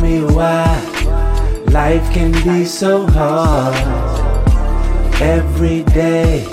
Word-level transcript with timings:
me 0.00 0.22
why 0.22 0.64
life 1.68 2.12
can 2.12 2.32
be 2.44 2.64
so 2.64 3.06
hard. 3.06 3.74
Every 5.20 5.82
day 5.84 6.46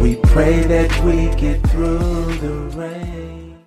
we 0.00 0.16
pray 0.16 0.60
that 0.60 0.90
we 1.04 1.34
get 1.40 1.60
through 1.68 2.24
the 2.36 2.52
rain. 2.76 3.58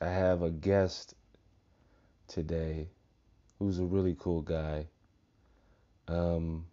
I 0.00 0.08
have 0.08 0.42
a 0.42 0.50
guest 0.50 1.14
today 2.28 2.88
who's 3.58 3.78
a 3.78 3.84
really 3.84 4.16
cool 4.18 4.42
guy. 4.42 4.86
Um, 6.08 6.66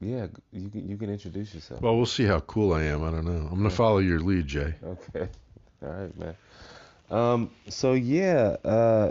yeah, 0.00 0.26
you 0.52 0.68
can 0.68 0.88
you 0.88 0.96
can 0.96 1.10
introduce 1.10 1.54
yourself. 1.54 1.80
Well, 1.80 1.96
we'll 1.96 2.06
see 2.06 2.24
how 2.24 2.40
cool 2.40 2.74
I 2.74 2.82
am. 2.82 3.04
I 3.04 3.10
don't 3.10 3.24
know. 3.24 3.48
I'm 3.50 3.56
gonna 3.56 3.70
follow 3.70 3.98
your 3.98 4.20
lead, 4.20 4.46
Jay. 4.46 4.74
Okay. 4.84 5.28
All 5.82 5.88
right, 5.88 6.18
man. 6.18 6.36
Um, 7.10 7.50
so 7.68 7.92
yeah, 7.92 8.56
uh, 8.64 9.10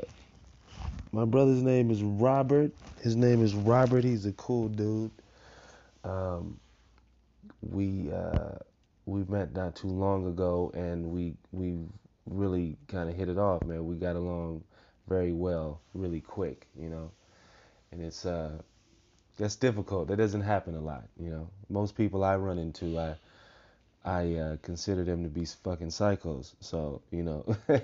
my 1.13 1.25
brother's 1.25 1.61
name 1.61 1.91
is 1.91 2.01
Robert. 2.01 2.71
His 3.01 3.15
name 3.15 3.43
is 3.43 3.53
Robert. 3.53 4.03
He's 4.03 4.25
a 4.25 4.31
cool 4.33 4.67
dude. 4.67 5.11
Um, 6.03 6.59
we 7.61 8.11
uh, 8.11 8.57
we 9.05 9.23
met 9.25 9.53
not 9.53 9.75
too 9.75 9.87
long 9.87 10.27
ago, 10.27 10.71
and 10.73 11.05
we 11.11 11.35
we 11.51 11.77
really 12.25 12.77
kind 12.87 13.09
of 13.09 13.15
hit 13.15 13.29
it 13.29 13.37
off, 13.37 13.63
man. 13.63 13.85
We 13.85 13.95
got 13.95 14.15
along 14.15 14.63
very 15.07 15.33
well, 15.33 15.79
really 15.93 16.19
quick, 16.19 16.67
you 16.75 16.89
know. 16.89 17.11
And 17.91 18.01
it's 18.01 18.25
uh, 18.25 18.53
that's 19.37 19.55
difficult. 19.55 20.07
That 20.07 20.17
doesn't 20.17 20.41
happen 20.41 20.75
a 20.75 20.81
lot, 20.81 21.03
you 21.19 21.29
know. 21.29 21.47
Most 21.69 21.95
people 21.95 22.23
I 22.23 22.37
run 22.37 22.57
into, 22.57 22.99
I 22.99 23.15
I 24.05 24.35
uh, 24.35 24.57
consider 24.61 25.03
them 25.03 25.23
to 25.23 25.29
be 25.29 25.45
fucking 25.45 25.87
psychos. 25.87 26.53
So 26.59 27.01
you 27.11 27.23
know. 27.23 27.45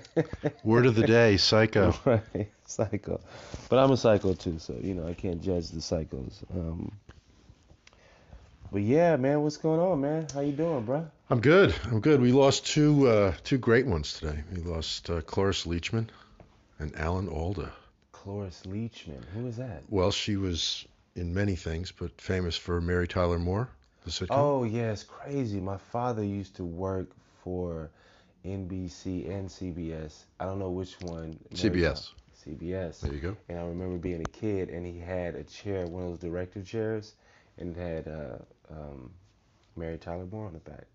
Word 0.64 0.86
of 0.86 0.94
the 0.94 1.06
day, 1.06 1.36
psycho. 1.36 1.94
right, 2.04 2.50
psycho. 2.66 3.20
But 3.68 3.78
I'm 3.78 3.90
a 3.90 3.96
psycho 3.96 4.34
too, 4.34 4.58
so 4.58 4.74
you 4.80 4.94
know 4.94 5.06
I 5.06 5.14
can't 5.14 5.42
judge 5.42 5.70
the 5.70 5.80
psychos. 5.80 6.42
Um, 6.54 6.92
but 8.72 8.82
yeah, 8.82 9.16
man, 9.16 9.42
what's 9.42 9.56
going 9.56 9.80
on, 9.80 10.00
man? 10.00 10.26
How 10.32 10.40
you 10.40 10.52
doing, 10.52 10.84
bro? 10.84 11.10
I'm 11.28 11.40
good. 11.40 11.74
I'm 11.84 12.00
good. 12.00 12.20
We 12.20 12.32
lost 12.32 12.66
two 12.66 13.08
uh, 13.08 13.34
two 13.42 13.58
great 13.58 13.86
ones 13.86 14.12
today. 14.12 14.42
We 14.52 14.62
lost 14.62 15.08
uh, 15.08 15.22
Cloris 15.22 15.64
Leachman 15.64 16.08
and 16.78 16.94
Alan 16.96 17.28
Alda. 17.28 17.72
Cloris 18.12 18.62
Leachman. 18.66 19.24
Who 19.34 19.46
is 19.46 19.56
that? 19.56 19.84
Well, 19.88 20.10
she 20.10 20.36
was 20.36 20.84
in 21.16 21.34
many 21.34 21.56
things, 21.56 21.92
but 21.92 22.20
famous 22.20 22.56
for 22.56 22.80
Mary 22.80 23.08
Tyler 23.08 23.38
Moore, 23.38 23.70
the 24.04 24.10
sitcom. 24.10 24.46
Oh 24.46 24.64
yeah, 24.64 24.92
it's 24.92 25.04
crazy. 25.04 25.60
My 25.60 25.76
father 25.76 26.24
used 26.24 26.56
to 26.56 26.64
work 26.64 27.10
for 27.42 27.90
NBC 28.44 29.28
and 29.28 29.50
CBS. 29.50 30.24
I 30.38 30.44
don't 30.46 30.58
know 30.58 30.70
which 30.70 31.00
one. 31.00 31.38
CBS. 31.54 32.12
CBS. 32.34 33.00
There 33.00 33.12
you 33.12 33.20
go. 33.20 33.36
And 33.48 33.58
I 33.58 33.62
remember 33.62 33.98
being 33.98 34.22
a 34.22 34.26
kid, 34.26 34.70
and 34.70 34.86
he 34.86 34.98
had 34.98 35.34
a 35.34 35.44
chair, 35.44 35.86
one 35.86 36.02
of 36.04 36.08
those 36.10 36.18
director 36.18 36.62
chairs, 36.62 37.14
and 37.58 37.76
it 37.76 37.80
had 37.80 38.08
uh, 38.08 38.38
um, 38.70 39.10
Mary 39.76 39.98
Tyler 39.98 40.26
Moore 40.30 40.46
on 40.46 40.52
the 40.52 40.60
back. 40.60 40.86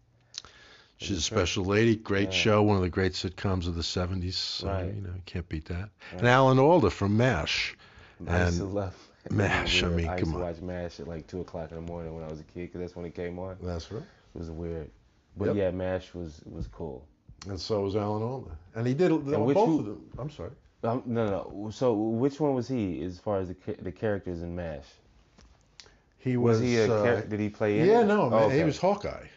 She's 0.97 1.17
a 1.17 1.21
special 1.21 1.65
lady. 1.65 1.95
Great 1.95 2.31
Yeah. 2.31 2.33
show. 2.33 2.63
One 2.63 2.77
of 2.77 2.81
the 2.81 2.89
great 2.89 3.13
sitcoms 3.13 3.67
of 3.67 3.75
the 3.75 3.83
70s. 3.83 4.37
So, 4.37 4.67
Right. 4.67 4.95
you 4.95 5.01
know, 5.01 5.13
can't 5.25 5.47
beat 5.49 5.65
that. 5.65 5.89
And 6.11 6.27
Alan 6.27 6.59
Alda 6.59 6.89
from 6.89 7.17
MASH. 7.17 7.75
I 8.27 8.37
And 8.37 8.59
love 8.59 8.95
MASH, 9.31 9.83
I 9.83 9.87
mean, 9.87 10.07
I 10.07 10.17
used 10.17 10.31
to 10.31 10.35
on. 10.37 10.41
watch 10.41 10.61
MASH 10.61 10.99
at 10.99 11.07
like 11.07 11.27
two 11.27 11.41
o'clock 11.41 11.71
in 11.71 11.75
the 11.75 11.81
morning 11.91 12.13
when 12.15 12.23
I 12.23 12.27
was 12.29 12.39
a 12.39 12.43
kid, 12.43 12.67
because 12.67 12.81
that's 12.81 12.95
when 12.95 13.05
it 13.05 13.15
came 13.15 13.39
on. 13.39 13.57
That's 13.61 13.91
right. 13.91 14.03
It 14.35 14.37
was 14.39 14.51
weird, 14.51 14.89
but 15.37 15.47
Yep. 15.47 15.55
yeah, 15.55 15.71
MASH 15.71 16.13
was 16.13 16.41
was 16.51 16.67
cool. 16.67 17.05
And 17.47 17.59
so 17.59 17.81
was 17.81 17.95
Alan 17.95 18.23
Alda. 18.23 18.51
And 18.75 18.87
he 18.87 18.93
did 18.93 19.11
And 19.11 19.25
both 19.25 19.45
which 19.47 19.57
of 19.57 19.85
them. 19.85 20.09
I'm 20.17 20.29
sorry. 20.29 20.51
Um, 20.83 21.01
no, 21.05 21.25
no, 21.25 21.51
no. 21.63 21.69
So 21.71 21.93
which 21.93 22.39
one 22.39 22.53
was 22.55 22.67
he 22.67 23.03
as 23.03 23.17
far 23.19 23.39
as 23.39 23.47
the 23.49 23.55
the 23.81 23.91
characters 23.91 24.41
in 24.41 24.55
MASH? 24.55 24.85
He 26.17 26.37
Was, 26.37 26.59
was, 26.59 26.67
he 26.67 26.77
a 26.77 26.91
uh, 26.93 27.21
did 27.21 27.39
he 27.39 27.49
play 27.49 27.79
in 27.79 27.85
Yeah, 27.87 28.01
it? 28.01 28.05
no, 28.05 28.23
Oh, 28.23 28.29
man, 28.29 28.43
okay. 28.45 28.57
he 28.57 28.63
was 28.63 28.77
Hawkeye. 28.79 29.27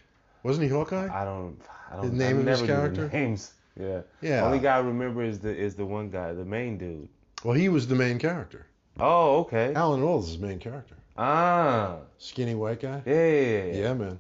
Wasn't 0.42 0.62
he 0.64 0.70
Hawkeye? 0.70 1.08
I 1.12 1.24
don't. 1.24 1.58
I 1.90 1.96
don't. 1.96 2.10
The 2.10 2.16
name 2.16 2.36
I 2.38 2.40
of 2.40 2.46
his 2.46 2.46
never 2.46 2.66
the 2.66 2.66
character? 2.66 3.08
Names. 3.16 3.52
Yeah. 3.78 4.00
yeah. 4.20 4.44
Only 4.44 4.58
guy 4.58 4.74
I 4.74 4.80
remember 4.80 5.22
is 5.22 5.38
the 5.38 5.54
is 5.56 5.76
the 5.76 5.86
one 5.86 6.10
guy, 6.10 6.32
the 6.32 6.44
main 6.44 6.78
dude. 6.78 7.08
Well, 7.44 7.54
he 7.54 7.68
was 7.68 7.86
the 7.86 7.94
main 7.94 8.18
character. 8.18 8.66
Oh, 8.98 9.40
okay. 9.40 9.74
Alan 9.74 10.02
Alda's 10.02 10.28
his 10.28 10.38
main 10.38 10.58
character. 10.58 10.96
Ah, 11.16 11.98
Skinny 12.18 12.54
white 12.54 12.80
guy. 12.80 13.02
yeah, 13.04 13.14
yeah, 13.14 13.40
yeah, 13.40 13.64
yeah. 13.64 13.82
Yeah, 13.82 13.94
man. 13.94 14.18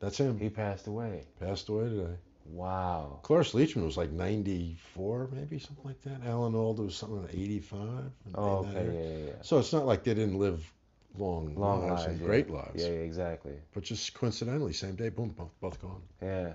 That's 0.00 0.18
him. 0.18 0.38
He 0.38 0.48
passed 0.48 0.86
away. 0.86 1.24
Passed 1.40 1.68
away 1.68 1.84
today. 1.88 2.16
Wow. 2.46 3.20
Cloris 3.22 3.52
Leachman 3.52 3.84
was 3.84 3.96
like 3.96 4.10
94, 4.10 5.28
maybe 5.32 5.58
something 5.58 5.84
like 5.84 6.00
that. 6.02 6.26
Alan 6.26 6.54
Alda 6.54 6.82
was 6.82 6.96
something 6.96 7.22
like 7.22 7.32
85. 7.32 7.80
Oh, 8.34 8.56
okay, 8.56 8.72
yeah, 8.72 9.00
yeah, 9.00 9.26
yeah. 9.26 9.32
So 9.42 9.58
it's 9.58 9.72
not 9.72 9.86
like 9.86 10.02
they 10.02 10.14
didn't 10.14 10.38
live 10.38 10.70
long, 11.16 11.54
Long 11.54 11.82
lives, 11.88 12.02
lives, 12.02 12.06
and 12.06 12.20
yeah. 12.20 12.26
great 12.26 12.50
lives. 12.50 12.82
Yeah, 12.82 12.88
yeah, 12.88 12.98
exactly. 13.00 13.54
But 13.72 13.84
just 13.84 14.12
coincidentally, 14.14 14.72
same 14.72 14.96
day, 14.96 15.08
boom, 15.08 15.30
both, 15.30 15.52
both 15.60 15.80
gone. 15.80 16.02
Yeah. 16.20 16.52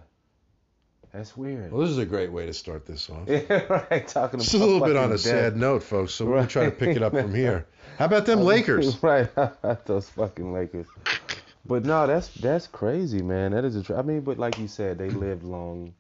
That's 1.14 1.36
weird. 1.36 1.72
Well, 1.72 1.82
this 1.82 1.90
is 1.92 1.98
a 1.98 2.06
great 2.06 2.32
way 2.32 2.46
to 2.46 2.54
start 2.54 2.86
this 2.86 3.10
off. 3.10 3.24
Yeah, 3.28 3.64
right. 3.90 4.08
Talking 4.08 4.40
It's 4.40 4.54
about 4.54 4.64
a 4.64 4.66
little 4.72 4.88
bit 4.88 4.98
on 4.98 5.12
a 5.12 5.18
sad 5.18 5.56
note, 5.58 5.84
folks. 5.84 6.14
So 6.14 6.26
we'll 6.26 6.46
try 6.48 6.66
to 6.66 6.72
pick 6.72 6.96
it 6.96 7.02
up 7.04 7.14
from 7.14 7.34
here. 7.34 7.66
How 7.98 8.06
about 8.06 8.26
them 8.26 8.42
Lakers? 8.44 9.02
right. 9.04 9.30
Those 9.86 10.10
fucking 10.10 10.54
Lakers. 10.54 10.86
But 11.66 11.86
no, 11.86 12.08
that's 12.08 12.28
that's 12.30 12.68
crazy, 12.68 13.22
man. 13.22 13.52
That 13.52 13.66
is 13.66 13.90
a. 13.90 13.96
I 13.98 14.02
mean, 14.02 14.22
but 14.22 14.38
like 14.38 14.58
you 14.60 14.68
said, 14.68 14.98
they 14.98 15.10
lived 15.26 15.44
long, 15.44 15.94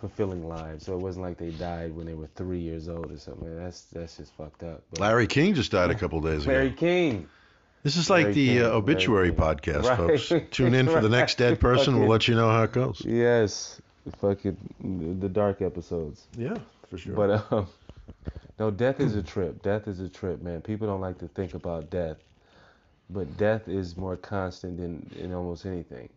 fulfilling 0.00 0.46
lives. 0.48 0.86
So 0.86 0.94
it 0.94 1.00
wasn't 1.00 1.24
like 1.24 1.38
they 1.38 1.50
died 1.50 1.94
when 1.96 2.06
they 2.06 2.14
were 2.14 2.28
three 2.36 2.60
years 2.60 2.88
old 2.88 3.10
or 3.10 3.18
something. 3.18 3.56
That's 3.56 3.82
that's 3.92 4.16
just 4.16 4.34
fucked 4.36 4.62
up. 4.62 4.82
But 4.90 5.00
Larry 5.00 5.26
King 5.26 5.54
just 5.54 5.72
died 5.72 5.90
a 5.90 5.94
couple 5.94 6.20
days 6.20 6.44
ago. 6.44 6.52
Larry 6.52 6.72
King. 6.72 7.28
This 7.82 7.96
is 7.96 8.10
like 8.10 8.24
Larry 8.24 8.34
the 8.34 8.46
King, 8.48 8.58
uh, 8.58 8.62
Larry 8.62 8.74
obituary 8.76 9.28
King. 9.30 9.38
podcast, 9.38 9.84
Right. 9.84 10.20
folks. 10.20 10.46
Tune 10.50 10.74
in 10.74 10.86
for 10.86 11.00
the 11.00 11.08
next 11.08 11.38
dead 11.38 11.60
person. 11.60 11.98
We'll 11.98 12.08
let 12.08 12.28
you 12.28 12.34
know 12.34 12.50
how 12.50 12.64
it 12.64 12.72
goes. 12.72 13.02
Yes. 13.04 13.80
Fucking 14.18 14.56
the 15.20 15.28
dark 15.28 15.62
episodes. 15.62 16.26
Yeah, 16.36 16.56
for 16.88 16.98
sure. 16.98 17.14
But 17.14 17.44
um, 17.52 17.66
no, 18.58 18.70
death 18.70 19.00
is 19.00 19.14
a 19.14 19.22
trip. 19.22 19.62
Death 19.62 19.88
is 19.88 20.00
a 20.00 20.08
trip, 20.08 20.42
man. 20.42 20.60
People 20.60 20.86
don't 20.86 21.00
like 21.00 21.18
to 21.18 21.28
think 21.28 21.54
about 21.54 21.90
death, 21.90 22.18
but 23.08 23.36
death 23.36 23.68
is 23.68 23.96
more 23.96 24.16
constant 24.16 24.76
than 24.78 25.08
in 25.18 25.32
almost 25.32 25.64
anything, 25.66 26.08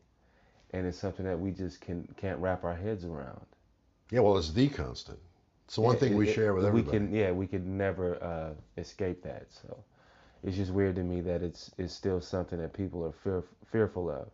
and 0.71 0.85
it's 0.85 0.97
something 0.97 1.25
that 1.25 1.39
we 1.39 1.51
just 1.51 1.81
can 1.81 2.07
can't 2.17 2.39
wrap 2.39 2.63
our 2.63 2.75
heads 2.75 3.05
around. 3.05 3.41
yeah, 4.11 4.19
well, 4.19 4.37
it's 4.37 4.51
the 4.51 4.67
constant. 4.69 5.19
It's 5.65 5.75
the 5.75 5.81
one 5.81 5.93
Yeah, 5.95 5.99
thing 5.99 6.15
we 6.17 6.27
it- 6.29 6.33
share 6.33 6.53
with 6.53 6.65
everybody. 6.65 6.97
we 6.99 7.05
can, 7.07 7.15
yeah, 7.15 7.31
we 7.31 7.47
could 7.47 7.65
never 7.65 8.21
uh, 8.21 8.53
escape 8.77 9.23
that. 9.23 9.45
So 9.49 9.77
it's 10.43 10.57
just 10.57 10.71
weird 10.71 10.95
to 10.97 11.03
me 11.03 11.21
that 11.21 11.41
it's 11.41 11.71
it's 11.77 11.93
still 11.93 12.19
something 12.19 12.59
that 12.59 12.73
people 12.73 13.05
are 13.05 13.13
fear, 13.13 13.43
fearful 13.71 14.09
of. 14.11 14.27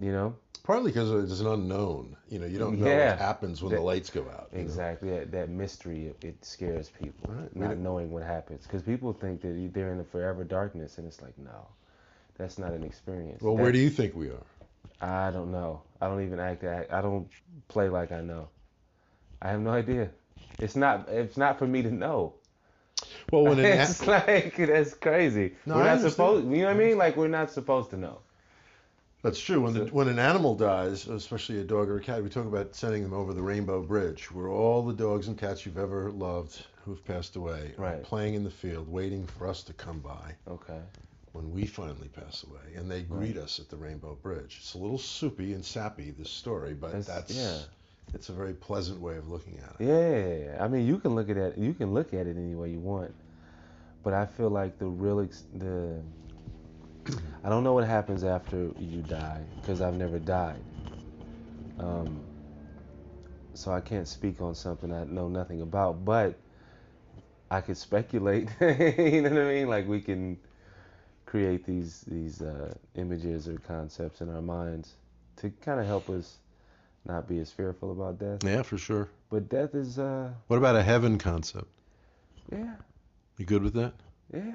You 0.00 0.12
know, 0.12 0.36
Partly 0.64 0.90
because 0.92 1.30
it's 1.30 1.40
an 1.40 1.46
unknown. 1.46 2.16
You 2.30 2.38
know, 2.38 2.46
you 2.46 2.58
don't 2.58 2.78
know 2.78 2.86
Yeah. 2.86 3.10
what 3.10 3.18
happens 3.18 3.62
when 3.62 3.70
That- 3.72 3.78
the 3.78 3.82
lights 3.82 4.08
go 4.08 4.22
out. 4.30 4.50
know? 4.52 4.58
exactly 4.60 5.10
that, 5.10 5.30
that 5.32 5.50
mystery 5.50 6.06
it, 6.06 6.24
it 6.24 6.44
scares 6.44 6.88
people, 6.88 7.32
Right. 7.34 7.54
Not 7.54 7.76
knowing 7.76 8.10
what 8.10 8.22
happens, 8.22 8.62
because 8.62 8.82
people 8.82 9.12
think 9.12 9.42
that 9.42 9.70
they're 9.74 9.92
in 9.92 9.98
the 9.98 10.04
forever 10.04 10.42
darkness, 10.42 10.96
and 10.98 11.06
it's 11.06 11.20
like 11.20 11.36
no, 11.38 11.66
that's 12.38 12.58
not 12.58 12.72
an 12.72 12.82
experience. 12.82 13.42
Well, 13.42 13.56
where 13.56 13.72
do 13.72 13.78
you 13.78 13.90
think 13.90 14.14
we 14.16 14.30
are? 14.30 14.42
I 15.02 15.30
don't 15.30 15.52
know. 15.52 15.82
I 16.00 16.08
don't 16.08 16.22
even 16.24 16.40
act. 16.40 16.64
I 16.64 17.00
don't 17.02 17.28
play 17.68 17.88
like 17.90 18.10
I 18.10 18.22
know. 18.22 18.48
I 19.42 19.50
have 19.50 19.60
no 19.60 19.70
idea. 19.70 20.08
It's 20.58 20.76
not. 20.76 21.08
It's 21.10 21.36
not 21.36 21.58
for 21.58 21.66
me 21.66 21.82
to 21.82 21.90
know. 21.90 22.32
Well, 23.30 23.44
when 23.44 23.58
it's 23.60 24.06
like 24.06 24.56
that's 24.56 24.94
crazy. 24.94 25.56
No, 25.66 25.74
we're 25.74 25.82
I 25.82 25.84
not 25.84 25.90
understand. 25.98 26.12
supposed. 26.12 26.46
You 26.46 26.62
know 26.62 26.66
what 26.68 26.76
I 26.76 26.78
mean? 26.78 26.96
Like 26.96 27.16
we're 27.16 27.28
not 27.28 27.50
supposed 27.50 27.90
to 27.90 27.96
know. 27.98 28.20
That's 29.24 29.40
true. 29.40 29.60
When 29.62 29.74
the, 29.74 29.86
when 29.86 30.06
an 30.06 30.20
animal 30.20 30.54
dies, 30.54 31.08
especially 31.08 31.58
a 31.60 31.64
dog 31.64 31.88
or 31.88 31.96
a 31.96 32.00
cat, 32.00 32.22
we 32.22 32.28
talk 32.28 32.46
about 32.46 32.74
sending 32.76 33.02
them 33.02 33.12
over 33.12 33.34
the 33.34 33.42
rainbow 33.42 33.82
bridge, 33.82 34.30
where 34.30 34.48
all 34.48 34.82
the 34.82 34.92
dogs 34.92 35.26
and 35.26 35.36
cats 35.36 35.66
you've 35.66 35.78
ever 35.78 36.12
loved 36.12 36.64
who've 36.84 37.04
passed 37.04 37.34
away 37.34 37.72
are 37.78 37.96
playing 37.98 38.34
in 38.34 38.44
the 38.44 38.50
field, 38.50 38.88
waiting 38.88 39.26
for 39.26 39.48
us 39.48 39.62
to 39.64 39.72
come 39.72 39.98
by 40.00 40.34
Okay. 40.48 40.78
when 41.32 41.50
we 41.50 41.66
finally 41.66 42.08
pass 42.08 42.44
away, 42.44 42.74
and 42.76 42.88
they 42.90 43.02
greet 43.02 43.36
us 43.36 43.58
at 43.58 43.68
the 43.68 43.76
rainbow 43.76 44.14
bridge. 44.22 44.58
It's 44.60 44.74
a 44.74 44.78
little 44.78 44.98
soupy 44.98 45.54
and 45.54 45.64
sappy 45.64 46.10
this 46.12 46.30
story, 46.30 46.74
but 46.74 46.92
That's- 46.92 47.06
that's, 47.06 47.34
yeah. 47.34 47.58
it's 48.12 48.28
a 48.28 48.32
very 48.32 48.52
pleasant 48.52 49.00
way 49.00 49.16
of 49.16 49.28
looking 49.28 49.58
at 49.60 49.80
it. 49.80 49.86
Yeah. 49.86 50.62
I 50.62 50.68
mean, 50.68 50.86
you 50.86 50.98
can 50.98 51.14
look 51.14 51.30
at 51.30 51.38
it. 51.38 51.56
You 51.58 51.72
can 51.72 51.94
look 51.94 52.12
at 52.12 52.26
it 52.26 52.36
any 52.36 52.54
way 52.54 52.70
you 52.70 52.80
want. 52.80 53.14
But 54.02 54.12
I 54.12 54.26
feel 54.26 54.50
like 54.50 54.78
the 54.78 54.86
real 54.86 55.20
ex- 55.20 55.44
the. 55.54 56.02
I 57.44 57.48
don't 57.48 57.64
know 57.64 57.74
what 57.74 57.84
happens 57.84 58.24
after 58.24 58.70
you 58.78 59.02
die 59.08 59.42
because 59.60 59.80
I've 59.80 59.94
never 59.94 60.18
died. 60.18 60.60
Um, 61.78 62.22
so 63.54 63.72
I 63.72 63.80
can't 63.80 64.08
speak 64.08 64.40
on 64.40 64.54
something 64.54 64.92
I 64.92 65.04
know 65.04 65.28
nothing 65.28 65.60
about, 65.60 66.04
but 66.04 66.34
I 67.50 67.60
could 67.60 67.76
speculate. 67.76 68.48
you 68.60 69.22
know 69.22 69.30
what 69.30 69.38
I 69.42 69.52
mean? 69.54 69.68
Like 69.68 69.86
we 69.86 70.00
can 70.00 70.38
create 71.26 71.64
these 71.66 72.02
these 72.02 72.42
uh, 72.42 72.72
images 72.96 73.48
or 73.48 73.58
concepts 73.66 74.20
in 74.20 74.28
our 74.34 74.42
minds 74.42 74.94
to 75.36 75.50
kind 75.62 75.80
of 75.80 75.86
help 75.86 76.08
us 76.10 76.38
not 77.06 77.28
be 77.28 77.38
as 77.38 77.50
fearful 77.50 77.92
about 77.92 78.18
death. 78.18 78.42
Yeah, 78.44 78.62
for 78.62 78.78
sure. 78.78 79.08
But 79.30 79.48
death 79.48 79.74
is 79.74 79.98
uh 79.98 80.30
What 80.48 80.56
about 80.56 80.76
a 80.76 80.82
heaven 80.82 81.18
concept? 81.18 81.66
Yeah, 82.50 82.74
You 83.38 83.44
good 83.44 83.62
with 83.62 83.74
that? 83.74 83.94
yeah, 84.32 84.52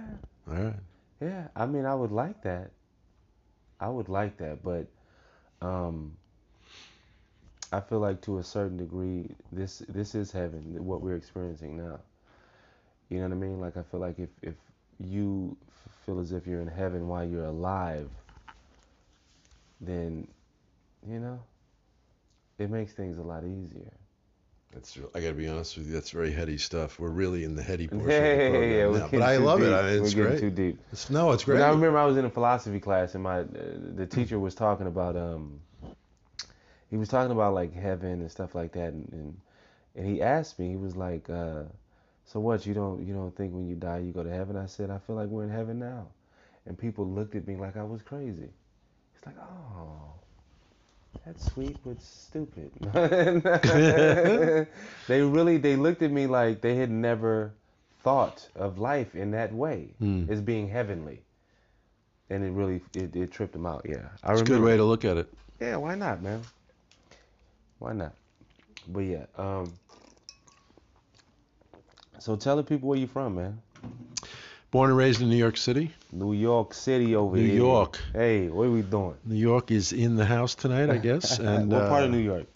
All 0.50 0.56
right. 0.56 0.74
Yeah. 1.22 1.48
I 1.56 1.66
mean, 1.66 1.86
I 1.86 1.96
would 1.96 2.12
like 2.12 2.42
that. 2.44 2.72
I 3.80 3.90
would 3.90 4.10
like 4.10 4.38
that, 4.38 4.64
but 4.64 4.88
um, 5.66 6.18
I 7.72 7.80
feel 7.80 8.00
like 8.00 8.22
to 8.22 8.40
a 8.40 8.44
certain 8.44 8.78
degree, 8.78 9.30
this 9.52 9.80
this 9.88 10.16
is 10.16 10.32
heaven. 10.32 10.84
What 10.84 11.02
we're 11.02 11.16
experiencing 11.16 11.78
now. 11.78 12.00
You 13.10 13.18
know 13.18 13.24
what 13.24 13.32
I 13.32 13.36
mean? 13.36 13.62
Like 13.62 13.78
I 13.78 13.84
feel 13.84 14.00
like 14.00 14.20
if 14.20 14.30
if 14.42 14.56
you 15.00 15.56
feel 16.06 16.20
as 16.20 16.32
if 16.32 16.46
you're 16.46 16.62
in 16.62 16.68
heaven 16.68 17.08
while 17.08 17.24
you're 17.24 17.46
alive, 17.46 18.10
then 19.80 20.28
you 21.08 21.20
know 21.20 21.40
it 22.58 22.70
makes 22.70 22.94
things 22.94 23.18
a 23.18 23.22
lot 23.22 23.44
easier. 23.46 23.94
That's 24.72 24.96
real- 24.98 25.10
I 25.16 25.20
got 25.22 25.30
to 25.30 25.34
be 25.34 25.48
honest 25.48 25.78
with 25.78 25.88
you. 25.88 25.94
That's 25.94 26.12
very 26.12 26.32
heady 26.32 26.58
stuff. 26.58 27.00
We're 27.00 27.10
really 27.10 27.44
in 27.44 27.56
the 27.56 27.64
heady 27.64 27.88
portion 27.88 28.26
Yeah, 28.26 28.26
of 28.28 28.34
the 28.34 28.40
yeah, 28.44 28.50
program 28.50 28.92
yeah. 28.92 29.00
now. 29.00 29.08
But 29.12 29.22
I 29.24 29.38
love 29.38 29.62
it. 29.64 29.74
I 29.74 29.82
mean, 29.84 30.04
it's 30.04 30.14
we're 30.16 30.28
great. 30.28 30.40
too 30.40 30.52
deep. 30.52 30.80
It's, 30.92 31.10
no, 31.10 31.32
it's 31.32 31.44
But 31.46 31.46
great. 31.46 31.62
I 31.62 31.70
remember 31.70 31.98
I 31.98 32.06
was 32.06 32.18
in 32.18 32.26
a 32.26 32.30
philosophy 32.30 32.80
class 32.80 33.16
and 33.16 33.24
my 33.24 33.40
uh, 33.42 33.46
the 33.96 34.06
teacher 34.06 34.40
was 34.40 34.56
talking 34.56 34.88
about 34.88 35.16
um 35.16 35.60
he 36.90 36.98
was 36.98 37.08
talking 37.10 37.32
about 37.32 37.54
like 37.54 37.74
heaven 37.74 38.22
and 38.22 38.32
stuff 38.32 38.56
like 38.56 38.74
that 38.74 38.94
and 38.94 39.10
and, 39.12 39.38
and 39.96 40.06
he 40.08 40.22
asked 40.22 40.60
me 40.60 40.70
he 40.70 40.76
was 40.78 40.96
like 40.96 41.30
uh 41.30 41.64
so 42.26 42.40
what 42.40 42.66
you 42.66 42.74
don't 42.74 43.06
you 43.08 43.14
don't 43.14 43.36
think 43.36 43.54
when 43.54 43.68
you 43.68 43.76
die 43.76 44.00
you 44.00 44.12
go 44.12 44.24
to 44.24 44.30
heaven 44.32 44.56
I 44.56 44.66
said 44.68 44.90
I 44.90 45.00
feel 45.00 45.16
like 45.16 45.28
we're 45.30 45.44
in 45.44 45.50
heaven 45.50 45.80
now 45.80 46.08
and 46.66 46.78
people 46.78 47.08
looked 47.08 47.36
at 47.36 47.48
me 47.48 47.56
like 47.56 47.78
I 47.78 47.84
was 47.84 48.02
crazy 48.02 48.50
it's 49.16 49.26
like 49.26 49.36
oh 49.40 50.19
that's 51.26 51.52
sweet 51.52 51.78
but 51.86 52.02
stupid 52.02 52.72
they 55.08 55.22
really 55.22 55.58
they 55.58 55.76
looked 55.76 56.02
at 56.02 56.12
me 56.12 56.28
like 56.28 56.62
they 56.62 56.76
had 56.76 56.90
never 56.90 57.54
thought 58.04 58.48
of 58.56 58.78
life 58.80 59.16
in 59.16 59.32
that 59.32 59.54
way 59.54 59.90
Hmm. 60.00 60.26
as 60.30 60.42
being 60.42 60.68
heavenly 60.70 61.22
and 62.30 62.44
it 62.44 62.52
really 62.52 62.82
it, 62.94 63.16
it 63.16 63.32
tripped 63.32 63.54
them 63.54 63.66
out 63.66 63.86
yeah 63.88 64.08
I 64.24 64.32
It's 64.34 64.42
a 64.42 64.46
good 64.46 64.62
way 64.62 64.78
to 64.78 64.84
look 64.86 65.04
at 65.06 65.18
it. 65.18 65.28
yeah 65.60 65.76
why 65.76 65.96
not 65.96 66.22
man 66.24 66.42
why 67.80 67.94
not 67.94 68.14
but 68.88 69.02
yeah 69.02 69.26
um 69.38 69.74
so 72.20 72.36
tell 72.36 72.56
the 72.56 72.64
people 72.64 72.90
where 72.90 72.98
you're 72.98 73.08
from 73.08 73.36
man 73.36 73.62
Born 74.72 74.90
and 74.92 74.98
raised 75.00 75.20
in 75.20 75.30
New 75.32 75.36
York 75.36 75.58
City. 75.58 75.92
New 76.12 76.34
York 76.34 76.74
City 76.74 77.16
over 77.16 77.36
New 77.38 77.44
here 77.44 77.52
New 77.54 77.58
York. 77.58 78.00
hey 78.14 78.48
what 78.50 78.68
are 78.68 78.72
we 78.72 78.82
doing 78.82 79.16
New 79.26 79.36
York 79.36 79.72
is 79.72 79.92
in 79.94 80.16
the 80.16 80.26
house 80.26 80.56
tonight, 80.56 80.90
I 80.90 80.98
guess. 80.98 81.40
And 81.50 81.72
what 81.72 81.88
part 81.90 82.04
of 82.04 82.10
uh, 82.10 82.12
New 82.14 82.20
York 82.24 82.48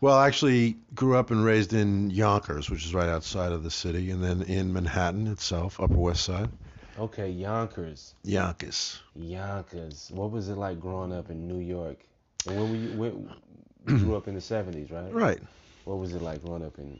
Well, 0.00 0.16
I 0.16 0.26
actually 0.26 0.76
grew 0.94 1.16
up 1.16 1.30
and 1.30 1.44
raised 1.44 1.72
in 1.72 2.10
Yonkers, 2.10 2.70
which 2.70 2.84
is 2.86 2.94
right 2.94 3.08
outside 3.08 3.52
of 3.52 3.62
the 3.64 3.70
city, 3.70 4.10
and 4.10 4.22
then 4.22 4.42
in 4.42 4.72
Manhattan 4.72 5.26
itself, 5.26 5.80
Upper 5.80 5.94
West 6.08 6.24
Side. 6.24 6.48
okay 6.98 7.28
Yonkers 7.30 8.14
Yonkers. 8.24 9.00
Yonkers 9.14 10.10
what 10.14 10.30
was 10.30 10.48
it 10.48 10.56
like 10.56 10.80
growing 10.80 11.12
up 11.12 11.30
in 11.30 11.46
New 11.46 11.60
York 11.60 11.98
and 12.46 12.56
when 12.56 12.70
were 12.70 12.76
you 12.76 12.90
when, 12.92 13.30
you 13.86 13.98
grew 13.98 14.16
up 14.16 14.28
in 14.28 14.34
the 14.34 14.40
70s 14.40 14.90
right 14.92 15.12
Right. 15.12 15.40
what 15.84 15.98
was 15.98 16.14
it 16.14 16.22
like 16.22 16.42
growing 16.44 16.64
up 16.64 16.78
in 16.78 16.98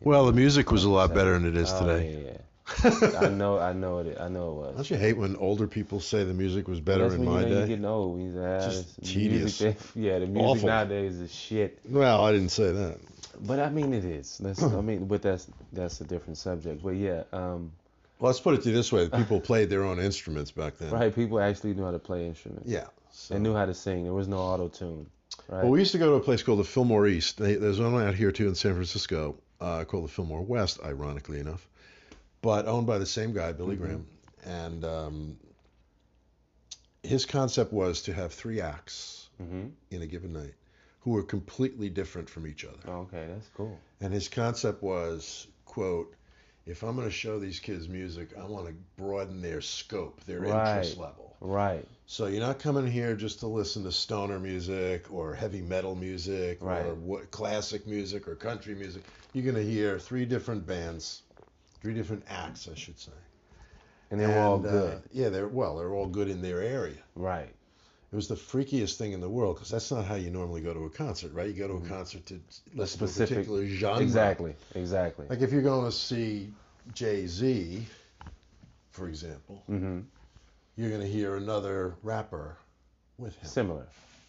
Well, 0.00 0.26
the 0.26 0.32
music 0.32 0.70
was 0.72 0.84
a 0.84 0.90
lot 0.90 1.14
better 1.14 1.32
than 1.32 1.46
it 1.46 1.56
is 1.56 1.70
Oh, 1.72 1.80
today. 1.86 2.02
yeah, 2.12 2.30
yeah. 2.32 2.38
I 2.84 3.28
know, 3.28 3.58
I 3.58 3.72
know 3.72 3.98
it. 3.98 4.18
I 4.20 4.28
know 4.28 4.50
it 4.50 4.54
was. 4.54 4.74
Don't 4.76 4.90
you 4.90 4.96
hate 4.96 5.16
when 5.16 5.36
older 5.36 5.68
people 5.68 6.00
say 6.00 6.24
the 6.24 6.34
music 6.34 6.66
was 6.66 6.80
better 6.80 7.06
in 7.14 7.24
my 7.24 7.40
you 7.42 7.46
know 7.46 7.48
you're 7.48 7.60
day? 7.60 7.68
getting 7.68 7.84
old. 7.84 8.20
He's 8.20 8.36
ah, 8.36 8.60
Just 8.60 9.02
tedious. 9.04 9.60
Music, 9.60 9.78
yeah, 9.94 10.18
the 10.18 10.26
music 10.26 10.48
Awful. 10.48 10.68
nowadays 10.68 11.16
is 11.20 11.32
shit. 11.32 11.78
Well, 11.88 12.24
I 12.24 12.32
didn't 12.32 12.48
say 12.48 12.72
that. 12.72 12.98
But 13.40 13.60
I 13.60 13.70
mean, 13.70 13.92
it 13.92 14.04
is. 14.04 14.38
That's, 14.38 14.62
I 14.62 14.80
mean, 14.82 15.06
but 15.06 15.22
that's 15.22 15.46
that's 15.72 16.00
a 16.00 16.04
different 16.04 16.38
subject. 16.38 16.82
But 16.82 16.96
yeah, 16.96 17.22
um, 17.32 17.70
Well, 18.18 18.30
let's 18.30 18.40
put 18.40 18.54
it 18.54 18.62
to 18.62 18.70
you 18.70 18.74
this 18.74 18.92
way: 18.92 19.08
people 19.16 19.40
played 19.40 19.70
their 19.70 19.84
own 19.84 20.00
instruments 20.00 20.50
back 20.50 20.76
then. 20.78 20.90
right. 20.90 21.14
People 21.14 21.38
actually 21.40 21.74
knew 21.74 21.84
how 21.84 21.92
to 21.92 22.00
play 22.00 22.26
instruments. 22.26 22.68
Yeah. 22.68 22.86
So. 23.12 23.34
They 23.34 23.40
knew 23.40 23.54
how 23.54 23.66
to 23.66 23.74
sing. 23.74 24.04
There 24.04 24.12
was 24.12 24.28
no 24.28 24.38
auto 24.38 24.68
tune. 24.68 25.06
Right. 25.48 25.62
Well, 25.62 25.70
we 25.70 25.78
used 25.78 25.92
to 25.92 25.98
go 25.98 26.10
to 26.10 26.14
a 26.14 26.20
place 26.20 26.42
called 26.42 26.58
the 26.58 26.64
Fillmore 26.64 27.06
East. 27.06 27.38
They, 27.38 27.54
there's 27.54 27.80
one 27.80 27.94
out 28.02 28.14
here 28.14 28.32
too 28.32 28.48
in 28.48 28.54
San 28.54 28.74
Francisco 28.74 29.36
uh, 29.60 29.84
called 29.84 30.04
the 30.04 30.08
Fillmore 30.08 30.42
West, 30.42 30.80
ironically 30.84 31.40
enough, 31.40 31.66
but 32.42 32.66
owned 32.66 32.86
by 32.86 32.98
the 32.98 33.06
same 33.06 33.32
guy, 33.32 33.52
Billy 33.52 33.76
Mhm. 33.76 33.78
Graham. 33.78 34.06
And 34.44 34.84
um, 34.84 35.36
his 37.02 37.26
concept 37.26 37.72
was 37.72 38.02
to 38.02 38.12
have 38.12 38.32
three 38.32 38.60
acts 38.60 39.28
hmm 39.38 39.68
in 39.90 40.02
a 40.02 40.06
given 40.06 40.32
night 40.32 40.54
who 41.00 41.12
were 41.12 41.22
completely 41.22 41.88
different 41.88 42.28
from 42.28 42.46
each 42.46 42.64
other. 42.64 42.88
Okay, 42.88 43.26
that's 43.28 43.48
cool. 43.56 43.78
And 44.00 44.12
his 44.12 44.28
concept 44.28 44.82
was, 44.82 45.46
quote, 45.64 46.14
if 46.66 46.82
I'm 46.82 46.96
going 46.96 47.06
to 47.06 47.12
show 47.14 47.38
these 47.38 47.60
kids 47.60 47.88
music, 47.88 48.30
I 48.36 48.44
want 48.44 48.66
to 48.66 48.74
broaden 48.96 49.40
their 49.40 49.60
scope, 49.60 50.24
their 50.24 50.44
interest 50.44 50.98
level. 50.98 51.36
Right. 51.40 51.86
So 52.06 52.26
you're 52.26 52.40
not 52.40 52.58
coming 52.58 52.86
here 52.86 53.14
just 53.14 53.40
to 53.40 53.46
listen 53.46 53.84
to 53.84 53.92
stoner 53.92 54.40
music 54.40 55.12
or 55.12 55.34
heavy 55.34 55.60
metal 55.62 55.94
music 55.94 56.60
or 56.62 56.94
what 56.94 57.30
classic 57.30 57.86
music 57.86 58.26
or 58.26 58.34
country 58.34 58.74
music. 58.74 59.04
You're 59.32 59.44
going 59.44 59.64
to 59.64 59.70
hear 59.70 59.98
three 60.00 60.24
different 60.24 60.66
bands, 60.66 61.22
three 61.86 61.94
different 61.94 62.24
acts, 62.28 62.68
I 62.68 62.74
should 62.74 62.98
say. 62.98 63.12
And 64.10 64.20
they 64.20 64.26
were 64.26 64.38
all 64.38 64.56
uh, 64.56 64.70
good. 64.70 65.02
yeah, 65.12 65.28
they're 65.28 65.46
well, 65.46 65.76
they're 65.76 65.94
all 65.94 66.08
good 66.08 66.28
in 66.28 66.42
their 66.42 66.60
area. 66.60 66.98
right. 67.14 67.48
It 68.12 68.16
was 68.16 68.28
the 68.28 68.34
freakiest 68.34 68.96
thing 68.96 69.12
in 69.12 69.20
the 69.20 69.28
world 69.28 69.56
because 69.56 69.70
that's 69.70 69.90
not 69.90 70.04
how 70.04 70.14
you 70.14 70.30
normally 70.30 70.60
go 70.60 70.72
to 70.72 70.84
a 70.84 70.90
concert, 70.90 71.32
right? 71.34 71.48
You 71.48 71.54
go 71.54 71.68
to 71.68 71.74
a 71.84 71.88
concert 71.88 72.24
to 72.26 72.40
listen 72.74 73.00
to 73.00 73.04
a 73.04 73.08
particular 73.26 73.66
genre. 73.66 74.00
Exactly. 74.02 74.54
Exactly. 74.74 75.26
Like 75.28 75.42
if 75.42 75.52
you're 75.52 75.62
going 75.62 75.84
to 75.84 75.92
see 75.92 76.52
Jay 76.94 77.26
Z, 77.26 77.84
for 78.90 79.08
example, 79.08 79.62
hmm 79.66 80.00
you're 80.76 80.90
going 80.90 81.02
to 81.02 81.08
hear 81.08 81.36
another 81.36 81.94
rapper 82.02 82.56
with 83.18 83.34
him. 83.36 83.48
Similar 83.48 83.86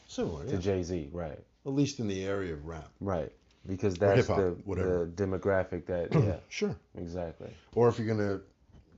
Similar, 0.07 0.45
to 0.45 0.54
yeah. 0.54 0.59
Jay 0.59 0.83
Z. 0.83 1.09
Right. 1.12 1.39
At 1.65 1.74
least 1.74 2.00
in 2.00 2.07
the 2.07 2.24
area 2.24 2.54
of 2.54 2.65
rap. 2.65 2.89
Right. 3.01 3.31
Because 3.67 3.95
that's 3.95 4.27
the, 4.27 4.55
the 4.65 5.11
demographic 5.15 5.85
that. 5.87 6.13
Yeah. 6.27 6.37
Sure. 6.49 6.75
exactly. 6.97 7.49
Or 7.75 7.89
if 7.89 7.97
you're 7.99 8.07
going 8.07 8.19
to 8.27 8.41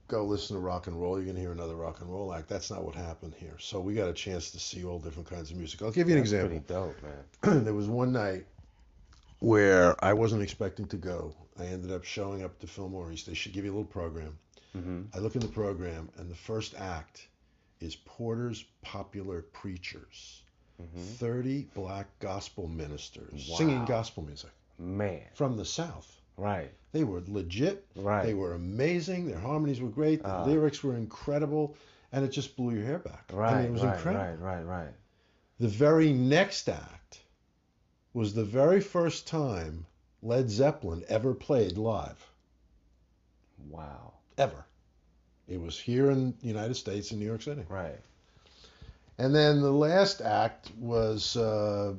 go 0.08 0.24
listen 0.26 0.56
to 0.56 0.60
rock 0.62 0.88
and 0.88 1.00
roll, 1.00 1.16
you're 1.18 1.26
going 1.26 1.36
to 1.36 1.42
hear 1.42 1.52
another 1.52 1.76
rock 1.76 2.02
and 2.02 2.10
roll 2.12 2.34
act. 2.34 2.48
That's 2.50 2.72
not 2.72 2.84
what 2.84 2.96
happened 2.96 3.34
here. 3.38 3.56
So 3.60 3.80
we 3.80 3.94
got 3.94 4.10
a 4.10 4.14
chance 4.14 4.52
to 4.52 4.60
see 4.60 4.84
all 4.84 5.00
different 5.00 5.30
kinds 5.30 5.52
of 5.52 5.58
music. 5.58 5.82
I'll 5.82 5.92
give 5.92 6.08
you 6.08 6.16
an 6.16 6.22
That's 6.22 6.32
example. 6.32 6.60
Pretty 6.60 6.66
dope, 6.68 7.04
man. 7.44 7.64
there 7.64 7.74
was 7.74 7.88
one 7.88 8.12
night 8.12 8.46
where 9.40 9.96
I 10.04 10.14
wasn't 10.14 10.42
expecting 10.42 10.88
to 10.88 10.98
go. 10.98 11.34
I 11.60 11.66
ended 11.66 11.92
up 11.92 12.04
showing 12.04 12.44
up 12.44 12.58
to 12.60 12.68
Fillmore 12.68 13.12
East. 13.12 13.28
They 13.28 13.34
should 13.34 13.54
give 13.54 13.66
you 13.66 13.72
a 13.72 13.76
little 13.76 13.86
program. 13.86 14.38
hmm 14.74 15.02
I 15.14 15.20
look 15.20 15.36
in 15.36 15.42
the 15.42 15.48
program, 15.48 16.10
and 16.18 16.30
the 16.30 16.36
first 16.36 16.76
act 16.78 17.28
is 17.80 17.96
Porter's 17.96 18.66
Popular 18.82 19.42
Preachers. 19.42 20.42
hmm 20.78 21.02
30 21.02 21.68
black 21.74 22.08
gospel 22.20 22.68
ministers 22.68 23.48
Wow. 23.50 23.58
singing 23.58 23.86
gospel 23.86 24.24
music 24.24 24.50
Man. 24.80 25.22
from 25.34 25.58
the 25.58 25.66
South. 25.66 26.10
Right. 26.38 26.72
They 26.94 27.04
were 27.04 27.22
legit. 27.28 27.86
Right. 27.96 28.26
They 28.26 28.34
were 28.34 28.54
amazing. 28.54 29.28
Their 29.28 29.40
harmonies 29.40 29.82
were 29.82 29.90
great. 29.90 30.24
The 30.24 30.30
Ah. 30.30 30.46
lyrics 30.46 30.84
were 30.84 30.96
incredible. 30.96 31.76
And 32.12 32.26
it 32.26 32.30
just 32.30 32.56
blew 32.56 32.74
your 32.74 32.86
hair 32.86 32.98
back. 33.00 33.30
Right. 33.32 33.54
I 33.54 33.58
mean, 33.58 33.66
it 33.66 33.72
was 33.74 33.84
right, 33.84 33.96
incredible. 33.96 34.26
Right. 34.26 34.40
Right. 34.58 34.64
Right. 34.66 34.94
The 35.60 35.68
very 35.68 36.12
next 36.14 36.68
act 36.70 37.20
was 38.14 38.34
the 38.34 38.46
very 38.46 38.82
first 38.82 39.28
time 39.28 39.86
Led 40.24 40.50
Zeppelin 40.50 41.04
ever 41.08 41.34
played 41.36 41.78
live. 41.78 42.26
Wow. 43.70 44.14
Ever. 44.38 44.66
It 45.48 45.62
was 45.62 45.78
here 45.80 46.10
in 46.12 46.34
the 46.42 46.48
United 46.48 46.76
States 46.76 47.12
in 47.12 47.20
New 47.20 47.26
York 47.26 47.42
City. 47.42 47.64
Right. 47.70 48.00
And 49.18 49.36
then 49.36 49.62
the 49.62 49.72
last 49.72 50.22
act 50.22 50.72
was 50.80 51.36
uh, 51.36 51.94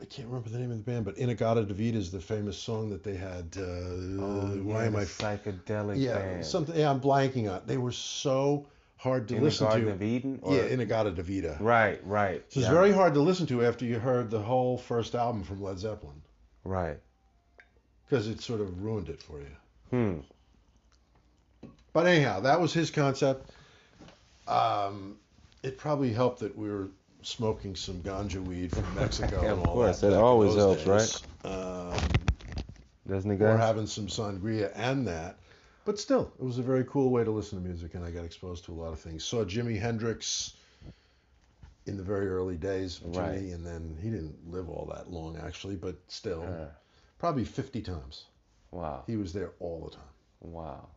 I 0.00 0.06
can't 0.06 0.26
remember 0.28 0.50
the 0.50 0.58
name 0.58 0.70
of 0.70 0.76
the 0.76 0.82
band, 0.82 1.04
but 1.04 1.16
In-A-Gadda-Da-Vida 1.18 1.96
is 1.96 2.10
the 2.10 2.20
famous 2.20 2.58
song 2.58 2.90
that 2.90 3.02
they 3.04 3.14
had. 3.14 3.54
Uh, 3.56 3.62
Oh, 3.62 4.60
why 4.62 4.80
yeah, 4.82 4.86
am 4.86 4.96
I? 4.96 5.04
psychedelic 5.04 5.98
yeah, 5.98 6.18
band? 6.18 6.44
something. 6.44 6.76
Yeah, 6.76 6.90
I'm 6.90 7.00
blanking 7.00 7.50
on. 7.50 7.62
They 7.64 7.78
were 7.78 7.92
so 7.92 8.66
hard 8.96 9.28
to 9.28 9.36
in 9.36 9.42
listen 9.44 9.70
to. 9.70 9.90
of 9.90 10.02
Eden. 10.02 10.40
Or, 10.42 10.54
yeah, 10.56 10.62
In-A-Gadda-Da-Vida. 10.64 11.58
Right. 11.60 12.04
Right. 12.04 12.42
So 12.48 12.60
it's 12.60 12.68
yeah. 12.68 12.74
very 12.74 12.90
hard 12.92 13.14
to 13.14 13.20
listen 13.20 13.46
to 13.46 13.64
after 13.64 13.84
you 13.84 13.98
heard 13.98 14.30
the 14.30 14.40
whole 14.42 14.78
first 14.78 15.14
album 15.14 15.44
from 15.44 15.62
Led 15.62 15.78
Zeppelin 15.78 16.20
Right. 16.64 16.98
because 18.06 18.26
it 18.26 18.40
sort 18.40 18.60
of 18.60 18.82
ruined 18.82 19.08
it 19.08 19.22
for 19.22 19.38
you. 19.38 19.46
Hmm. 19.90 21.68
But 21.92 22.06
anyhow, 22.06 22.40
that 22.40 22.60
was 22.60 22.72
his 22.72 22.90
concept. 22.90 23.50
Um, 24.48 25.16
it 25.62 25.78
probably 25.78 26.12
helped 26.12 26.40
that 26.40 26.56
we 26.58 26.68
were 26.68 26.88
smoking 27.26 27.74
some 27.76 28.00
ganja 28.02 28.42
weed 28.44 28.72
from 28.72 28.94
Mexico. 28.96 29.40
And 29.40 29.50
of 29.52 29.62
all 29.64 29.74
course, 29.74 30.00
that 30.00 30.10
that 30.10 30.20
always 30.20 30.54
helps, 30.54 30.84
days. 30.84 31.22
Um, 31.44 31.92
Doesn't 33.08 33.30
it, 33.30 33.38
guys? 33.38 33.48
or 33.54 33.56
having 33.58 33.86
some 33.86 34.06
sangria 34.06 34.70
and 34.74 35.06
that. 35.08 35.38
But 35.84 35.98
still, 35.98 36.32
it 36.38 36.44
was 36.44 36.58
a 36.58 36.62
very 36.62 36.84
cool 36.84 37.10
way 37.10 37.24
to 37.24 37.30
listen 37.30 37.60
to 37.60 37.64
music, 37.68 37.94
and 37.94 38.02
I 38.04 38.10
got 38.10 38.24
exposed 38.24 38.64
to 38.66 38.72
a 38.72 38.74
lot 38.74 38.92
of 38.92 39.00
things. 39.00 39.22
Saw 39.24 39.44
Jimi 39.44 39.78
Hendrix 39.78 40.54
in 41.86 41.98
the 41.98 42.02
very 42.02 42.28
early 42.28 42.56
days 42.56 43.00
of 43.02 43.08
Jimi, 43.12 43.16
Right. 43.18 43.34
and 43.52 43.66
then 43.66 43.98
he 44.02 44.08
didn't 44.08 44.50
live 44.50 44.70
all 44.70 44.90
that 44.94 45.10
long 45.10 45.36
actually, 45.36 45.76
but 45.76 45.96
still, 46.08 46.42
Uh, 46.42 46.68
probably 47.18 47.44
50 47.44 47.82
times. 47.82 48.24
Wow. 48.70 49.04
He 49.06 49.16
was 49.16 49.34
there 49.34 49.52
all 49.60 49.84
the 49.84 49.90
time. 49.94 50.08
Wow. 50.40 50.88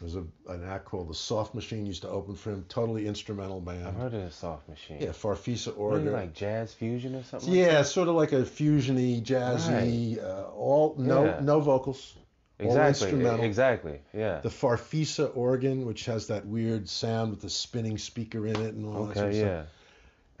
There 0.00 0.06
was 0.06 0.16
a, 0.16 0.52
an 0.52 0.64
act 0.68 0.86
called 0.86 1.08
the 1.08 1.14
Soft 1.14 1.54
Machine 1.54 1.86
used 1.86 2.02
to 2.02 2.08
open 2.08 2.34
for 2.34 2.50
him. 2.50 2.64
Totally 2.68 3.06
instrumental 3.06 3.60
band. 3.60 3.86
I've 3.86 3.94
heard 3.94 4.14
of 4.14 4.24
the 4.24 4.30
Soft 4.30 4.68
Machine. 4.68 4.98
Yeah, 5.00 5.10
Farfisa 5.10 5.76
Order. 5.78 6.10
like 6.10 6.34
jazz 6.34 6.74
fusion 6.74 7.14
or 7.14 7.22
something. 7.22 7.48
like 7.48 7.56
yeah, 7.58 7.82
sort 7.82 8.08
of 8.08 8.16
like 8.16 8.32
a 8.32 8.42
fusiony, 8.42 9.22
jazzy, 9.22 10.22
uh, 10.22 10.48
all 10.50 10.96
no 10.98 11.24
Yeah. 11.24 11.40
no 11.40 11.60
vocals. 11.60 12.14
exactly. 12.58 12.88
instrumental. 13.08 13.44
Exactly. 13.44 14.00
Yeah. 14.12 14.40
The 14.40 14.48
Farfisa 14.48 15.36
organ, 15.36 15.86
which 15.86 16.06
has 16.06 16.26
that 16.26 16.44
weird 16.44 16.88
sound 16.88 17.30
with 17.30 17.40
the 17.42 17.50
spinning 17.50 17.96
speaker 17.98 18.46
in 18.48 18.56
it 18.56 18.74
and 18.74 18.86
all 18.86 19.06
that 19.06 19.14
sort 19.14 19.26
Okay. 19.28 19.40
of 19.40 19.46
Yeah. 19.46 19.60
stuff. 19.62 19.72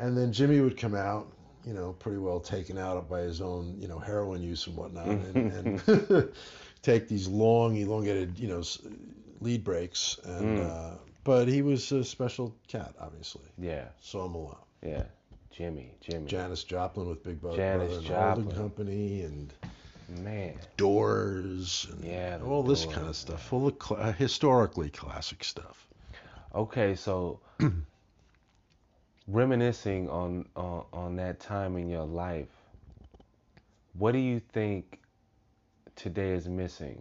And 0.00 0.18
then 0.18 0.32
Jimmy 0.32 0.60
would 0.60 0.76
come 0.76 0.96
out, 0.96 1.30
you 1.64 1.74
know, 1.74 1.92
pretty 1.92 2.18
well 2.18 2.40
taken 2.40 2.76
out 2.76 3.08
by 3.08 3.20
his 3.20 3.40
own, 3.40 3.76
you 3.80 3.86
know, 3.86 3.98
heroin 4.00 4.42
use 4.42 4.66
and 4.66 4.76
whatnot, 4.76 5.06
and, 5.06 5.80
and 5.86 6.32
take 6.82 7.06
these 7.08 7.28
long, 7.28 7.76
elongated, 7.76 8.38
you 8.38 8.48
know, 8.48 8.62
lead 9.44 9.62
breaks. 9.62 10.18
And 10.24 10.58
Mm. 10.58 10.70
uh, 10.70 10.96
but 11.22 11.46
he 11.48 11.62
was 11.62 11.90
a 11.92 12.02
special 12.04 12.54
cat, 12.68 12.94
obviously. 13.00 13.46
Yeah. 13.58 13.88
Saw 14.00 14.26
him 14.26 14.34
a 14.34 14.38
lot. 14.38 14.66
Yeah. 14.82 15.04
Jimmy. 15.50 15.94
Jimmy. 16.00 16.26
Janis 16.26 16.64
Joplin 16.64 17.08
with 17.08 17.22
Big 17.22 17.40
Brother, 17.40 17.56
Janis 17.56 17.98
and 17.98 18.06
Joplin. 18.06 18.44
Holding 18.44 18.60
Company 18.60 19.22
and 19.22 19.52
Man. 20.08 20.58
Doors 20.76 21.86
and 21.90 22.04
Yeah, 22.04 22.38
the 22.38 22.44
all 22.44 22.62
this 22.62 22.84
kind 22.84 23.06
of 23.08 23.16
stuff, 23.16 23.42
full 23.46 23.68
of 23.68 23.76
cl- 23.82 24.12
historically 24.12 24.90
classic 24.90 25.42
stuff. 25.44 25.88
Okay, 26.54 26.94
so 26.94 27.40
reminiscing 29.28 30.08
on, 30.10 30.46
on 30.56 30.84
on 30.92 31.16
that 31.16 31.40
time 31.40 31.76
in 31.76 31.88
your 31.88 32.04
life, 32.04 32.48
what 33.94 34.12
do 34.12 34.18
you 34.18 34.40
think 34.40 35.00
today 35.96 36.32
is 36.32 36.48
missing 36.48 37.00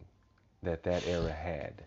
that 0.62 0.84
that 0.84 1.06
era 1.08 1.32
had? 1.32 1.84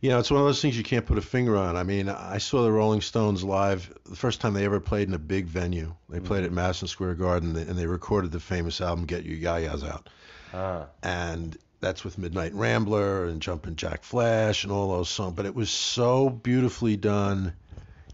You 0.00 0.08
know, 0.08 0.18
it's 0.18 0.30
one 0.30 0.40
of 0.40 0.46
those 0.46 0.62
things 0.62 0.78
you 0.78 0.82
can't 0.82 1.04
put 1.04 1.18
a 1.18 1.22
finger 1.22 1.58
on. 1.58 1.76
I 1.76 1.82
mean, 1.82 2.08
I 2.08 2.38
saw 2.38 2.62
the 2.62 2.72
Rolling 2.72 3.02
Stones 3.02 3.44
live 3.44 3.92
the 4.06 4.16
first 4.16 4.40
time 4.40 4.54
they 4.54 4.64
ever 4.64 4.80
played 4.80 5.08
in 5.08 5.14
a 5.14 5.18
big 5.18 5.44
venue. 5.44 5.94
They 6.08 6.20
played 6.20 6.44
at 6.44 6.52
Madison 6.52 6.88
Square 6.88 7.16
Garden 7.16 7.54
and 7.54 7.78
they 7.78 7.86
recorded 7.86 8.32
the 8.32 8.40
famous 8.40 8.80
album 8.80 9.04
"Get 9.04 9.24
Your 9.24 9.36
Ya-Ya's 9.36 9.84
Out," 9.84 10.08
Ah, 10.54 10.86
and 11.02 11.56
that's 11.80 12.02
with 12.02 12.16
Midnight 12.16 12.54
Rambler 12.54 13.26
and 13.26 13.42
Jumpin' 13.42 13.76
Jack 13.76 14.02
Flash 14.02 14.64
and 14.64 14.72
all 14.72 14.90
those 14.90 15.10
songs. 15.10 15.34
But 15.36 15.44
it 15.44 15.54
was 15.54 15.70
so 15.70 16.30
beautifully 16.30 16.96
done, 16.96 17.52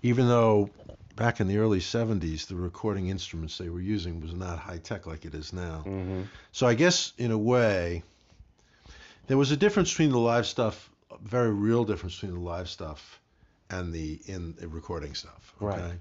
even 0.02 0.26
though 0.26 0.70
back 1.14 1.38
in 1.40 1.46
the 1.46 1.58
early 1.58 1.80
'70s 1.80 2.46
the 2.46 2.56
recording 2.56 3.08
instruments 3.08 3.58
they 3.58 3.68
were 3.68 3.80
using 3.80 4.20
was 4.20 4.34
not 4.34 4.58
high 4.58 4.78
tech 4.78 5.06
like 5.06 5.24
it 5.24 5.34
is 5.34 5.52
now. 5.52 5.84
mm-hmm. 5.86 6.22
So 6.50 6.66
I 6.66 6.74
guess 6.74 7.12
in 7.16 7.30
a 7.30 7.38
way, 7.38 8.02
there 9.28 9.38
was 9.38 9.52
a 9.52 9.56
difference 9.56 9.90
between 9.90 10.10
the 10.10 10.18
live 10.18 10.46
stuff, 10.46 10.90
very 11.22 11.50
real 11.50 11.84
difference 11.84 12.14
between 12.16 12.34
the 12.34 12.40
live 12.40 12.68
stuff 12.68 13.20
and 13.70 13.92
the 13.92 14.20
in 14.26 14.54
the 14.58 14.68
recording 14.68 15.14
stuff. 15.14 15.54
Okay? 15.60 15.80
Right. 15.80 15.98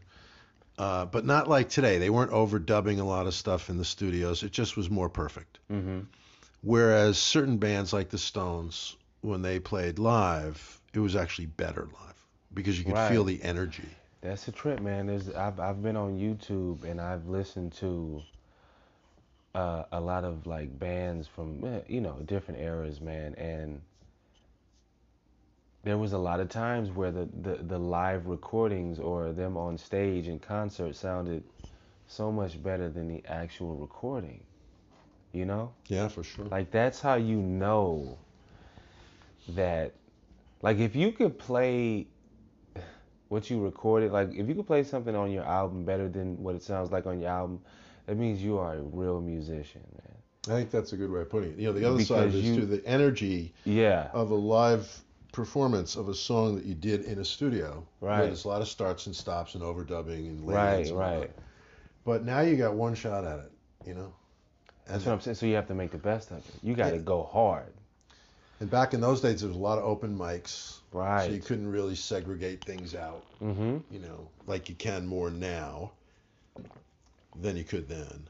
Uh, 0.77 1.05
but 1.05 1.25
not 1.25 1.48
like 1.48 1.69
today. 1.69 1.98
They 2.00 2.10
weren't 2.10 2.31
overdubbing 2.31 3.00
a 3.00 3.03
lot 3.03 3.27
of 3.27 3.34
stuff 3.34 3.69
in 3.69 3.77
the 3.77 3.86
studios. 3.86 4.43
It 4.43 4.51
just 4.51 4.75
was 4.75 4.89
more 4.89 5.07
perfect. 5.10 5.60
Mm-hmm. 5.72 6.01
Whereas 6.62 7.17
certain 7.17 7.57
bands 7.57 7.93
like 7.93 8.10
the 8.10 8.17
Stones, 8.17 8.95
when 9.22 9.41
they 9.41 9.60
played 9.60 10.00
live, 10.00 10.81
it 10.93 11.00
was 11.00 11.15
actually 11.15 11.45
better 11.45 11.84
live 11.84 12.25
because 12.53 12.77
you 12.77 12.84
could 12.86 12.93
Right. 12.95 13.10
feel 13.12 13.24
the 13.24 13.41
energy. 13.41 13.88
That's 14.22 14.48
a 14.48 14.51
trip, 14.51 14.79
man. 14.81 15.05
There's 15.07 15.29
I've 15.29 15.60
I've 15.60 15.81
been 15.84 15.95
on 15.95 16.17
YouTube 16.17 16.84
and 16.84 17.00
I've 17.00 17.27
listened 17.27 17.74
to 17.74 18.22
uh, 19.53 19.84
a 19.91 20.01
lot 20.01 20.24
of 20.25 20.45
like 20.48 20.77
bands 20.77 21.27
from 21.27 21.63
eh, 21.63 21.81
you 21.88 22.01
know 22.01 22.17
different 22.25 22.60
eras, 22.60 23.00
man, 23.00 23.36
and 23.36 23.81
there 25.86 25.98
was 25.98 26.12
a 26.13 26.18
lot 26.18 26.39
of 26.42 26.50
times 26.50 26.89
where 26.92 27.12
the, 27.12 27.30
the, 27.42 27.56
the 27.63 27.77
live 27.80 28.25
recordings 28.27 29.00
or 29.00 29.32
them 29.32 29.56
on 29.56 29.77
stage 29.77 30.27
in 30.27 30.39
concert 30.39 30.96
sounded 30.96 31.44
so 32.08 32.32
much 32.32 32.62
better 32.62 32.89
than 32.89 33.08
the 33.08 33.24
actual 33.27 33.75
recording. 33.75 34.44
You 35.32 35.46
know? 35.46 35.72
Yeah, 35.88 36.08
for 36.10 36.24
sure. 36.24 36.46
Like 36.46 36.72
that's 36.72 37.00
how 37.01 37.15
you 37.15 37.38
know 37.38 38.18
that 39.50 39.94
like 40.62 40.80
if 40.80 40.96
you 40.96 41.12
could 41.12 41.38
play 41.38 42.08
what 43.30 43.50
you 43.50 43.62
recorded, 43.63 44.12
like 44.12 44.34
if 44.34 44.48
you 44.48 44.56
could 44.56 44.68
play 44.68 44.84
something 44.84 45.15
on 45.15 45.32
your 45.32 45.44
album 45.44 45.84
better 45.86 46.10
than 46.10 46.42
what 46.42 46.56
it 46.56 46.63
sounds 46.63 46.92
like 46.92 47.06
on 47.06 47.20
your 47.20 47.30
album, 47.30 47.62
that 48.08 48.18
means 48.18 48.42
you 48.42 48.58
are 48.58 48.75
a 48.75 48.82
real 48.82 49.22
musician, 49.22 49.82
man. 49.94 50.56
I 50.56 50.60
think 50.60 50.72
that's 50.72 50.94
a 50.94 50.98
good 50.98 51.12
way 51.12 51.22
of 51.22 51.30
putting 51.30 51.51
it. 51.51 51.60
You 51.60 51.68
know, 51.68 51.74
the 51.74 51.86
other 51.86 52.04
side 52.04 52.27
is 52.27 52.34
Because 52.34 52.36
it 52.36 52.38
is 52.39 52.46
you- 52.46 52.56
too 52.62 52.65
the 52.65 52.86
energy 52.88 53.54
Yeah. 53.65 54.10
of 54.13 54.32
a 54.32 54.36
live 54.36 55.04
performance 55.36 55.96
of 55.98 56.08
a 56.08 56.13
song 56.15 56.56
that 56.56 56.65
you 56.65 56.74
did 56.74 57.04
in 57.04 57.20
a 57.20 57.25
studio. 57.25 57.86
Right. 58.00 58.22
There's 58.24 58.46
a 58.46 58.48
lot 58.48 58.62
of 58.62 58.68
starts 58.70 59.06
and 59.06 59.15
stops 59.15 59.54
and 59.56 59.63
overdubbing 59.63 60.27
and 60.30 60.48
Right, 60.48 60.88
and 60.88 60.98
right. 60.98 61.32
But 62.06 62.24
now 62.24 62.39
you 62.39 62.56
got 62.56 62.74
one 62.75 62.96
shot 62.96 63.25
at 63.25 63.39
it, 63.39 63.51
you 63.86 63.94
know. 63.96 64.13
And, 64.88 64.96
That's 64.96 65.06
what 65.06 65.12
I'm 65.13 65.20
saying. 65.22 65.36
So 65.36 65.46
you 65.46 65.56
have 65.56 65.68
to 65.68 65.74
make 65.75 65.92
the 65.92 65.98
best 65.98 66.32
of 66.32 66.38
it. 66.38 66.46
You 66.63 66.74
got 66.74 66.92
to 66.92 67.00
go 67.00 67.24
hard. 67.24 67.74
and 68.62 68.70
back 68.72 68.94
in 68.94 69.01
those 69.01 69.20
days, 69.22 69.42
there 69.42 69.50
was 69.50 69.58
a 69.58 69.60
lot 69.60 69.77
of 69.77 69.84
open 69.84 70.18
mics, 70.18 70.77
Right. 70.94 71.25
so 71.25 71.32
you 71.34 71.42
couldn't 71.42 71.70
really 71.70 71.96
segregate 71.96 72.63
things 72.63 72.96
out, 72.96 73.25
Mm-hmm. 73.44 73.80
you 73.92 74.00
know, 74.00 74.30
like 74.48 74.70
you 74.70 74.75
can 74.75 75.06
more 75.06 75.30
now 75.30 75.92
than 77.42 77.58
you 77.58 77.65
could 77.65 77.89
then. 77.89 78.27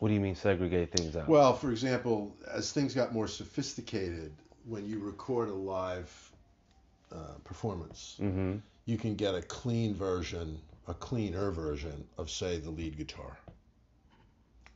What 0.00 0.08
do 0.08 0.14
you 0.14 0.20
mean 0.20 0.34
segregate 0.34 0.92
things 0.92 1.16
out? 1.16 1.28
Well, 1.28 1.54
for 1.54 1.70
example, 1.70 2.34
as 2.52 2.72
things 2.72 2.94
got 2.94 3.12
more 3.14 3.28
sophisticated, 3.28 4.32
when 4.70 4.86
you 4.86 5.00
record 5.00 5.48
a 5.48 5.54
live 5.54 6.32
uh, 7.12 7.34
performance, 7.42 8.16
mm-hmm. 8.20 8.58
you 8.86 8.96
can 8.96 9.16
get 9.16 9.34
a 9.34 9.42
clean 9.42 9.94
version, 9.94 10.58
a 10.86 10.94
cleaner 10.94 11.50
version 11.50 12.04
of, 12.16 12.30
say, 12.30 12.58
the 12.58 12.70
lead 12.70 12.96
guitar. 12.96 13.36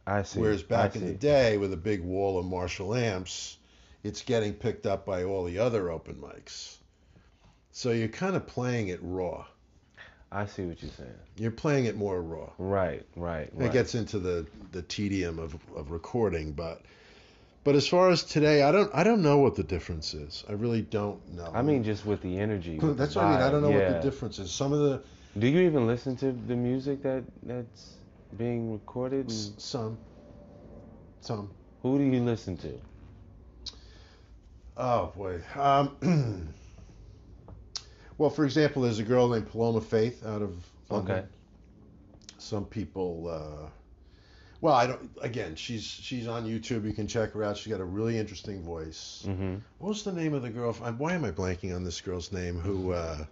I 0.07 0.23
see. 0.25 0.41
Whereas 0.41 0.63
back 0.65 0.97
I 0.97 0.99
in 0.99 1.07
the 1.07 1.15
day, 1.15 1.57
with 1.59 1.73
a 1.73 1.77
big 1.77 2.03
wall 2.03 2.39
of 2.39 2.45
Marshall 2.45 2.95
amps, 2.95 3.57
it's 4.03 4.23
getting 4.23 4.53
picked 4.53 4.85
up 4.85 5.07
by 5.07 5.23
all 5.23 5.45
the 5.45 5.59
other 5.59 5.91
open 5.91 6.17
mics. 6.17 6.77
So 7.71 7.93
you're 7.93 8.09
kind 8.09 8.35
of 8.35 8.47
playing 8.47 8.89
it 8.89 8.99
raw. 9.01 9.47
I 10.33 10.47
see 10.47 10.65
what 10.65 10.83
you're 10.83 10.91
saying. 10.91 11.15
You're 11.37 11.53
playing 11.53 11.85
it 11.85 11.97
more 11.97 12.21
raw. 12.21 12.51
Right, 12.59 13.07
right, 13.15 13.49
right. 13.55 13.67
It 13.67 13.73
gets 13.73 13.95
into 13.95 14.19
the, 14.19 14.45
the 14.73 14.83
tedium 14.83 15.39
of, 15.39 15.57
of 15.77 15.93
recording, 15.93 16.53
but 16.53 16.83
but 17.64 17.75
as 17.75 17.87
far 17.88 18.11
as 18.11 18.23
today, 18.25 18.62
I 18.62 18.71
don't 18.73 18.90
I 18.94 19.04
don't 19.04 19.23
know 19.23 19.38
what 19.38 19.56
the 19.56 19.62
difference 19.64 20.14
is. 20.14 20.44
I 20.49 20.52
really 20.52 20.83
don't 20.83 21.21
know. 21.35 21.50
I 21.54 21.62
mean, 21.62 21.83
just 21.85 22.04
with 22.06 22.21
the 22.23 22.38
energy. 22.38 22.78
with 22.78 22.97
that's 22.99 23.14
the 23.14 23.21
what 23.21 23.26
I 23.26 23.30
mean. 23.33 23.40
I 23.40 23.49
vibe, 23.49 23.52
don't 23.52 23.62
know 23.62 23.71
what 23.71 23.87
the 23.88 24.11
difference 24.11 24.38
is. 24.38 24.50
Some 24.52 24.73
of 24.73 24.80
the 24.80 25.02
Do 25.38 25.47
you 25.49 25.61
even 25.61 25.87
listen 25.87 26.16
to 26.16 26.33
the 26.33 26.54
music 26.56 27.02
that 27.02 27.25
that's 27.42 27.94
being 28.37 28.73
recorded? 28.73 29.26
s- 29.30 29.47
And 29.49 29.61
some 29.61 29.99
some 31.21 31.50
who 31.83 31.99
do 31.99 32.04
you 32.04 32.23
listen 32.23 32.56
to? 32.59 32.80
Oh 34.76 35.12
boy. 35.16 35.40
Um, 35.56 35.97
well, 38.18 38.30
for 38.30 38.44
example, 38.44 38.83
there's 38.83 38.99
a 38.99 39.04
girl 39.04 39.28
named 39.28 39.49
Paloma 39.50 39.80
Faith 39.80 40.25
out 40.26 40.42
of 40.42 40.54
London. 40.90 41.16
Okay. 41.16 41.26
Some 42.38 42.64
people. 42.66 43.28
Uh, 43.30 43.71
well, 44.64 44.73
I 44.75 44.87
don't. 44.87 45.11
Again, 45.21 45.56
she's 45.56 45.85
she's 45.85 46.26
on 46.26 46.47
YouTube. 46.47 46.87
You 46.87 46.94
can 46.94 47.06
check 47.06 47.33
her 47.33 47.44
out. 47.44 47.59
She's 47.59 47.71
got 47.71 47.80
a 47.80 47.85
really 47.85 48.18
interesting 48.18 48.62
voice. 48.62 49.23
Mm-hmm. 49.28 49.56
What 49.78 49.88
was 49.90 50.02
the 50.04 50.12
name 50.12 50.33
of 50.33 50.40
the 50.40 50.49
girl? 50.49 50.73
Why 50.73 51.12
am 51.12 51.25
I 51.26 51.30
blanking 51.33 51.75
on 51.76 51.85
this 51.85 52.00
girl's 52.00 52.33
name? 52.33 52.59
Who 52.59 52.92
uh, 52.92 53.26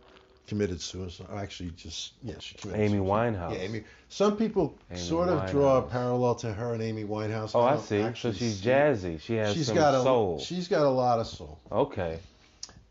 committed 0.46 0.78
suicide? 0.82 1.28
Oh, 1.32 1.38
Actually, 1.38 1.70
just 1.70 2.12
yeah, 2.22 2.34
she 2.38 2.56
committed. 2.56 2.82
Amy 2.82 2.98
suicide. 2.98 3.08
Winehouse. 3.10 3.52
Yeah, 3.54 3.60
Amy. 3.60 3.84
Some 4.10 4.36
people 4.36 4.78
Amy 4.90 5.00
sort 5.00 5.30
of 5.30 5.50
draw 5.50 5.78
a 5.78 5.82
parallel 5.82 6.34
to 6.36 6.52
her 6.52 6.74
and 6.74 6.82
Amy 6.82 7.04
Winehouse. 7.04 7.52
Oh, 7.54 7.62
I 7.62 7.74
don't 7.76 7.82
see. 7.82 8.02
So 8.20 8.32
she's 8.32 8.60
see- 8.60 8.68
jazzy. 8.68 9.18
She 9.18 9.36
has 9.36 9.54
She's 9.54 9.68
some 9.68 9.76
got 9.76 9.94
a 9.94 10.02
soul. 10.02 10.38
she's 10.38 10.68
got 10.68 10.82
a 10.82 10.90
lot 10.90 11.18
of 11.18 11.26
soul. 11.26 11.58
Okay. 11.72 12.18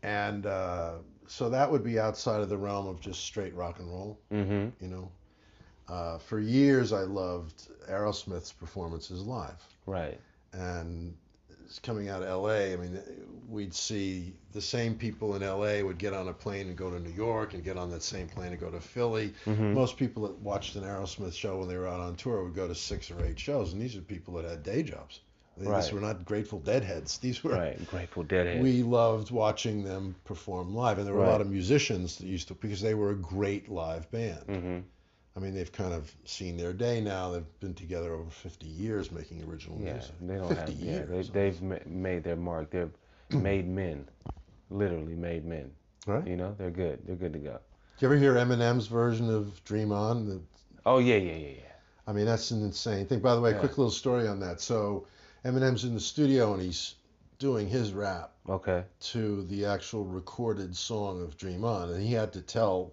and 0.02 0.46
uh, 0.46 0.94
so 1.28 1.48
that 1.50 1.70
would 1.70 1.84
be 1.84 2.00
outside 2.00 2.40
of 2.40 2.48
the 2.48 2.58
realm 2.58 2.88
of 2.88 3.00
just 3.00 3.20
straight 3.20 3.54
rock 3.54 3.78
and 3.78 3.88
roll, 3.88 4.18
Mm-hmm. 4.32 4.84
you 4.84 4.88
know. 4.90 5.12
Uh, 5.92 6.16
for 6.18 6.38
years, 6.40 6.92
I 6.92 7.02
loved 7.02 7.68
Aerosmith's 7.90 8.52
performances 8.52 9.22
live, 9.26 9.60
Right. 9.86 10.18
and 10.54 11.14
it's 11.66 11.78
coming 11.78 12.08
out 12.08 12.22
of 12.22 12.28
L.A. 12.28 12.72
I 12.72 12.76
mean, 12.76 12.98
we'd 13.48 13.74
see 13.74 14.32
the 14.52 14.60
same 14.62 14.94
people 14.94 15.36
in 15.36 15.42
L.A. 15.42 15.82
would 15.82 15.98
get 15.98 16.14
on 16.14 16.28
a 16.28 16.32
plane 16.32 16.68
and 16.68 16.76
go 16.76 16.90
to 16.90 16.98
New 16.98 17.10
York, 17.12 17.52
and 17.52 17.62
get 17.62 17.76
on 17.76 17.90
that 17.90 18.02
same 18.02 18.26
plane 18.28 18.52
and 18.52 18.60
go 18.60 18.70
to 18.70 18.80
Philly. 18.80 19.34
Mm-hmm. 19.44 19.74
Most 19.74 19.96
people 19.98 20.22
that 20.22 20.38
watched 20.40 20.76
an 20.76 20.84
Aerosmith 20.84 21.34
show 21.34 21.58
when 21.58 21.68
they 21.68 21.76
were 21.76 21.88
out 21.88 22.00
on 22.00 22.16
tour 22.16 22.42
would 22.42 22.54
go 22.54 22.66
to 22.68 22.74
six 22.74 23.10
or 23.10 23.22
eight 23.24 23.38
shows, 23.38 23.72
and 23.74 23.82
these 23.82 23.94
are 23.96 24.00
people 24.00 24.34
that 24.34 24.44
had 24.46 24.62
day 24.62 24.82
jobs. 24.82 25.20
These 25.58 25.68
Right. 25.68 25.92
were 25.92 26.00
not 26.00 26.24
Grateful 26.24 26.60
Deadheads. 26.60 27.18
These 27.18 27.44
were 27.44 27.52
Right. 27.52 27.86
Grateful 27.86 28.22
Deadheads. 28.22 28.62
we 28.62 28.82
loved 28.82 29.30
watching 29.30 29.84
them 29.84 30.14
perform 30.24 30.74
live, 30.74 30.96
and 30.96 31.06
there 31.06 31.12
were 31.14 31.24
a 31.24 31.28
lot 31.28 31.42
of 31.42 31.50
musicians 31.50 32.16
that 32.16 32.26
used 32.26 32.48
to 32.48 32.54
because 32.54 32.80
they 32.80 32.94
were 32.94 33.10
a 33.10 33.16
great 33.16 33.68
live 33.68 34.10
band. 34.10 34.46
mm-hmm. 34.46 34.78
I 35.36 35.40
mean, 35.40 35.54
they've 35.54 35.72
kind 35.72 35.94
of 35.94 36.14
seen 36.24 36.56
their 36.56 36.72
day 36.74 37.00
now. 37.00 37.30
They've 37.30 37.60
been 37.60 37.74
together 37.74 38.12
over 38.12 38.30
50 38.30 38.66
years 38.66 39.10
making 39.10 39.42
original 39.44 39.78
Yeah, 39.80 39.94
music. 39.94 40.12
they 40.20 40.34
don't 40.36 40.48
50 40.48 40.60
have. 40.60 40.80
Yeah, 40.80 40.92
years. 40.92 41.30
they, 41.30 41.40
they've 41.50 41.62
ma- 41.62 41.76
made 41.86 42.22
their 42.24 42.36
mark. 42.36 42.70
They're 42.70 42.90
made 43.30 43.66
men, 43.66 44.06
literally 44.70 45.14
made 45.14 45.44
men. 45.46 45.70
Right. 46.06 46.26
You 46.26 46.36
know, 46.36 46.54
they're 46.58 46.70
good. 46.70 46.98
They're 47.06 47.16
good 47.16 47.32
to 47.32 47.38
go. 47.38 47.58
Did 47.96 48.02
you 48.02 48.08
ever 48.08 48.16
hear 48.16 48.34
Eminem's 48.34 48.88
version 48.88 49.30
of 49.30 49.62
Dream 49.64 49.92
On? 49.92 50.26
The, 50.28 50.40
Oh 50.84 50.98
yeah, 50.98 51.16
yeah, 51.16 51.36
yeah, 51.36 51.48
yeah. 51.48 51.72
I 52.06 52.12
mean, 52.12 52.26
that's 52.26 52.50
an 52.50 52.62
insane 52.62 53.06
thing. 53.06 53.20
By 53.20 53.34
the 53.34 53.40
way, 53.40 53.52
Yeah. 53.52 53.58
quick 53.60 53.78
little 53.78 53.90
story 53.92 54.26
on 54.26 54.40
that. 54.40 54.60
So, 54.60 55.06
Eminem's 55.44 55.84
in 55.84 55.94
the 55.94 56.00
studio 56.00 56.52
and 56.52 56.60
he's 56.62 56.96
doing 57.38 57.68
his 57.68 57.92
rap 57.92 58.32
Okay. 58.48 58.84
to 59.00 59.44
the 59.44 59.64
actual 59.64 60.04
recorded 60.04 60.76
song 60.76 61.22
of 61.22 61.36
Dream 61.36 61.64
On, 61.64 61.90
and 61.90 62.02
he 62.02 62.12
had 62.12 62.32
to 62.34 62.42
tell 62.42 62.92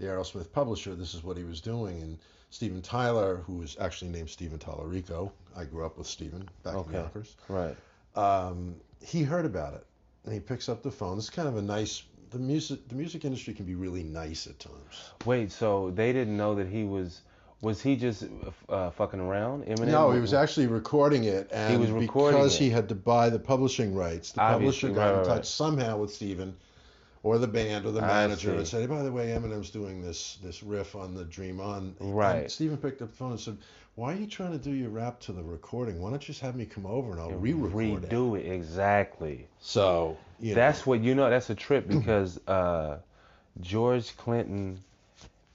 the 0.00 0.06
Aerosmith 0.06 0.50
publisher 0.50 0.94
this 0.94 1.14
is 1.14 1.22
what 1.22 1.36
he 1.36 1.44
was 1.44 1.60
doing. 1.60 2.00
And 2.02 2.18
Steven 2.50 2.82
Tyler, 2.82 3.36
who 3.46 3.56
was 3.56 3.76
actually 3.78 4.10
named 4.10 4.30
Steven 4.30 4.58
Tallarico, 4.58 5.30
I 5.56 5.64
grew 5.64 5.86
up 5.86 5.98
with 5.98 6.06
Steven 6.06 6.48
back 6.64 6.74
in 6.74 6.80
Okay. 6.80 6.96
Yonkers. 6.96 7.36
Right. 7.48 7.76
Um, 8.16 8.74
he 9.04 9.22
heard 9.22 9.44
about 9.44 9.74
it, 9.74 9.86
and 10.24 10.34
he 10.34 10.40
picks 10.40 10.68
up 10.68 10.82
the 10.82 10.90
phone. 10.90 11.18
It's 11.18 11.30
kind 11.30 11.46
of 11.46 11.56
a 11.56 11.62
nice. 11.62 12.02
The 12.30 12.38
music, 12.38 12.88
the 12.88 12.94
music 12.94 13.24
industry 13.24 13.54
can 13.54 13.66
be 13.66 13.74
really 13.74 14.02
nice 14.02 14.46
at 14.46 14.58
times. 14.58 15.12
Wait, 15.26 15.52
so 15.52 15.90
they 15.90 16.12
didn't 16.12 16.36
know 16.36 16.54
that 16.56 16.66
he 16.66 16.84
was. 16.84 17.20
Was 17.60 17.82
he 17.82 17.94
just 17.94 18.24
uh, 18.70 18.90
fucking 18.90 19.20
around? 19.20 19.66
Eminem. 19.66 19.88
No, 19.88 20.12
he 20.12 20.20
was 20.20 20.32
actually 20.32 20.66
recording 20.66 21.24
it, 21.24 21.50
and 21.52 21.78
was 21.78 21.90
recording 21.90 22.38
because 22.38 22.54
it. 22.54 22.58
he 22.58 22.70
had 22.70 22.88
to 22.88 22.94
buy 22.94 23.28
the 23.28 23.38
publishing 23.38 23.94
rights, 23.94 24.32
the 24.32 24.40
Obviously, 24.40 24.88
publisher 24.90 24.94
got 24.94 25.12
right, 25.12 25.20
in 25.20 25.26
touch 25.26 25.36
right. 25.36 25.46
somehow 25.46 25.98
with 25.98 26.12
Steven 26.12 26.56
or 27.22 27.38
the 27.38 27.46
band 27.46 27.84
or 27.84 27.92
the 27.92 28.00
manager 28.00 28.52
and 28.54 28.66
said, 28.66 28.80
hey, 28.80 28.86
by 28.86 29.02
the 29.02 29.12
way, 29.12 29.28
Eminem's 29.28 29.70
doing 29.70 30.00
this 30.00 30.38
this 30.42 30.62
riff 30.62 30.96
on 30.96 31.14
the 31.14 31.24
Dream 31.24 31.60
On. 31.60 31.94
Right. 32.00 32.42
And 32.42 32.50
Steven 32.50 32.76
picked 32.78 33.02
up 33.02 33.10
the 33.10 33.16
phone 33.16 33.32
and 33.32 33.40
said, 33.40 33.58
why 33.96 34.12
are 34.12 34.16
you 34.16 34.26
trying 34.26 34.52
to 34.52 34.58
do 34.58 34.70
your 34.70 34.88
rap 34.88 35.20
to 35.20 35.32
the 35.32 35.42
recording? 35.42 36.00
Why 36.00 36.10
don't 36.10 36.22
you 36.22 36.28
just 36.28 36.40
have 36.40 36.56
me 36.56 36.64
come 36.64 36.86
over 36.86 37.12
and 37.12 37.20
I'll 37.20 37.32
re-record 37.32 38.04
it? 38.04 38.10
Redo 38.10 38.38
it 38.38 38.50
exactly. 38.50 39.46
So, 39.60 40.16
That's 40.40 40.86
what 40.86 41.00
you 41.00 41.14
know. 41.14 41.28
That's 41.28 41.50
a 41.50 41.54
trip 41.54 41.86
because 41.88 42.40
uh, 42.46 42.98
George 43.60 44.16
Clinton 44.16 44.80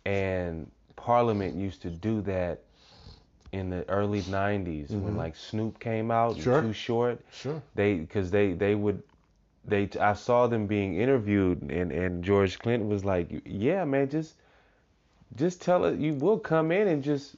and 0.05 0.69
Parliament 0.95 1.55
used 1.55 1.81
to 1.83 1.89
do 1.89 2.21
that 2.21 2.59
in 3.51 3.69
the 3.69 3.87
early 3.89 4.21
'90s 4.21 4.91
when 4.91 5.15
like 5.17 5.35
Snoop 5.35 5.79
came 5.79 6.11
out, 6.11 6.33
Mm-hmm. 6.33 6.43
Sure. 6.43 6.61
Too 6.61 6.73
Short. 6.73 7.21
sure. 7.31 7.61
They 7.73 7.95
because 7.95 8.29
they 8.29 8.51
they 8.53 8.75
would 8.75 9.01
they 9.67 9.89
I 9.99 10.13
saw 10.13 10.47
them 10.47 10.67
being 10.67 10.99
interviewed 10.99 11.61
and 11.63 11.91
and 11.91 12.23
George 12.23 12.59
Clinton 12.59 12.89
was 12.89 13.03
like, 13.03 13.41
yeah, 13.45 13.83
man, 13.85 14.09
just 14.09 14.35
just 15.35 15.61
tell 15.61 15.85
it. 15.85 15.99
You 15.99 16.13
will 16.13 16.39
come 16.39 16.71
in 16.71 16.87
and 16.87 17.03
just 17.03 17.35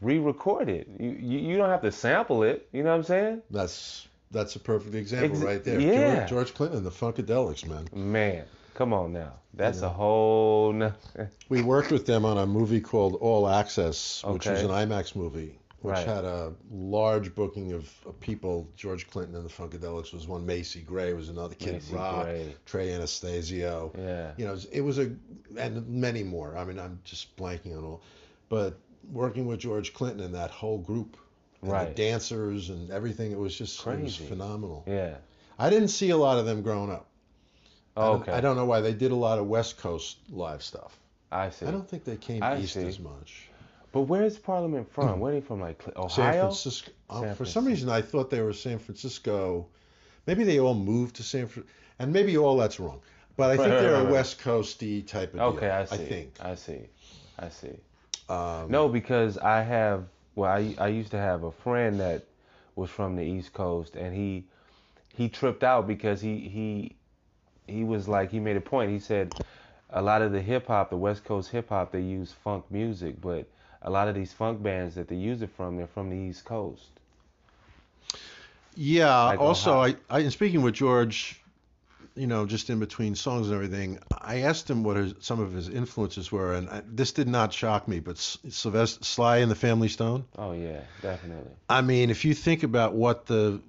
re-record 0.00 0.68
it. 0.68 0.88
You 0.98 1.10
you, 1.10 1.38
you 1.38 1.56
don't 1.56 1.70
have 1.70 1.82
to 1.82 1.92
sample 1.92 2.42
it. 2.42 2.68
You 2.72 2.82
know 2.82 2.90
what 2.90 2.96
I'm 2.96 3.04
saying? 3.04 3.42
That's 3.50 4.08
that's 4.30 4.56
a 4.56 4.60
perfect 4.60 4.94
example 4.94 5.36
Ex- 5.36 5.44
right 5.44 5.64
there. 5.64 5.80
yeah. 5.80 6.18
George, 6.18 6.30
George 6.30 6.54
Clinton, 6.54 6.84
the 6.84 6.90
Funkadelics, 6.90 7.66
man. 7.66 7.88
Man, 7.92 8.44
come 8.74 8.92
on 8.92 9.12
now. 9.12 9.34
That's 9.54 9.80
a 9.80 9.88
whole. 9.88 10.92
We 11.48 11.62
worked 11.62 11.90
with 11.90 12.04
them 12.04 12.24
on 12.26 12.36
a 12.36 12.46
movie 12.46 12.80
called 12.80 13.14
All 13.14 13.48
Access, 13.48 14.22
which 14.24 14.46
was 14.46 14.62
an 14.62 14.70
IMAX 14.70 15.16
movie, 15.16 15.58
which 15.86 15.94
Right. 15.94 16.06
had 16.06 16.24
a 16.24 16.52
large 16.72 17.32
booking 17.34 17.72
of, 17.72 17.88
of 18.06 18.18
people. 18.18 18.68
George 18.76 19.08
Clinton 19.08 19.36
and 19.36 19.44
the 19.44 19.48
Funkadelics 19.52 20.12
was 20.12 20.26
one. 20.26 20.44
Macy 20.44 20.80
Gray 20.80 21.12
was 21.12 21.28
another. 21.28 21.54
Kid 21.54 21.74
Macy 21.74 21.94
Rock, 21.94 22.24
Gray. 22.24 22.54
Trey 22.66 22.92
Anastasio. 22.92 23.92
Yeah. 23.96 24.32
You 24.36 24.46
know, 24.46 24.50
it 24.50 24.54
was, 24.54 24.64
it 24.66 24.80
was 24.80 24.98
a 24.98 25.12
and 25.56 25.86
many 25.88 26.24
more. 26.24 26.56
I 26.56 26.64
mean, 26.64 26.80
I'm 26.80 26.98
just 27.04 27.36
blanking 27.36 27.78
on 27.78 27.84
all, 27.84 28.02
but 28.48 28.76
working 29.12 29.46
with 29.46 29.60
George 29.60 29.94
Clinton 29.94 30.20
and 30.24 30.34
that 30.34 30.50
whole 30.50 30.78
group, 30.78 31.16
and 31.62 31.70
Right. 31.70 31.88
the 31.88 31.94
dancers 31.94 32.68
and 32.70 32.90
everything, 32.90 33.30
it 33.30 33.38
was 33.38 33.56
just 33.56 33.86
it 33.86 34.00
was 34.02 34.16
phenomenal. 34.16 34.82
Yeah. 34.88 35.14
I 35.58 35.70
didn't 35.70 35.88
see 35.88 36.10
a 36.10 36.16
lot 36.16 36.38
of 36.38 36.46
them 36.46 36.62
growing 36.62 36.90
up. 36.90 37.06
I 37.96 38.00
Oh, 38.00 38.12
don't- 38.14 38.22
okay. 38.22 38.32
I 38.32 38.40
don't 38.40 38.56
know 38.56 38.66
why 38.66 38.80
they 38.80 38.92
did 38.92 39.12
a 39.12 39.16
lot 39.16 39.38
of 39.38 39.46
West 39.46 39.78
Coast 39.78 40.18
live 40.30 40.62
stuff. 40.64 40.98
I 41.30 41.50
see. 41.50 41.64
I 41.66 41.70
don't 41.70 41.88
think 41.88 42.02
they 42.04 42.16
came 42.16 42.42
I 42.42 42.58
east 42.58 42.74
see. 42.74 42.84
as 42.86 42.98
much. 42.98 43.48
But 43.96 44.02
where's 44.02 44.36
Parliament 44.36 44.92
from? 44.92 45.20
Where 45.20 45.32
are 45.32 45.36
they 45.36 45.40
from? 45.40 45.58
Like 45.62 45.82
Cl- 45.82 46.10
San 46.10 46.24
Ohio? 46.26 46.40
Francisco. 46.42 46.92
uh, 47.08 47.20
San 47.22 47.34
for 47.34 47.46
some 47.46 47.64
reason, 47.64 47.88
I 47.88 48.02
thought 48.02 48.28
they 48.28 48.42
were 48.42 48.52
San 48.52 48.78
Francisco. 48.78 49.68
Maybe 50.26 50.44
they 50.44 50.60
all 50.60 50.74
moved 50.74 51.16
to 51.16 51.22
San 51.22 51.46
Francisco, 51.46 51.74
and 51.98 52.12
maybe 52.12 52.36
all 52.36 52.58
that's 52.58 52.78
wrong. 52.78 53.00
But 53.38 53.52
I 53.52 53.56
think 53.56 53.70
Right, 53.70 53.80
they're 53.80 53.92
right, 53.94 54.06
a. 54.06 54.12
West 54.12 54.38
Coasty 54.38 55.06
type 55.06 55.32
of 55.32 55.38
deal. 55.40 55.48
Okay, 55.56 55.70
I 55.70 55.86
see. 55.86 55.94
I 55.94 55.96
think. 55.96 56.34
I 56.40 56.54
see. 56.56 56.80
I 57.38 57.48
see. 57.48 57.78
Um, 58.28 58.70
No, 58.70 58.86
because 58.86 59.38
I 59.38 59.62
have. 59.62 60.04
Well, 60.34 60.50
I 60.50 60.74
I 60.76 60.88
used 60.88 61.12
to 61.12 61.18
have 61.18 61.44
a 61.44 61.50
friend 61.50 61.98
that 62.00 62.26
was 62.74 62.90
from 62.90 63.16
the 63.16 63.22
East 63.22 63.54
Coast, 63.54 63.96
and 63.96 64.14
he 64.14 64.44
he 65.14 65.30
tripped 65.30 65.64
out 65.64 65.86
because 65.86 66.20
he 66.20 66.40
he 66.40 66.96
he 67.66 67.82
was 67.82 68.08
like 68.08 68.30
he 68.30 68.40
made 68.40 68.58
a 68.58 68.60
point. 68.60 68.90
He 68.90 68.98
said 68.98 69.34
a 69.88 70.02
lot 70.02 70.20
of 70.20 70.32
the 70.32 70.42
hip 70.42 70.66
hop, 70.66 70.90
the 70.90 70.98
West 70.98 71.24
Coast 71.24 71.50
hip 71.50 71.70
hop, 71.70 71.92
they 71.92 72.02
use 72.02 72.30
funk 72.30 72.66
music, 72.70 73.22
but 73.22 73.46
a 73.82 73.90
lot 73.90 74.08
of 74.08 74.14
these 74.14 74.32
funk 74.32 74.62
bands 74.62 74.94
that 74.94 75.08
they 75.08 75.16
use 75.16 75.42
it 75.42 75.50
from, 75.56 75.76
they're 75.76 75.86
from 75.86 76.10
the 76.10 76.16
East 76.16 76.44
Coast. 76.44 76.88
Yeah. 78.74 79.22
Like 79.24 79.40
also, 79.40 79.72
I, 79.72 79.88
Ohio. 79.88 79.96
I 80.10 80.18
in 80.20 80.30
speaking 80.30 80.62
with 80.62 80.74
George, 80.74 81.40
you 82.14 82.26
know, 82.26 82.46
just 82.46 82.70
in 82.70 82.78
between 82.78 83.14
songs 83.14 83.48
and 83.48 83.54
everything, 83.54 83.98
I 84.18 84.40
asked 84.40 84.68
him 84.68 84.84
what 84.84 84.96
his, 84.96 85.14
some 85.20 85.40
of 85.40 85.52
his 85.52 85.68
influences 85.68 86.32
were, 86.32 86.54
and 86.54 86.68
I, 86.68 86.82
this 86.86 87.12
did 87.12 87.28
not 87.28 87.52
shock 87.52 87.86
me. 87.88 88.00
But 88.00 88.16
S- 88.16 88.38
Sylvester 88.48 89.04
Sly 89.04 89.38
and 89.38 89.50
the 89.50 89.56
Family 89.56 89.88
Stone. 89.88 90.24
Oh 90.36 90.52
yeah, 90.52 90.80
definitely. 91.02 91.52
I 91.68 91.82
mean, 91.82 92.10
if 92.10 92.24
you 92.24 92.34
think 92.34 92.62
about 92.62 92.94
what 92.94 93.26
the 93.26 93.60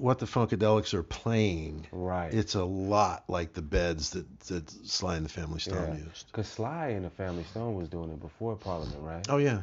what 0.00 0.18
the 0.18 0.26
Funkadelics 0.26 0.94
are 0.94 1.02
playing, 1.02 1.86
Right. 1.92 2.32
it's 2.32 2.54
a 2.54 2.64
lot 2.64 3.24
like 3.28 3.52
the 3.54 3.62
beds 3.62 4.10
that, 4.10 4.40
that 4.40 4.70
Sly 4.88 5.16
and 5.16 5.24
the 5.24 5.30
Family 5.30 5.60
Stone 5.60 5.96
Yeah. 5.98 6.04
used. 6.04 6.30
Cause 6.32 6.48
Sly 6.48 6.88
and 6.88 7.04
the 7.04 7.10
Family 7.10 7.44
Stone 7.44 7.74
was 7.76 7.88
doing 7.88 8.10
it 8.10 8.20
before 8.20 8.56
Parliament, 8.56 8.98
right? 9.00 9.26
Oh 9.28 9.38
yeah. 9.38 9.62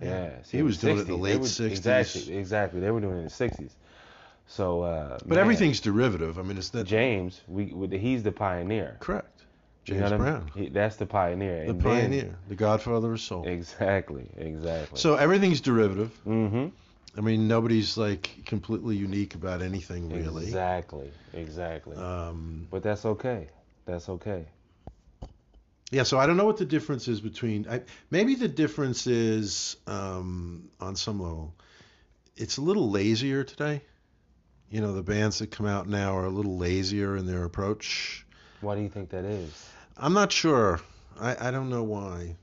Yeah, 0.00 0.30
He 0.50 0.58
in 0.58 0.64
was 0.66 0.76
doing 0.78 0.98
it 0.98 1.02
in 1.02 1.06
the 1.06 1.16
late 1.16 1.38
were- 1.40 1.46
60s. 1.46 1.70
Exactly, 1.70 2.36
exactly. 2.36 2.80
They 2.80 2.90
were 2.90 3.00
doing 3.00 3.14
it 3.14 3.18
in 3.18 3.24
the 3.24 3.30
'60s. 3.30 3.70
So, 4.46 4.82
uh, 4.82 5.18
But 5.20 5.28
man, 5.28 5.38
everything's 5.38 5.80
derivative. 5.80 6.38
I 6.38 6.42
mean, 6.42 6.58
it's 6.58 6.68
that 6.70 6.84
James, 6.84 7.40
we, 7.48 7.66
we 7.72 7.96
he's 7.98 8.22
the 8.22 8.30
pioneer. 8.32 8.96
correct. 9.00 9.44
You 9.86 9.94
James 9.94 10.00
know 10.00 10.06
I 10.06 10.10
mean? 10.10 10.18
Brown, 10.18 10.50
He, 10.54 10.68
that's 10.68 10.96
the 10.96 11.06
pioneer. 11.06 11.64
the 11.64 11.70
And 11.70 11.80
then- 11.80 12.00
pioneer, 12.00 12.38
the 12.48 12.54
Godfather 12.56 13.12
of 13.12 13.20
soul. 13.20 13.46
exactly, 13.48 14.26
exactly. 14.36 14.98
So 14.98 15.14
everything's 15.16 15.60
derivative. 15.60 16.10
mm-hmm. 16.26 16.66
I 17.16 17.20
mean, 17.20 17.48
nobody's 17.48 17.96
like 17.96 18.44
completely 18.44 18.96
unique 18.96 19.34
about 19.34 19.62
anything 19.62 20.10
really. 20.10 20.44
Exactly, 20.44 21.10
exactly. 21.32 21.96
Um, 21.96 22.68
but 22.70 22.82
that's 22.82 23.04
okay. 23.04 23.48
That's 23.86 24.08
okay. 24.08 24.44
yeah, 25.90 26.02
so 26.02 26.18
I 26.18 26.26
don't 26.26 26.36
know 26.36 26.44
what 26.44 26.58
the 26.58 26.66
difference 26.66 27.08
is 27.08 27.20
between. 27.20 27.66
I, 27.68 27.82
maybe 28.10 28.34
the 28.34 28.48
difference 28.48 29.06
is 29.06 29.76
um, 29.86 30.68
on 30.80 30.96
some 30.96 31.20
level, 31.20 31.54
it's 32.36 32.58
a 32.58 32.62
little 32.62 32.90
lazier 32.90 33.44
today. 33.44 33.82
You 34.70 34.80
know, 34.80 34.92
the 34.92 35.02
bands 35.02 35.38
that 35.38 35.50
come 35.52 35.66
out 35.66 35.88
now 35.88 36.16
are 36.16 36.26
a 36.26 36.30
little 36.30 36.58
lazier 36.58 37.16
in 37.16 37.26
their 37.26 37.44
approach. 37.44 38.26
Why 38.60 38.74
do 38.74 38.82
you 38.82 38.88
think 38.88 39.10
that 39.10 39.24
is? 39.24 39.70
I'm 39.96 40.12
not 40.12 40.32
sure. 40.32 40.80
I, 41.18 41.48
I 41.48 41.50
don't 41.50 41.70
know 41.70 41.84
why. 41.84 42.36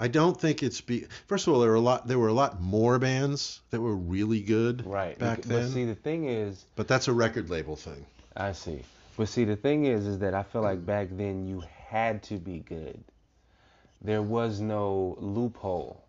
I 0.00 0.08
don't 0.08 0.40
think 0.40 0.62
it's 0.62 0.80
be. 0.80 1.06
First 1.26 1.46
of 1.46 1.54
all, 1.54 1.60
there 1.60 1.70
were 1.70 1.76
a 1.76 1.80
lot. 1.80 2.06
There 2.06 2.18
were 2.18 2.28
a 2.28 2.32
lot 2.32 2.60
more 2.60 2.98
bands 2.98 3.60
that 3.70 3.80
were 3.80 3.96
really 3.96 4.40
good 4.40 4.86
Right. 4.86 5.18
back 5.18 5.38
but 5.38 5.48
then. 5.48 5.68
see, 5.70 5.84
the 5.84 5.94
thing 5.94 6.26
is, 6.26 6.64
but 6.76 6.86
that's 6.86 7.08
a 7.08 7.12
record 7.12 7.50
label 7.50 7.76
thing. 7.76 8.06
I 8.36 8.52
see. 8.52 8.82
But 9.16 9.28
see, 9.28 9.44
the 9.44 9.56
thing 9.56 9.86
is, 9.86 10.06
is 10.06 10.18
that 10.20 10.34
I 10.34 10.44
feel 10.44 10.62
like 10.62 10.78
mm. 10.78 10.86
back 10.86 11.08
then 11.10 11.46
you 11.46 11.64
had 11.88 12.22
to 12.24 12.34
be 12.34 12.60
good. 12.60 13.02
There 14.00 14.22
was 14.22 14.60
no 14.60 15.16
loophole. 15.18 16.04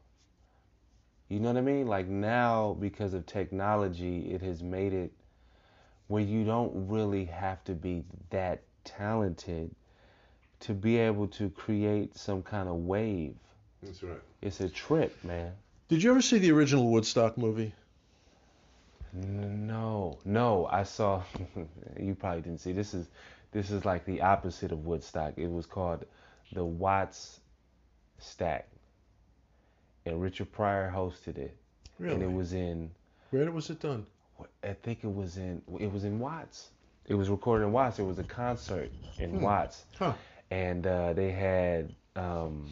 You 1.27 1.39
know 1.39 1.49
what 1.49 1.57
I 1.57 1.61
mean? 1.61 1.87
Like 1.87 2.07
now, 2.07 2.75
because 2.79 3.13
of 3.13 3.25
technology, 3.25 4.31
it 4.31 4.41
has 4.41 4.61
made 4.61 4.93
it 4.93 5.11
where 6.07 6.23
you 6.23 6.43
don't 6.43 6.87
really 6.87 7.25
have 7.25 7.63
to 7.65 7.73
be 7.73 8.03
that 8.29 8.61
talented 8.83 9.73
to 10.59 10.73
be 10.73 10.97
able 10.97 11.27
to 11.27 11.49
create 11.51 12.17
some 12.17 12.41
kind 12.41 12.67
of 12.67 12.75
wave. 12.75 13.35
That's 13.83 14.03
right. 14.03 14.19
It's 14.41 14.59
a 14.59 14.69
trip, 14.69 15.15
man. 15.23 15.51
Did 15.87 16.03
you 16.03 16.11
ever 16.11 16.21
see 16.21 16.37
the 16.37 16.51
original 16.51 16.89
Woodstock 16.89 17.37
movie? 17.37 17.73
No, 19.13 20.19
no, 20.25 20.67
I 20.71 20.83
saw. 20.83 21.23
you 21.99 22.13
probably 22.15 22.41
didn't 22.41 22.59
see. 22.59 22.73
This 22.73 22.93
is, 22.93 23.07
this 23.51 23.71
is 23.71 23.83
like 23.85 24.05
the 24.05 24.21
opposite 24.21 24.71
of 24.71 24.85
Woodstock. 24.85 25.33
It 25.37 25.47
was 25.49 25.65
called 25.65 26.05
the 26.53 26.63
Watts 26.63 27.39
Stack, 28.19 28.67
and 30.05 30.21
Richard 30.21 30.51
Pryor 30.51 30.91
hosted 30.95 31.37
it, 31.39 31.55
Really? 31.97 32.13
and 32.15 32.23
it 32.23 32.31
was 32.31 32.53
in. 32.53 32.91
Where 33.31 33.51
was 33.51 33.69
it 33.69 33.79
done? 33.79 34.05
I 34.63 34.73
think 34.73 35.03
it 35.03 35.13
was 35.13 35.37
in. 35.37 35.61
It 35.79 35.91
was 35.91 36.03
in 36.03 36.19
Watts. 36.19 36.69
It 37.07 37.15
was 37.15 37.29
recorded 37.29 37.65
in 37.65 37.71
Watts. 37.71 37.97
It 37.97 38.03
was 38.03 38.19
a 38.19 38.23
concert 38.23 38.91
in 39.17 39.31
Hmm. 39.31 39.41
Watts, 39.41 39.85
Huh. 39.97 40.13
and 40.51 40.85
uh, 40.85 41.13
they 41.13 41.31
had 41.31 41.95
um, 42.15 42.69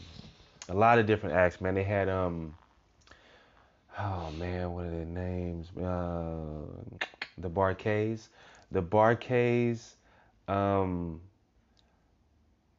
a 0.69 0.73
lot 0.73 0.99
of 0.99 1.05
different 1.05 1.35
acts, 1.35 1.61
man. 1.61 1.75
They 1.75 1.83
had 1.83 2.09
um, 2.09 2.55
oh 3.99 4.31
man, 4.37 4.71
what 4.73 4.85
are 4.85 4.91
their 4.91 5.05
names? 5.05 5.69
Uh, 5.77 6.65
the 7.37 7.49
Bar-Kays, 7.49 8.29
the 8.71 8.81
Bar-Kays, 8.81 9.95
um, 10.47 11.21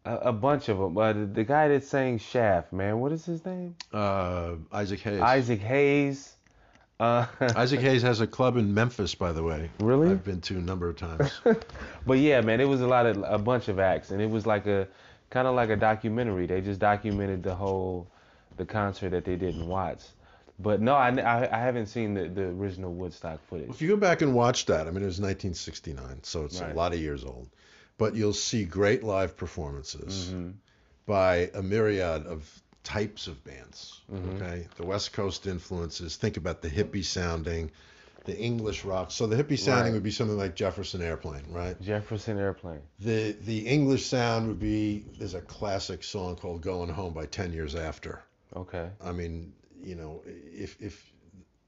a, 0.04 0.16
a 0.16 0.32
bunch 0.32 0.68
of 0.68 0.78
them. 0.78 0.94
But 0.94 1.34
the 1.34 1.44
guy 1.44 1.68
that 1.68 1.84
sang 1.84 2.18
Shaft, 2.18 2.72
man, 2.72 3.00
what 3.00 3.12
is 3.12 3.24
his 3.24 3.44
name? 3.44 3.76
Uh, 3.92 4.54
Isaac 4.72 5.00
Hayes. 5.00 5.20
Isaac 5.20 5.60
Hayes. 5.60 6.34
Uh, 7.00 7.26
Isaac 7.54 7.80
Hayes 7.80 8.02
has 8.02 8.20
a 8.20 8.26
club 8.26 8.56
in 8.56 8.74
Memphis, 8.74 9.14
by 9.14 9.30
the 9.32 9.42
way. 9.42 9.70
Really? 9.78 10.10
I've 10.10 10.24
been 10.24 10.40
to 10.42 10.56
a 10.56 10.60
number 10.60 10.88
of 10.88 10.96
times. 10.96 11.40
But 12.06 12.18
yeah, 12.18 12.40
man, 12.40 12.60
it 12.60 12.68
was 12.68 12.80
a 12.80 12.86
lot 12.86 13.06
of 13.06 13.22
a 13.22 13.38
bunch 13.38 13.68
of 13.68 13.78
acts, 13.78 14.10
and 14.10 14.20
it 14.20 14.30
was 14.30 14.46
like 14.46 14.66
a 14.66 14.88
kind 15.30 15.46
of 15.48 15.54
like 15.54 15.70
a 15.70 15.76
documentary. 15.76 16.46
They 16.46 16.60
just 16.60 16.80
documented 16.80 17.42
the 17.42 17.54
whole 17.54 18.06
the 18.56 18.64
concert 18.64 19.10
that 19.10 19.24
they 19.24 19.36
didn't 19.36 19.66
watch. 19.68 20.00
But 20.58 20.80
no, 20.80 20.94
I, 20.94 21.10
I, 21.10 21.56
I 21.56 21.60
haven't 21.60 21.86
seen 21.86 22.14
the, 22.14 22.28
the 22.28 22.42
original 22.46 22.92
Woodstock 22.92 23.38
footage. 23.48 23.70
if 23.70 23.80
you 23.80 23.88
go 23.88 23.96
back 23.96 24.22
and 24.22 24.34
watch 24.34 24.66
that, 24.66 24.88
I 24.88 24.90
mean, 24.90 25.02
it 25.02 25.06
was 25.06 25.20
1969, 25.20 26.24
so 26.24 26.44
it's 26.44 26.60
Right. 26.60 26.72
a 26.72 26.74
lot 26.74 26.92
of 26.92 26.98
years 26.98 27.24
old. 27.24 27.48
But 27.96 28.16
you'll 28.16 28.32
see 28.32 28.64
great 28.64 29.02
live 29.04 29.36
performances 29.36 30.30
hmm 30.30 30.50
by 31.06 31.50
a 31.54 31.62
myriad 31.62 32.26
of 32.26 32.46
types 32.84 33.28
of 33.28 33.42
bands. 33.42 34.00
Mhm. 34.12 34.34
Okay, 34.36 34.66
the 34.76 34.84
West 34.84 35.12
Coast 35.14 35.46
influences. 35.46 36.16
Think 36.16 36.36
about 36.36 36.60
the 36.60 36.68
hippie 36.68 37.04
sounding, 37.04 37.70
the 38.24 38.36
English 38.38 38.84
rock. 38.84 39.10
So 39.10 39.26
the 39.26 39.36
hippie 39.36 39.58
sounding 39.58 39.84
Right. 39.86 39.92
would 39.94 40.02
be 40.02 40.10
something 40.10 40.36
like 40.36 40.54
Jefferson 40.54 41.00
Airplane, 41.02 41.44
right? 41.50 41.80
Jefferson 41.80 42.38
Airplane. 42.38 42.80
The 43.00 43.32
the 43.32 43.66
English 43.66 44.06
sound 44.06 44.48
would 44.48 44.60
be 44.60 45.04
there's 45.18 45.34
a 45.34 45.40
classic 45.40 46.02
song 46.04 46.36
called 46.36 46.60
"Going 46.62 46.90
Home" 46.90 47.12
by 47.14 47.26
Ten 47.26 47.52
Years 47.52 47.74
After. 47.74 48.22
Okay. 48.56 48.88
I 49.04 49.12
mean, 49.12 49.52
you 49.82 49.94
know, 49.94 50.22
if 50.26 50.76
if 50.80 51.12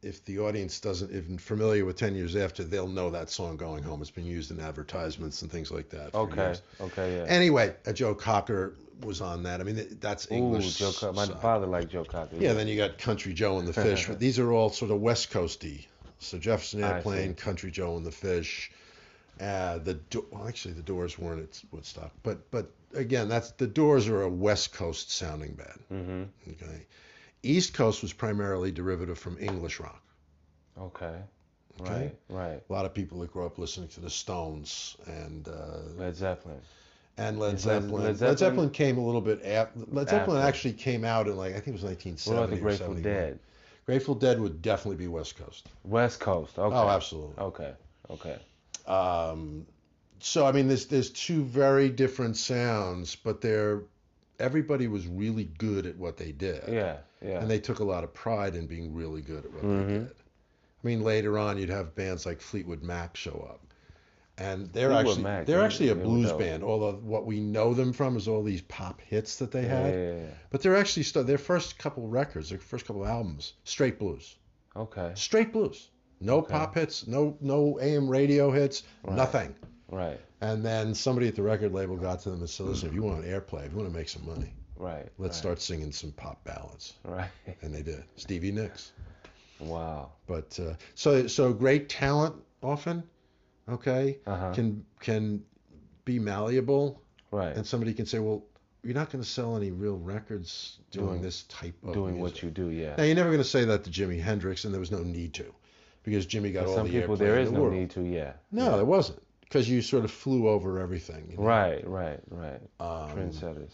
if 0.03 0.25
the 0.25 0.39
audience 0.39 0.81
doesn't 0.81 1.11
isn't 1.11 1.41
familiar 1.41 1.85
with 1.85 1.97
Ten 1.97 2.15
Years 2.15 2.35
After, 2.37 2.65
they'll 2.65 2.89
know 2.89 3.11
that 3.11 3.31
song 3.31 3.57
"Going 3.57 3.83
Home." 3.83 4.01
It's 4.03 4.11
been 4.11 4.25
used 4.27 4.51
in 4.51 4.61
advertisements 4.61 5.43
and 5.43 5.51
things 5.51 5.71
like 5.71 5.91
that. 5.91 6.15
Okay. 6.15 6.37
years. 6.37 6.63
Okay. 6.81 7.17
Yeah. 7.17 7.25
Anyway, 7.25 7.75
uh, 7.87 7.93
Joe 7.93 8.15
Cocker 8.15 8.75
was 9.03 9.21
on 9.23 9.43
that. 9.45 9.61
I 9.61 9.65
mean, 9.65 9.77
th- 9.77 9.89
that's 10.01 10.27
Ooh, 10.31 10.35
English. 10.35 10.77
Joe 10.77 10.93
Cocker. 10.93 11.13
My 11.15 11.25
side. 11.27 11.41
father 11.41 11.67
liked 11.67 11.91
Joe 11.91 12.05
Cocker. 12.05 12.37
Yeah, 12.39 12.53
then 12.55 12.67
you 12.69 12.77
got 12.77 12.99
Country 12.99 13.33
Joe 13.33 13.59
and 13.59 13.67
the 13.69 13.73
Fish. 13.73 14.07
but 14.07 14.19
these 14.27 14.39
are 14.39 14.51
all 14.53 14.69
sort 14.71 14.91
of 14.91 15.01
West 15.01 15.31
Coasty. 15.31 15.87
So 16.21 16.39
Jefferson 16.39 16.85
Airplane. 16.85 17.35
Country 17.35 17.71
Joe 17.71 17.97
and 17.97 18.07
the 18.07 18.13
Fish. 18.13 18.71
Uh, 19.41 19.79
the 19.79 19.95
Do- 19.95 20.27
well, 20.31 20.47
actually 20.47 20.75
the 20.75 20.83
Doors 20.83 21.19
weren't 21.19 21.41
at 21.43 21.63
Woodstock, 21.73 22.13
but 22.23 22.51
but 22.51 22.71
again, 22.95 23.29
that's 23.29 23.53
the 23.53 23.67
Doors 23.67 24.07
are 24.09 24.23
a 24.23 24.29
West 24.29 24.73
Coast 24.75 25.11
sounding 25.11 25.55
band. 25.55 25.81
hmm 25.89 26.53
Okay, 26.53 26.83
East 27.43 27.73
Coast 27.73 28.03
was 28.03 28.13
primarily 28.13 28.71
derivative 28.71 29.19
from 29.19 29.39
English 29.41 29.81
rock. 29.81 30.03
Okay. 30.79 31.17
Okay. 31.81 31.91
Right. 31.91 32.17
Right. 32.29 32.63
A 32.69 32.73
lot 32.73 32.85
of 32.85 32.93
people 32.93 33.21
that 33.21 33.33
grew 33.33 33.47
up 33.47 33.57
listening 33.57 33.89
to 33.91 34.01
the 34.01 34.11
Stones 34.11 34.97
and 35.07 35.49
uh, 35.49 35.79
Led 35.97 36.15
Zeppelin. 36.17 36.61
and 37.17 37.39
Led 37.39 37.55
Is 37.55 37.65
Led- 37.65 37.83
Zeppelin. 37.83 38.05
Led 38.05 38.17
Zeppelin- 38.19 38.37
Zeppelin 38.37 38.71
came 38.71 38.99
a 38.99 39.07
little 39.07 39.23
bit 39.23 39.43
after. 39.43 39.81
Led 39.91 40.11
Zeppelin 40.11 40.37
After. 40.39 40.49
actually 40.49 40.75
came 40.75 41.05
out 41.07 41.29
in 41.29 41.37
like 41.39 41.53
I 41.53 41.61
think 41.61 41.69
it 41.69 41.73
was 41.73 41.85
1970 41.85 42.37
What 42.37 42.45
about 42.45 42.55
the 42.55 42.61
Grateful 42.61 42.95
Dead? 43.03 43.39
Grateful 43.91 44.15
Dead 44.15 44.39
would 44.41 44.63
definitely 44.63 44.99
be 44.99 45.09
West 45.09 45.37
Coast. 45.37 45.69
West 45.83 46.21
Coast. 46.21 46.57
Okay. 46.57 46.77
Oh, 46.77 46.89
absolutely. 46.89 47.35
Okay. 47.43 47.73
Okay. 48.09 48.39
Um, 48.87 49.67
so 50.21 50.47
I 50.47 50.53
mean, 50.53 50.69
there's 50.69 50.87
there's 50.87 51.11
two 51.11 51.43
very 51.43 51.89
different 51.89 52.37
sounds, 52.37 53.17
but 53.17 53.41
they're 53.41 53.83
everybody 54.39 54.87
was 54.87 55.09
really 55.09 55.43
good 55.59 55.87
at 55.87 55.97
what 55.97 56.17
they 56.17 56.31
did, 56.31 56.63
Yeah. 56.69 56.99
Yeah. 57.21 57.41
and 57.41 57.51
they 57.51 57.59
took 57.59 57.81
a 57.81 57.85
lot 57.85 58.05
of 58.05 58.15
pride 58.15 58.55
in 58.55 58.69
being 58.69 58.95
really 58.95 59.23
good 59.23 59.45
at 59.45 59.53
what 59.53 59.65
Mhm. 59.65 59.87
they 59.89 59.93
did. 59.95 60.07
I 60.07 60.87
mean, 60.87 61.03
later 61.03 61.37
on, 61.37 61.59
you'd 61.59 61.69
have 61.69 61.97
bands 61.97 62.25
like 62.25 62.41
Fleetwood 62.41 62.85
Mac 62.85 63.17
show 63.17 63.45
up, 63.51 63.61
and 64.41 64.73
they're 64.73 64.93
actually 64.93 65.23
Mac, 65.23 65.47
they're 65.47 65.59
they- 65.59 65.65
actually 65.65 65.89
a 65.91 65.95
blues 65.95 66.33
band. 66.33 66.65
Although 66.65 66.93
what 66.95 67.27
we 67.27 67.41
know 67.41 67.75
them 67.75 67.93
from 67.93 68.17
is 68.17 68.27
all 68.27 68.43
these 68.43 68.63
pop 68.63 69.01
hits 69.01 69.37
that 69.37 69.51
they 69.53 69.63
yeah, 69.63 69.69
had, 69.83 69.95
yeah, 69.95 70.13
yeah. 70.15 70.27
but 70.51 70.63
they're 70.63 70.77
actually 70.77 71.03
st- 71.05 71.27
their 71.27 71.39
first 71.39 71.79
couple 71.79 72.09
records, 72.09 72.51
their 72.51 72.59
first 72.59 72.87
couple 72.87 73.07
albums, 73.07 73.53
straight 73.65 73.99
blues, 73.99 74.37
Okay. 74.75 75.13
straight 75.15 75.53
blues. 75.53 75.91
No 76.21 76.39
Okay. 76.39 76.53
pop 76.53 76.75
hits, 76.75 77.07
no 77.07 77.37
no 77.41 77.79
AM 77.81 78.09
radio 78.09 78.51
hits, 78.51 78.83
Right. 79.05 79.17
nothing. 79.17 79.55
Right. 79.91 80.21
And 80.41 80.65
then 80.65 80.95
somebody 80.95 81.29
at 81.29 81.35
the 81.35 81.43
record 81.43 81.73
label 81.73 81.97
got 81.97 82.21
to 82.21 82.31
them 82.31 82.41
and 82.41 82.49
said, 82.49 82.67
"Listen, 82.67 82.89
if 82.89 82.95
you 82.95 83.03
want 83.03 83.25
airplay, 83.25 83.67
if 83.67 83.73
you 83.73 83.79
want 83.79 83.91
to 83.93 83.97
make 83.99 84.09
some 84.09 84.25
money, 84.27 84.55
Right. 84.77 85.09
let's 85.19 85.37
right, 85.37 85.43
start 85.43 85.61
singing 85.61 85.93
some 85.93 86.13
pop 86.13 86.43
ballads." 86.45 86.95
Right. 87.05 87.29
And 87.63 87.75
they 87.75 87.83
did. 87.83 88.05
Stevie 88.17 88.53
Nicks. 88.53 88.93
Wow. 89.59 90.13
But 90.27 90.59
uh, 90.61 90.75
so 90.95 91.27
so 91.27 91.53
great 91.53 91.89
talent 91.89 92.37
often, 92.63 93.03
okay, 93.69 94.19
Uh 94.27 94.37
huh. 94.37 94.53
can 94.55 94.85
can 95.01 95.43
be 96.05 96.19
malleable, 96.19 97.01
Right. 97.31 97.55
and 97.57 97.67
somebody 97.67 97.95
can 97.95 98.07
say, 98.07 98.19
"Well, 98.19 98.45
you're 98.83 98.95
not 98.95 99.11
going 99.11 99.23
to 99.23 99.29
sell 99.29 99.57
any 99.57 99.71
real 99.71 99.97
records 99.99 100.79
doing, 100.91 101.07
Doing- 101.07 101.23
this 101.23 101.43
type 101.45 101.75
of 101.85 101.93
Doing 101.95 102.15
music." 102.17 102.23
what 102.35 102.43
you 102.43 102.51
do. 102.51 102.71
Yeah. 102.71 102.97
Now 102.97 103.05
you're 103.05 103.15
never 103.15 103.29
going 103.31 103.39
to 103.43 103.45
say 103.49 103.65
that 103.67 103.85
to 103.85 103.91
Jimi 103.91 104.21
Hendrix, 104.21 104.65
and 104.65 104.73
there 104.73 104.81
was 104.81 104.91
no 104.91 105.03
need 105.03 105.35
to, 105.35 105.53
because 106.03 106.27
Jimmy 106.27 106.53
got 106.53 106.67
all 106.67 106.75
some 106.77 106.87
the 106.89 107.01
people, 107.01 107.17
there 107.17 107.39
is 107.39 107.49
the 107.51 107.55
no 107.55 107.63
world. 107.63 107.75
need 107.75 107.91
to. 107.91 108.03
Yeah. 108.03 108.33
No, 108.51 108.77
there 108.77 108.85
wasn't, 108.87 109.23
because 109.43 109.69
you 109.69 109.83
sort 109.83 110.05
of 110.05 110.11
flew 110.11 110.49
over 110.49 110.79
everything. 110.81 111.29
you 111.31 111.37
know? 111.37 111.43
Right. 111.45 111.87
Right. 111.87 112.21
Right. 112.31 112.61
Um, 112.81 113.11
Trendsetters. 113.17 113.73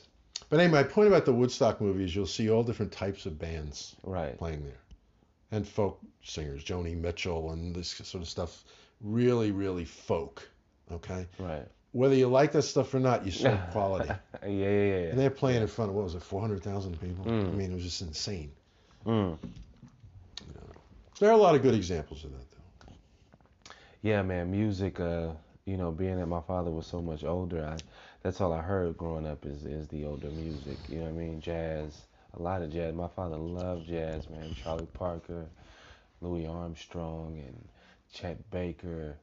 But 0.51 0.61
anyway, 0.61 0.83
my 0.83 0.88
point 0.88 1.09
about 1.09 1.25
the 1.25 1.33
Woodstock 1.33 1.81
movie 1.81 2.05
is 2.05 2.14
you'll 2.14 2.27
see 2.27 2.51
all 2.51 2.62
different 2.62 2.92
types 2.92 3.27
of 3.27 3.38
bands 3.38 3.96
Right. 4.03 4.37
playing 4.38 4.64
there, 4.64 4.81
and 5.53 5.66
folk 5.66 6.01
singers, 6.22 6.62
Joni 6.64 6.96
Mitchell, 6.96 7.53
and 7.53 7.75
this 7.75 7.88
sort 7.88 8.22
of 8.22 8.29
stuff. 8.29 8.64
Really, 9.00 9.50
really 9.52 9.85
folk. 9.85 10.48
Okay, 10.90 11.26
Right. 11.38 11.66
whether 11.92 12.14
you 12.14 12.28
like 12.28 12.52
that 12.52 12.62
stuff 12.62 12.94
or 12.94 13.00
not, 13.00 13.24
you 13.26 13.32
saw 13.32 13.56
quality. 13.72 14.09
Yeah. 14.42 14.48
Yeah. 14.48 14.70
Yeah. 14.70 14.96
And 15.11 15.18
they're 15.18 15.30
playing 15.30 15.62
in 15.62 15.68
front 15.68 15.90
of 15.90 15.96
what 15.96 16.04
was 16.04 16.14
it, 16.14 16.22
400,000 16.22 17.00
people? 17.00 17.24
Mm. 17.24 17.48
I 17.48 17.50
mean, 17.50 17.70
it 17.72 17.74
was 17.74 17.82
just 17.85 18.02
insane. 18.02 18.52
Mm. 19.04 19.38
There 21.18 21.30
are 21.30 21.32
a 21.32 21.37
lot 21.37 21.54
of 21.54 21.62
good 21.62 21.74
examples 21.74 22.24
of 22.24 22.32
that, 22.32 22.50
though. 22.50 22.92
Yeah, 24.02 24.22
man. 24.22 24.50
Music. 24.50 25.00
Uh, 25.00 25.30
you 25.64 25.76
know, 25.76 25.90
being 25.90 26.18
that 26.18 26.26
my 26.26 26.40
father 26.42 26.70
was 26.70 26.87
so 26.87 27.00
much 27.00 27.24
older, 27.24 27.64
I 27.66 27.76
that's 28.22 28.40
all 28.40 28.52
I 28.52 28.61
heard 28.61 28.96
growing 28.96 29.26
up 29.26 29.44
is 29.46 29.64
is 29.64 29.88
the 29.88 30.04
older 30.04 30.28
music. 30.28 30.76
You 30.88 30.98
know 30.98 31.04
what 31.04 31.11
I 31.11 31.12
mean? 31.12 31.40
Jazz. 31.40 32.02
A 32.38 32.42
lot 32.42 32.61
of 32.62 32.70
jazz. 32.70 32.94
My 32.94 33.09
father 33.09 33.37
loved 33.37 33.88
jazz, 33.88 34.28
man. 34.28 34.54
Charlie 34.62 34.87
Parker, 34.92 35.46
Louis 36.20 36.46
Armstrong, 36.46 37.42
and 37.44 37.68
Chet 38.16 38.50
Baker, 38.50 39.16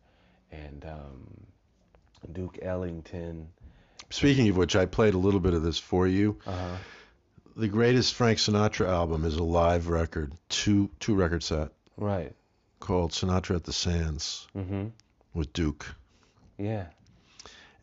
and 0.52 0.86
um, 0.86 1.28
Duke 2.32 2.60
Ellington. 2.62 3.48
Speaking 4.12 4.48
of 4.50 4.58
which, 4.58 4.76
I 4.76 4.86
played 4.86 5.16
a 5.16 5.18
little 5.18 5.40
bit 5.40 5.54
of 5.56 5.64
this 5.64 5.80
for 5.80 6.08
you. 6.08 6.38
Uh 6.46 6.52
huh. 6.52 6.76
The 7.56 7.68
greatest 7.68 8.14
Frank 8.16 8.38
Sinatra 8.40 8.88
album 8.88 9.26
is 9.26 9.36
a 9.36 9.44
live 9.44 9.88
record, 9.88 10.32
two 10.50 10.90
two 11.00 11.16
record 11.16 11.44
set 11.44 11.70
Right. 11.98 12.34
called 12.80 13.12
Sinatra 13.12 13.56
at 13.58 13.64
the 13.64 13.74
Sands 13.74 14.48
Mhm. 14.56 14.92
with 15.34 15.54
Duke, 15.54 15.96
Yeah. 16.58 16.88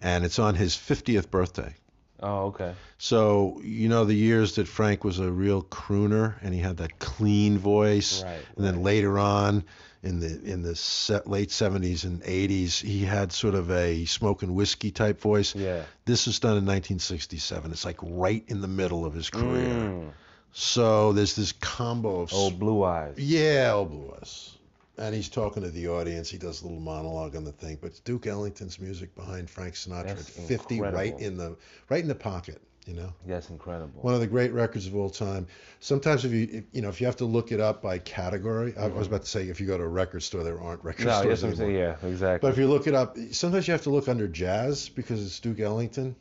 and 0.00 0.24
it's 0.24 0.38
on 0.38 0.54
his 0.56 0.76
50th 0.76 1.30
birthday. 1.30 1.74
Oh, 2.22 2.46
okay. 2.48 2.74
So 2.98 3.60
you 3.64 3.88
know 3.88 4.04
the 4.04 4.14
years 4.14 4.56
that 4.56 4.68
Frank 4.68 5.04
was 5.04 5.18
a 5.20 5.30
real 5.30 5.62
crooner 5.62 6.34
and 6.42 6.52
he 6.52 6.60
had 6.60 6.76
that 6.78 6.98
clean 6.98 7.56
voice, 7.58 8.22
Right. 8.22 8.40
and 8.56 8.64
then 8.64 8.76
right. 8.76 8.84
later 8.84 9.18
on 9.18 9.64
in 10.02 10.20
the 10.20 10.40
in 10.50 10.62
the 10.62 10.74
se- 10.74 11.22
late 11.26 11.50
70s 11.50 12.04
and 12.04 12.22
80s 12.22 12.80
he 12.80 13.04
had 13.04 13.32
sort 13.32 13.54
of 13.54 13.70
a 13.70 14.04
smoking 14.06 14.54
whiskey 14.54 14.90
type 14.90 15.20
voice. 15.20 15.54
Yeah. 15.54 15.82
This 16.04 16.26
was 16.26 16.38
done 16.38 16.52
in 16.52 16.64
1967. 16.66 17.70
It's 17.70 17.84
like 17.84 17.98
right 18.02 18.42
in 18.48 18.60
the 18.60 18.68
middle 18.68 19.04
of 19.04 19.14
his 19.14 19.28
career. 19.30 19.68
Mm. 19.68 20.10
So 20.52 21.12
there's 21.12 21.36
this 21.36 21.52
combo 21.52 22.22
of 22.22 22.32
Old 22.32 22.58
Blue 22.58 22.82
Eyes. 22.82 23.14
yeah, 23.18 23.72
old 23.72 23.90
blue 23.90 24.12
eyes. 24.20 24.56
And 24.98 25.14
he's 25.14 25.28
talking 25.28 25.62
to 25.62 25.70
the 25.70 25.88
audience. 25.88 26.28
He 26.28 26.36
does 26.36 26.60
a 26.60 26.64
little 26.64 26.80
monologue 26.80 27.36
on 27.36 27.44
the 27.44 27.52
thing, 27.52 27.78
but 27.80 27.98
Duke 28.04 28.26
Ellington's 28.26 28.78
music 28.78 29.14
behind 29.14 29.48
Frank 29.48 29.74
Sinatra 29.74 30.16
That's 30.16 30.38
at 30.38 30.44
50, 30.44 30.80
right 30.80 31.18
in 31.18 31.36
the 31.36 31.56
right 31.88 32.02
in 32.02 32.08
the 32.08 32.14
pocket. 32.14 32.60
You 32.86 32.94
know, 32.94 33.12
That's 33.26 33.50
incredible. 33.50 34.00
one 34.02 34.14
of 34.14 34.20
the 34.20 34.26
great 34.26 34.52
records 34.52 34.86
of 34.86 34.96
all 34.96 35.10
time. 35.10 35.46
Sometimes 35.80 36.24
if 36.24 36.32
you 36.32 36.48
if, 36.50 36.64
you 36.72 36.80
know 36.82 36.88
if 36.88 37.00
you 37.00 37.06
have 37.06 37.16
to 37.16 37.26
look 37.26 37.52
it 37.52 37.60
up 37.60 37.82
by 37.82 37.98
category, 37.98 38.74
I 38.76 38.86
was 38.88 39.06
about 39.06 39.20
to 39.22 39.28
say 39.28 39.48
if 39.48 39.60
you 39.60 39.66
go 39.66 39.76
to 39.76 39.84
a 39.84 39.88
record 39.88 40.22
store, 40.22 40.42
there 40.42 40.60
aren't 40.60 40.82
record 40.82 41.06
Mm-hmm. 41.06 41.08
no, 41.08 41.20
stores 41.20 41.42
yes, 41.42 41.50
I'm 41.50 41.56
saying, 41.56 41.74
yeah, 41.76 41.96
exactly. 42.08 42.38
But 42.48 42.52
if 42.54 42.58
you 42.58 42.66
look 42.68 42.86
it 42.86 42.94
up, 42.94 43.16
sometimes 43.32 43.68
you 43.68 43.72
have 43.72 43.82
to 43.82 43.90
look 43.90 44.08
under 44.08 44.26
jazz 44.26 44.88
because 44.88 45.24
it's 45.24 45.38
Duke 45.40 45.60
Ellington, 45.60 46.16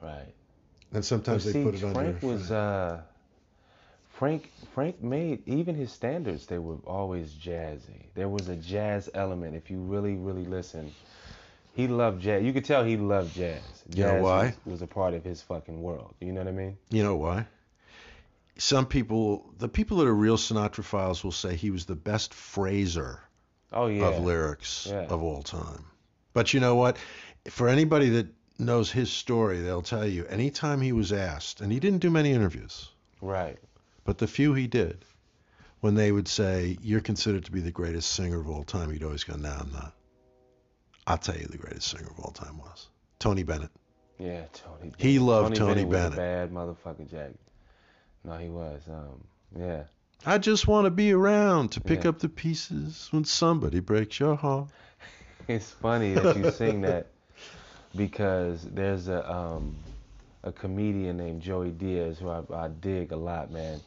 right. 0.00 0.32
and 0.92 1.04
sometimes 1.04 1.44
But 1.44 1.52
they 1.52 1.58
see, 1.58 1.64
put 1.64 1.74
it 1.74 1.82
under. 1.84 1.94
Frank 1.94 2.22
was 2.22 2.50
uh, 2.52 3.02
Frank. 4.10 4.50
Frank 4.74 5.02
made 5.02 5.42
even 5.46 5.74
his 5.74 5.92
standards. 5.92 6.46
They 6.46 6.58
were 6.58 6.76
always 6.86 7.32
jazzy. 7.32 8.06
There 8.14 8.28
was 8.28 8.48
a 8.48 8.56
jazz 8.56 9.10
element. 9.12 9.54
If 9.56 9.70
you 9.70 9.78
really, 9.80 10.14
really 10.14 10.44
listen, 10.44 10.92
he 11.74 11.86
loved 11.88 12.22
jazz. 12.22 12.42
You 12.42 12.52
could 12.52 12.64
tell 12.64 12.84
he 12.84 12.96
loved 12.96 13.34
jazz. 13.34 13.60
You 13.94 14.04
know 14.04 14.10
Jazz 14.12 14.22
why? 14.22 14.44
Was, 14.64 14.72
was 14.72 14.82
a 14.82 14.86
part 14.86 15.12
of 15.14 15.24
his 15.24 15.42
fucking 15.42 15.80
world. 15.82 16.14
You 16.20 16.32
know 16.32 16.40
what 16.40 16.48
I 16.48 16.52
mean? 16.52 16.78
You 16.90 17.02
know 17.02 17.16
why? 17.16 17.46
some 18.56 18.86
people, 18.86 19.52
the 19.58 19.68
people 19.68 19.96
that 19.98 20.06
are 20.06 20.14
real 20.14 20.36
Sinatra 20.36 20.84
files 20.84 21.24
will 21.24 21.32
say 21.32 21.56
he 21.56 21.70
was 21.72 21.86
the 21.86 21.96
best 21.96 22.32
phraser 22.32 23.18
Oh 23.72 23.88
yeah. 23.88 24.06
of 24.06 24.20
lyrics 24.24 24.86
Yeah. 24.88 25.06
of 25.06 25.22
all 25.22 25.42
time. 25.42 25.84
But 26.32 26.54
you 26.54 26.60
know 26.60 26.76
what? 26.76 26.96
For 27.48 27.68
anybody 27.68 28.10
that 28.10 28.28
knows 28.58 28.92
his 28.92 29.10
story, 29.10 29.60
they'll 29.60 29.82
tell 29.82 30.06
you 30.06 30.24
anytime 30.26 30.80
he 30.80 30.92
was 30.92 31.12
asked, 31.12 31.60
and 31.60 31.72
he 31.72 31.80
didn't 31.80 31.98
do 31.98 32.10
many 32.10 32.30
interviews, 32.32 32.90
Right. 33.20 33.58
but 34.04 34.18
the 34.18 34.28
few 34.28 34.54
he 34.54 34.68
did, 34.68 35.04
when 35.80 35.96
they 35.96 36.12
would 36.12 36.28
say, 36.28 36.78
You're 36.80 37.00
considered 37.00 37.44
to 37.46 37.52
be 37.52 37.60
the 37.60 37.72
greatest 37.72 38.12
singer 38.12 38.38
of 38.40 38.48
all 38.48 38.62
time, 38.62 38.92
he'd 38.92 39.02
always 39.02 39.24
go, 39.24 39.34
No, 39.34 39.50
I'm 39.50 39.72
not. 39.72 39.94
I'll 41.06 41.18
tell 41.18 41.36
you 41.36 41.46
the 41.46 41.58
greatest 41.58 41.88
singer 41.88 42.08
of 42.10 42.18
all 42.20 42.30
time 42.32 42.58
was 42.58 42.88
Tony 43.18 43.42
Bennett. 43.42 43.70
Yeah, 44.18 44.44
Tony. 44.52 44.92
He 44.96 45.14
Bennett. 45.18 45.22
loved 45.22 45.56
Tony 45.56 45.84
was 45.84 45.92
Bennett. 45.94 46.12
a 46.14 46.16
bad 46.16 46.52
motherfucker, 46.52 47.10
Jack. 47.10 47.32
No, 48.24 48.36
he 48.38 48.48
was. 48.48 48.82
Um, 48.88 49.24
yeah. 49.58 49.84
I 50.24 50.38
just 50.38 50.66
want 50.66 50.86
to 50.86 50.90
be 50.90 51.12
around 51.12 51.72
to 51.72 51.80
pick 51.80 52.04
Yeah. 52.04 52.10
up 52.10 52.20
the 52.20 52.28
pieces 52.30 53.08
when 53.10 53.24
somebody 53.24 53.80
breaks 53.80 54.18
your 54.18 54.36
heart. 54.36 54.68
It's 55.46 55.70
funny 55.70 56.14
that 56.14 56.38
you 56.38 56.50
sing 56.52 56.80
that 56.82 57.08
because 57.96 58.62
there's 58.64 59.08
a 59.08 59.30
um, 59.30 59.76
a 60.42 60.50
comedian 60.52 61.18
named 61.18 61.42
Joey 61.42 61.70
Diaz 61.70 62.18
who 62.18 62.30
I, 62.30 62.42
I 62.50 62.68
dig 62.68 63.12
a 63.12 63.16
lot, 63.16 63.50
man, 63.50 63.80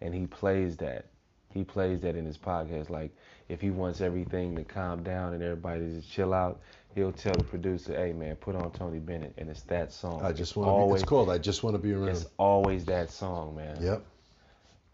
and 0.00 0.14
he 0.14 0.26
plays 0.26 0.78
that. 0.78 1.04
He 1.52 1.64
plays 1.64 2.00
that 2.02 2.16
in 2.16 2.24
his 2.24 2.38
podcast. 2.38 2.90
Like 2.90 3.10
if 3.48 3.60
he 3.60 3.70
wants 3.70 4.00
everything 4.00 4.56
to 4.56 4.64
calm 4.64 5.02
down 5.02 5.34
and 5.34 5.42
everybody 5.42 5.80
to 5.80 5.94
just 5.96 6.10
chill 6.10 6.32
out, 6.32 6.60
he'll 6.94 7.12
tell 7.12 7.34
the 7.34 7.44
producer, 7.44 7.94
"Hey, 7.94 8.12
man, 8.12 8.36
put 8.36 8.54
on 8.56 8.70
Tony 8.72 8.98
Bennett," 8.98 9.34
and 9.38 9.48
it's 9.50 9.62
that 9.62 9.92
song. 9.92 10.22
I 10.24 10.32
just 10.32 10.56
want 10.56 10.68
to 10.68 10.86
be. 10.94 11.00
It's 11.00 11.08
called 11.08 11.30
I 11.30 11.38
just 11.38 11.62
want 11.62 11.74
to 11.74 11.82
be 11.82 11.92
around. 11.92 12.08
it's 12.10 12.26
always 12.38 12.84
that 12.86 13.10
song, 13.10 13.56
man. 13.56 13.76
Yep. 13.80 14.04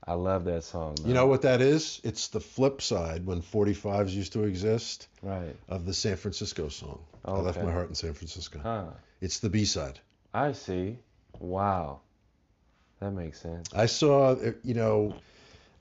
I 0.07 0.15
love 0.15 0.45
that 0.47 0.65
song. 0.65 0.97
You 1.05 1.13
know 1.13 1.27
what 1.27 1.43
that 1.43 1.61
is? 1.61 2.01
It's 2.03 2.29
the 2.29 2.41
flip 2.41 2.81
side 2.81 3.27
when 3.27 3.43
45s 3.43 4.09
used 4.09 4.33
to 4.33 4.45
exist 4.45 5.07
Right. 5.23 5.55
of 5.69 5.85
the 5.85 5.93
San 5.93 6.17
Francisco 6.17 6.69
song. 6.71 7.01
I 7.27 7.33
left 7.33 7.63
my 7.63 7.71
heart 7.71 7.91
in 7.91 7.95
San 7.95 8.15
Francisco. 8.15 8.59
Huh. 8.63 8.87
It's 9.21 9.41
the 9.41 9.51
B 9.51 9.67
side. 9.67 10.01
I 10.33 10.53
see. 10.53 10.97
Wow. 11.41 12.01
That 13.01 13.11
makes 13.11 13.39
sense. 13.41 13.69
I 13.75 13.85
saw, 13.85 14.33
uh, 14.33 14.53
you 14.65 14.73
know, 14.73 15.15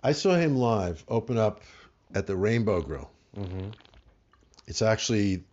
I 0.03 0.11
saw 0.13 0.35
him 0.35 0.55
live 0.55 1.03
open 1.07 1.37
up 1.37 1.61
at 2.13 2.27
the 2.27 2.35
Rainbow 2.35 2.81
Grill. 2.81 3.09
Mhm. 3.35 3.73
It's 4.67 4.81
actually 4.81 5.43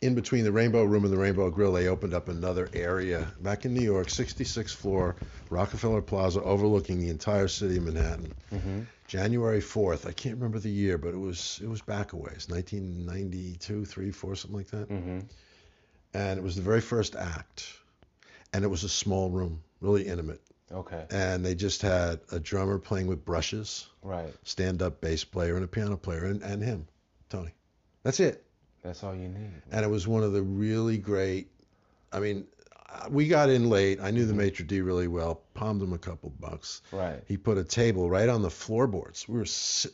in 0.00 0.14
between 0.14 0.44
the 0.44 0.52
Rainbow 0.52 0.84
Room 0.84 1.04
and 1.04 1.12
the 1.12 1.18
Rainbow 1.18 1.50
Grill. 1.50 1.72
They 1.72 1.88
opened 1.88 2.14
up 2.14 2.28
another 2.28 2.68
area 2.72 3.32
back 3.40 3.64
in 3.64 3.74
New 3.74 3.82
York, 3.82 4.08
66th 4.08 4.74
floor, 4.74 5.16
Rockefeller 5.50 6.02
Plaza, 6.02 6.42
overlooking 6.42 7.00
the 7.00 7.10
entire 7.10 7.48
city 7.48 7.76
of 7.76 7.84
Manhattan. 7.84 8.34
Mhm. 8.52 8.86
January 9.06 9.60
4th. 9.60 10.06
I 10.06 10.12
can't 10.12 10.36
remember 10.36 10.58
the 10.58 10.70
year, 10.70 10.96
but 10.98 11.08
it 11.14 11.18
was 11.18 11.60
it 11.62 11.68
was 11.68 11.82
back 11.82 12.12
a 12.12 12.16
ways, 12.16 12.48
1992, 12.48 13.84
3, 13.84 14.10
4, 14.10 14.34
something 14.34 14.56
like 14.56 14.70
that. 14.70 14.88
Mhm. 14.88 15.24
And 16.14 16.38
it 16.38 16.42
was 16.42 16.56
the 16.56 16.62
very 16.62 16.80
first 16.80 17.16
act, 17.16 17.66
and 18.52 18.64
it 18.64 18.68
was 18.68 18.84
a 18.84 18.88
small 18.88 19.30
room, 19.30 19.62
really 19.80 20.06
intimate. 20.06 20.40
Okay. 20.74 21.04
And 21.10 21.44
they 21.44 21.54
just 21.54 21.82
had 21.82 22.20
a 22.32 22.40
drummer 22.40 22.78
playing 22.78 23.06
with 23.06 23.24
brushes, 23.24 23.88
Right. 24.02 24.32
stand-up 24.42 25.00
bass 25.00 25.24
player, 25.24 25.54
and 25.54 25.64
a 25.64 25.68
piano 25.68 25.96
player, 25.96 26.24
and, 26.24 26.42
and 26.42 26.62
him, 26.62 26.86
Tony. 27.30 27.54
That's 28.02 28.20
it. 28.20 28.44
That's 28.82 29.02
all 29.02 29.14
you 29.14 29.28
need. 29.28 29.62
And 29.70 29.84
it 29.84 29.88
was 29.88 30.06
one 30.06 30.22
of 30.22 30.32
the 30.32 30.42
really 30.42 30.98
great. 30.98 31.48
I 32.12 32.20
mean, 32.20 32.46
we 33.10 33.28
got 33.28 33.48
in 33.48 33.70
late. 33.70 34.00
I 34.00 34.10
knew 34.10 34.24
the 34.24 34.32
mm-hmm. 34.32 34.38
maitre 34.38 34.66
d 34.66 34.80
really 34.80 35.08
well. 35.08 35.42
Palmed 35.54 35.82
him 35.82 35.92
a 35.92 35.98
couple 35.98 36.30
bucks. 36.38 36.82
Right. 36.92 37.22
He 37.26 37.36
put 37.36 37.58
a 37.58 37.64
table 37.64 38.10
right 38.10 38.28
on 38.28 38.42
the 38.42 38.50
floorboards. 38.50 39.28
We 39.28 39.38
were 39.38 39.46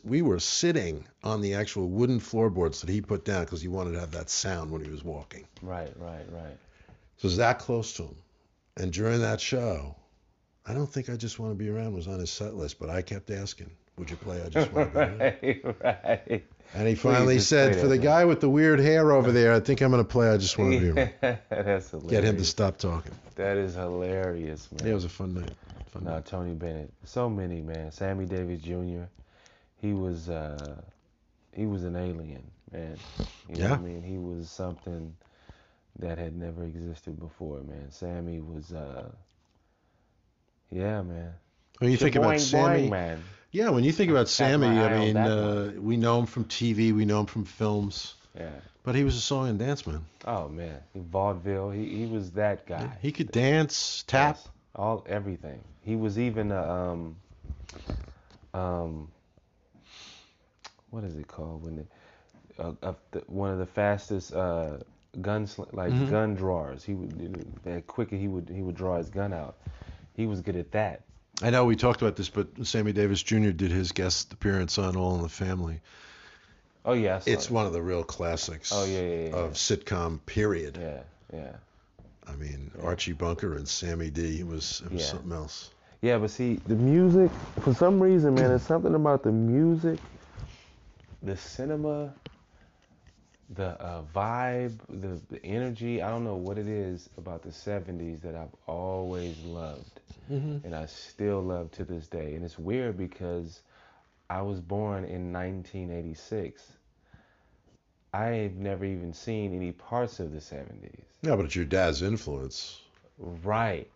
we 0.03 0.21
were 0.21 0.39
sitting 0.39 1.05
on 1.23 1.41
the 1.41 1.55
actual 1.55 1.87
wooden 1.87 2.19
floorboards 2.19 2.81
that 2.81 2.89
he 2.89 3.01
put 3.01 3.25
down 3.25 3.45
because 3.45 3.61
he 3.61 3.67
wanted 3.67 3.93
to 3.93 3.99
have 3.99 4.11
that 4.11 4.29
sound 4.29 4.71
when 4.71 4.83
he 4.83 4.91
was 4.91 5.03
walking. 5.03 5.47
Right. 5.61 5.93
Right. 5.97 6.25
Right. 6.31 6.57
So 7.17 7.25
it 7.27 7.31
was 7.31 7.37
that 7.37 7.59
close 7.59 7.93
to 7.93 8.03
him. 8.03 8.15
And 8.77 8.91
during 8.91 9.21
that 9.21 9.41
show, 9.41 9.95
I 10.65 10.73
don't 10.73 10.87
think 10.87 11.09
I 11.09 11.15
just 11.15 11.39
want 11.39 11.51
to 11.51 11.55
be 11.55 11.69
around 11.69 11.93
was 11.93 12.07
on 12.07 12.19
his 12.19 12.29
set 12.29 12.53
list, 12.55 12.79
but 12.79 12.89
I 12.89 13.01
kept 13.01 13.31
asking, 13.31 13.71
"Would 13.97 14.09
you 14.09 14.17
play 14.17 14.41
I 14.41 14.49
just 14.49 14.71
want 14.71 14.93
to 14.93 14.99
be 14.99 14.99
around?" 14.99 15.19
right. 15.83 16.27
Right. 16.29 16.43
And 16.73 16.87
he 16.87 16.95
finally 16.95 17.35
just 17.37 17.49
said, 17.49 17.75
"For 17.75 17.87
the 17.87 17.95
man." 17.95 18.03
guy 18.03 18.25
with 18.25 18.41
the 18.41 18.49
weird 18.49 18.79
hair 18.79 19.11
over 19.11 19.31
there, 19.39 19.53
I 19.53 19.59
think 19.59 19.81
I'm 19.81 19.91
going 19.91 20.03
to 20.03 20.09
play 20.09 20.29
I 20.29 20.37
just 20.37 20.57
want 20.57 20.73
to 20.73 20.79
be 20.79 20.89
around." 20.89 21.09
That's 21.49 21.89
hilarious. 21.89 22.11
Get 22.11 22.23
him 22.23 22.37
to 22.37 22.45
stop 22.45 22.77
talking. 22.77 23.13
That 23.35 23.57
is 23.57 23.75
hilarious, 23.75 24.71
man. 24.71 24.85
Yeah, 24.85 24.91
it 24.91 24.95
was 24.95 25.05
a 25.05 25.09
fun 25.09 25.33
night. 25.33 25.51
Fun 25.91 26.03
No, 26.05 26.11
night. 26.11 26.25
Tony 26.25 26.53
Bennett. 26.53 26.93
So 27.05 27.29
many, 27.29 27.61
man. 27.61 27.91
Sammy 27.91 28.25
Davis 28.25 28.61
Jr. 28.61 29.03
He 29.81 29.93
was 29.93 30.29
uh 30.29 30.75
he 31.53 31.65
was 31.65 31.83
an 31.83 31.95
alien, 31.95 32.43
man. 32.71 32.97
You 33.49 33.57
know 33.57 33.63
Yeah. 33.63 33.69
what 33.71 33.79
I 33.79 33.81
mean? 33.81 34.03
He 34.03 34.17
was 34.17 34.49
something 34.49 35.15
that 35.99 36.17
had 36.19 36.35
never 36.37 36.63
existed 36.63 37.19
before, 37.19 37.61
man. 37.63 37.89
Sammy 37.89 38.39
was 38.39 38.71
uh 38.71 39.09
yeah, 40.71 41.01
man. 41.01 41.33
When 41.79 41.91
you 41.91 41.97
think 41.97 42.15
about 42.15 42.35
Boing, 42.35 42.39
Sammy, 42.39 42.83
boing, 42.87 42.89
man. 42.91 43.23
yeah, 43.51 43.69
when 43.69 43.83
you 43.83 43.91
think 43.91 44.11
about 44.11 44.29
Sammy, 44.29 44.67
I 44.67 44.99
mean, 44.99 45.17
uh, 45.17 45.71
we 45.77 45.97
know 45.97 46.19
him 46.19 46.25
from 46.27 46.45
TV, 46.45 46.93
we 46.93 47.05
know 47.05 47.21
him 47.21 47.25
from 47.25 47.45
films, 47.45 48.13
Yeah. 48.37 48.49
but 48.83 48.93
he 48.95 49.03
was 49.03 49.15
a 49.15 49.19
song 49.21 49.49
and 49.49 49.57
dance 49.59 49.85
man. 49.87 50.05
Oh 50.25 50.47
man. 50.47 50.79
Vaudeville. 50.95 51.71
He 51.71 51.85
he 51.85 52.05
was 52.05 52.31
that 52.31 52.65
guy. 52.67 52.89
He 53.01 53.11
could 53.11 53.31
dance, 53.31 54.03
tap. 54.07 54.35
Yes. 54.37 54.47
all 54.75 55.03
everything. 55.09 55.59
He 55.83 55.95
was 55.95 56.17
even 56.19 56.51
a 56.51 56.61
um 56.61 57.15
um 58.53 59.07
what 60.89 61.03
is 61.03 61.15
it 61.15 61.27
called 61.27 61.63
when 61.63 61.75
the, 61.77 62.63
uh, 62.63 62.73
uh, 62.83 62.93
the 63.11 63.19
one 63.27 63.49
of 63.51 63.59
the 63.59 63.65
fastest 63.65 64.33
uh 64.33 64.77
guns 65.21 65.57
like 65.73 65.91
Mhm. 65.91 66.09
gun 66.09 66.35
drawers. 66.35 66.83
He 66.83 66.93
would 66.93 67.45
that 67.63 67.87
quicker 67.87 68.15
he 68.15 68.27
would 68.27 68.49
he 68.49 68.61
would 68.61 68.75
draw 68.75 68.97
his 68.97 69.09
gun 69.09 69.33
out. 69.33 69.55
He 70.15 70.25
was 70.27 70.41
good 70.41 70.55
at 70.55 70.71
that. 70.71 71.01
I 71.41 71.49
know 71.49 71.65
we 71.65 71.75
talked 71.75 72.01
about 72.01 72.15
this, 72.15 72.29
but 72.29 72.47
Sammy 72.67 72.91
Davis 72.93 73.23
Jr. 73.23 73.49
did 73.49 73.71
his 73.71 73.91
guest 73.91 74.31
appearance 74.33 74.77
on 74.77 74.95
All 74.95 75.15
in 75.15 75.21
the 75.23 75.29
Family. 75.29 75.79
Oh 76.85 76.93
yeah, 76.93 77.15
I 77.15 77.19
saw 77.19 77.31
It's 77.31 77.45
it. 77.45 77.51
one 77.51 77.65
of 77.65 77.73
the 77.73 77.81
real 77.81 78.03
classics 78.03 78.71
Oh 78.73 78.85
yeah, 78.85 79.01
yeah, 79.01 79.29
yeah. 79.29 79.35
of 79.35 79.53
sitcom 79.53 80.19
period. 80.25 80.77
yeah, 80.79 81.01
yeah. 81.33 81.53
I 82.27 82.35
mean, 82.35 82.71
Archie 82.83 83.13
Bunker 83.13 83.55
and 83.55 83.67
Sammy 83.67 84.09
D 84.09 84.43
was, 84.43 84.81
it 84.85 84.91
was 84.91 85.01
Yeah. 85.01 85.07
something 85.07 85.31
else. 85.31 85.71
Yeah, 86.01 86.17
but 86.17 86.31
see, 86.31 86.55
the 86.67 86.75
music, 86.75 87.29
for 87.61 87.73
some 87.73 87.99
reason, 88.01 88.33
man, 88.35 88.49
there's 88.49 88.63
something 88.63 88.95
about 88.95 89.21
the 89.23 89.31
music, 89.31 89.99
the 91.21 91.37
cinema, 91.37 92.13
the 93.55 93.81
uh, 93.81 94.03
vibe, 94.15 94.77
the, 94.89 95.19
the 95.29 95.45
energy. 95.45 96.01
I 96.01 96.09
don't 96.09 96.23
know 96.23 96.35
what 96.35 96.57
it 96.57 96.67
is 96.67 97.09
about 97.17 97.41
the 97.41 97.49
70s 97.49 98.21
that 98.21 98.35
I've 98.35 98.55
always 98.67 99.37
loved. 99.43 99.99
Mm-hmm. 100.31 100.65
And 100.65 100.75
I 100.75 100.85
still 100.85 101.41
love 101.41 101.71
to 101.71 101.83
this 101.83 102.07
day. 102.07 102.35
And 102.35 102.45
it's 102.45 102.57
weird 102.57 102.97
because 102.97 103.61
I 104.29 104.41
was 104.41 104.59
born 104.61 105.03
in 105.03 105.33
1986. 105.33 106.63
I've 108.13 108.55
never 108.55 108.85
even 108.85 109.13
seen 109.13 109.55
any 109.55 109.71
parts 109.71 110.19
of 110.19 110.31
the 110.31 110.39
70s. 110.39 111.03
Yeah, 111.21 111.35
but 111.35 111.45
it's 111.45 111.55
your 111.55 111.65
dad's 111.65 112.01
influence. 112.01 112.81
Right. 113.17 113.89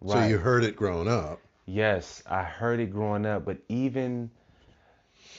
right. 0.00 0.22
So 0.22 0.28
you 0.28 0.38
heard 0.38 0.64
it 0.64 0.76
growing 0.76 1.08
up. 1.08 1.40
Yes, 1.66 2.22
I 2.28 2.42
heard 2.42 2.80
it 2.80 2.90
growing 2.90 3.24
up, 3.24 3.44
but 3.44 3.58
even 3.68 4.30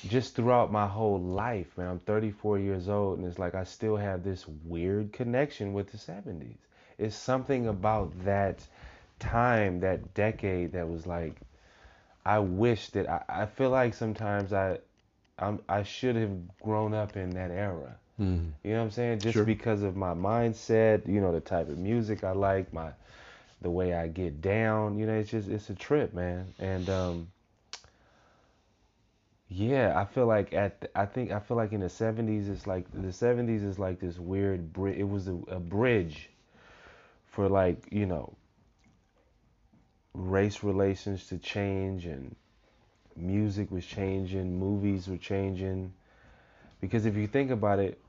just 0.07 0.35
throughout 0.35 0.71
my 0.71 0.87
whole 0.87 1.19
life, 1.19 1.77
man, 1.77 1.87
I'm 1.87 1.99
34 1.99 2.59
years 2.59 2.89
old, 2.89 3.19
and 3.19 3.27
it's 3.27 3.39
like 3.39 3.55
I 3.55 3.63
still 3.63 3.95
have 3.95 4.23
this 4.23 4.45
weird 4.65 5.13
connection 5.13 5.73
with 5.73 5.91
the 5.91 5.97
70s. 5.97 6.57
It's 6.97 7.15
something 7.15 7.67
about 7.67 8.11
that 8.25 8.59
time, 9.19 9.79
that 9.81 10.13
decade, 10.13 10.73
that 10.73 10.87
was 10.87 11.07
like, 11.07 11.35
I 12.25 12.39
wish 12.39 12.89
that 12.89 13.09
I, 13.09 13.23
I 13.27 13.45
feel 13.45 13.69
like 13.69 13.93
sometimes 13.93 14.53
I, 14.53 14.79
I'm, 15.39 15.59
I 15.67 15.83
should 15.83 16.15
have 16.15 16.57
grown 16.59 16.93
up 16.93 17.17
in 17.17 17.31
that 17.31 17.51
era. 17.51 17.95
Mm. 18.19 18.51
You 18.63 18.71
know 18.71 18.77
what 18.79 18.83
I'm 18.85 18.91
saying? 18.91 19.19
Just 19.19 19.33
Sure. 19.33 19.43
because 19.43 19.81
of 19.83 19.95
my 19.95 20.13
mindset, 20.13 21.07
you 21.07 21.19
know, 21.19 21.31
the 21.31 21.41
type 21.41 21.69
of 21.69 21.77
music 21.77 22.23
I 22.23 22.31
like, 22.31 22.71
my 22.73 22.91
the 23.61 23.71
way 23.71 23.93
I 23.93 24.07
get 24.07 24.41
down, 24.41 24.99
you 24.99 25.05
know, 25.05 25.13
it's 25.13 25.31
just 25.31 25.47
it's 25.47 25.69
a 25.69 25.75
trip, 25.75 26.13
man. 26.13 26.53
And 26.59 26.89
um 26.89 27.27
yeah, 29.53 29.99
I 29.99 30.05
feel 30.05 30.25
like 30.25 30.53
at 30.53 30.89
I 30.95 31.05
think 31.05 31.31
I 31.31 31.39
feel 31.39 31.57
like 31.57 31.73
in 31.73 31.81
the 31.81 31.89
70s 31.89 32.49
it's 32.49 32.65
like 32.67 32.91
the 32.91 33.11
70s 33.13 33.63
is 33.63 33.77
like 33.77 33.99
this 33.99 34.17
weird 34.17 34.73
bridge. 34.73 34.97
It 34.97 35.07
was 35.09 35.27
a, 35.27 35.35
a 35.47 35.59
bridge 35.59 36.29
for 37.25 37.47
like, 37.49 37.87
you 37.91 38.05
know, 38.05 38.33
race 40.13 40.63
relations 40.63 41.27
to 41.27 41.37
change 41.37 42.05
and 42.05 42.35
music 43.15 43.71
was 43.71 43.85
changing, 43.85 44.59
movies 44.59 45.07
were 45.07 45.17
changing. 45.17 45.93
Because 46.81 47.05
if 47.05 47.15
you 47.15 47.27
think 47.27 47.51
about 47.51 47.79
it, 47.79 47.99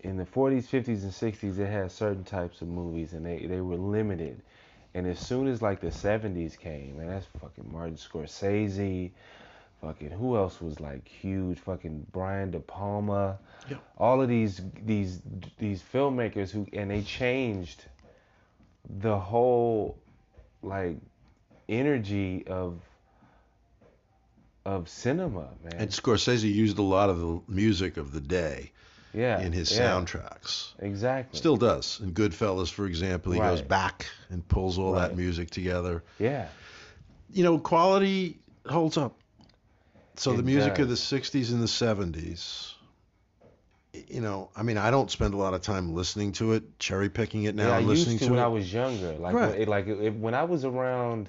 in 0.00 0.16
the 0.16 0.24
40s, 0.24 0.64
50s, 0.68 1.02
and 1.04 1.12
60s, 1.12 1.56
they 1.56 1.66
had 1.66 1.90
certain 1.92 2.24
types 2.24 2.60
of 2.60 2.68
movies, 2.68 3.12
and 3.12 3.24
they, 3.24 3.46
they 3.46 3.60
were 3.60 3.76
limited. 3.76 4.40
And 4.94 5.06
as 5.06 5.18
soon 5.18 5.46
as 5.46 5.62
like 5.62 5.80
the 5.80 5.92
70s 5.92 6.56
came, 6.56 6.98
man, 6.98 7.08
that's 7.08 7.26
fucking 7.40 7.70
Martin 7.72 7.96
Scorsese, 7.96 9.12
fucking 9.82 10.10
who 10.10 10.36
else 10.36 10.60
was 10.60 10.80
like 10.80 11.06
huge? 11.06 11.58
Fucking 11.58 12.06
Brian 12.12 12.50
De 12.50 12.60
Palma. 12.60 13.38
Yeah. 13.68 13.76
All 13.98 14.22
of 14.22 14.28
these 14.28 14.60
these 14.84 15.20
these 15.58 15.82
filmmakers 15.82 16.50
who 16.50 16.66
and 16.72 16.90
they 16.90 17.02
changed 17.02 17.84
the 18.88 19.18
whole 19.18 19.98
like 20.62 20.96
energy 21.68 22.46
of 22.46 22.80
of 24.64 24.88
cinema, 24.88 25.48
man. 25.64 25.74
And 25.76 25.90
Scorsese 25.90 26.52
used 26.52 26.78
a 26.78 26.82
lot 26.82 27.10
of 27.10 27.18
the 27.18 27.40
music 27.48 27.96
of 27.96 28.12
the 28.12 28.20
day 28.20 28.70
yeah. 29.12 29.40
in 29.40 29.52
his 29.52 29.76
yeah, 29.76 29.88
soundtracks. 29.88 30.72
Exactly. 30.78 31.36
Still 31.36 31.56
does. 31.56 32.00
In 32.00 32.12
Goodfellas, 32.12 32.70
for 32.70 32.86
example, 32.86 33.32
he 33.32 33.40
goes 33.40 33.62
back 33.62 34.06
and 34.30 34.46
pulls 34.46 34.78
all 34.78 34.92
that 34.92 35.16
music 35.16 35.50
together. 35.50 36.02
Yeah. 36.18 36.46
You 37.32 37.42
know, 37.44 37.58
quality 37.58 38.38
holds 38.66 38.96
up. 38.96 39.16
So 40.16 40.34
the 40.34 40.42
music 40.42 40.78
of 40.78 40.88
the 40.88 40.96
60s 40.96 41.52
and 41.52 41.62
the 41.62 41.68
70s, 41.68 42.74
you 44.08 44.20
know, 44.20 44.50
I 44.56 44.62
mean, 44.62 44.78
I 44.78 44.90
don't 44.90 45.10
spend 45.10 45.34
a 45.34 45.36
lot 45.36 45.54
of 45.54 45.60
time 45.62 45.94
listening 45.94 46.32
to 46.32 46.52
it, 46.52 46.78
cherry 46.78 47.08
picking 47.08 47.44
it 47.44 47.54
now, 47.54 47.68
yeah, 47.68 47.76
I 47.76 47.78
listening 47.80 48.16
used 48.16 48.18
to, 48.18 48.24
to 48.26 48.30
when 48.32 48.40
it. 48.40 48.42
I 48.42 48.48
was 48.48 48.72
younger. 48.72 49.12
Like 49.18 49.34
Right. 49.34 49.50
when, 49.50 49.60
it, 49.62 49.68
like 49.68 49.86
it, 49.86 50.10
when 50.10 50.34
I 50.34 50.44
was 50.44 50.64
around 50.64 51.28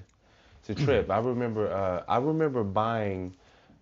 to 0.65 0.75
trip, 0.75 1.09
I 1.09 1.19
remember 1.19 1.71
uh, 1.71 2.03
I 2.07 2.17
remember 2.17 2.63
buying 2.63 3.33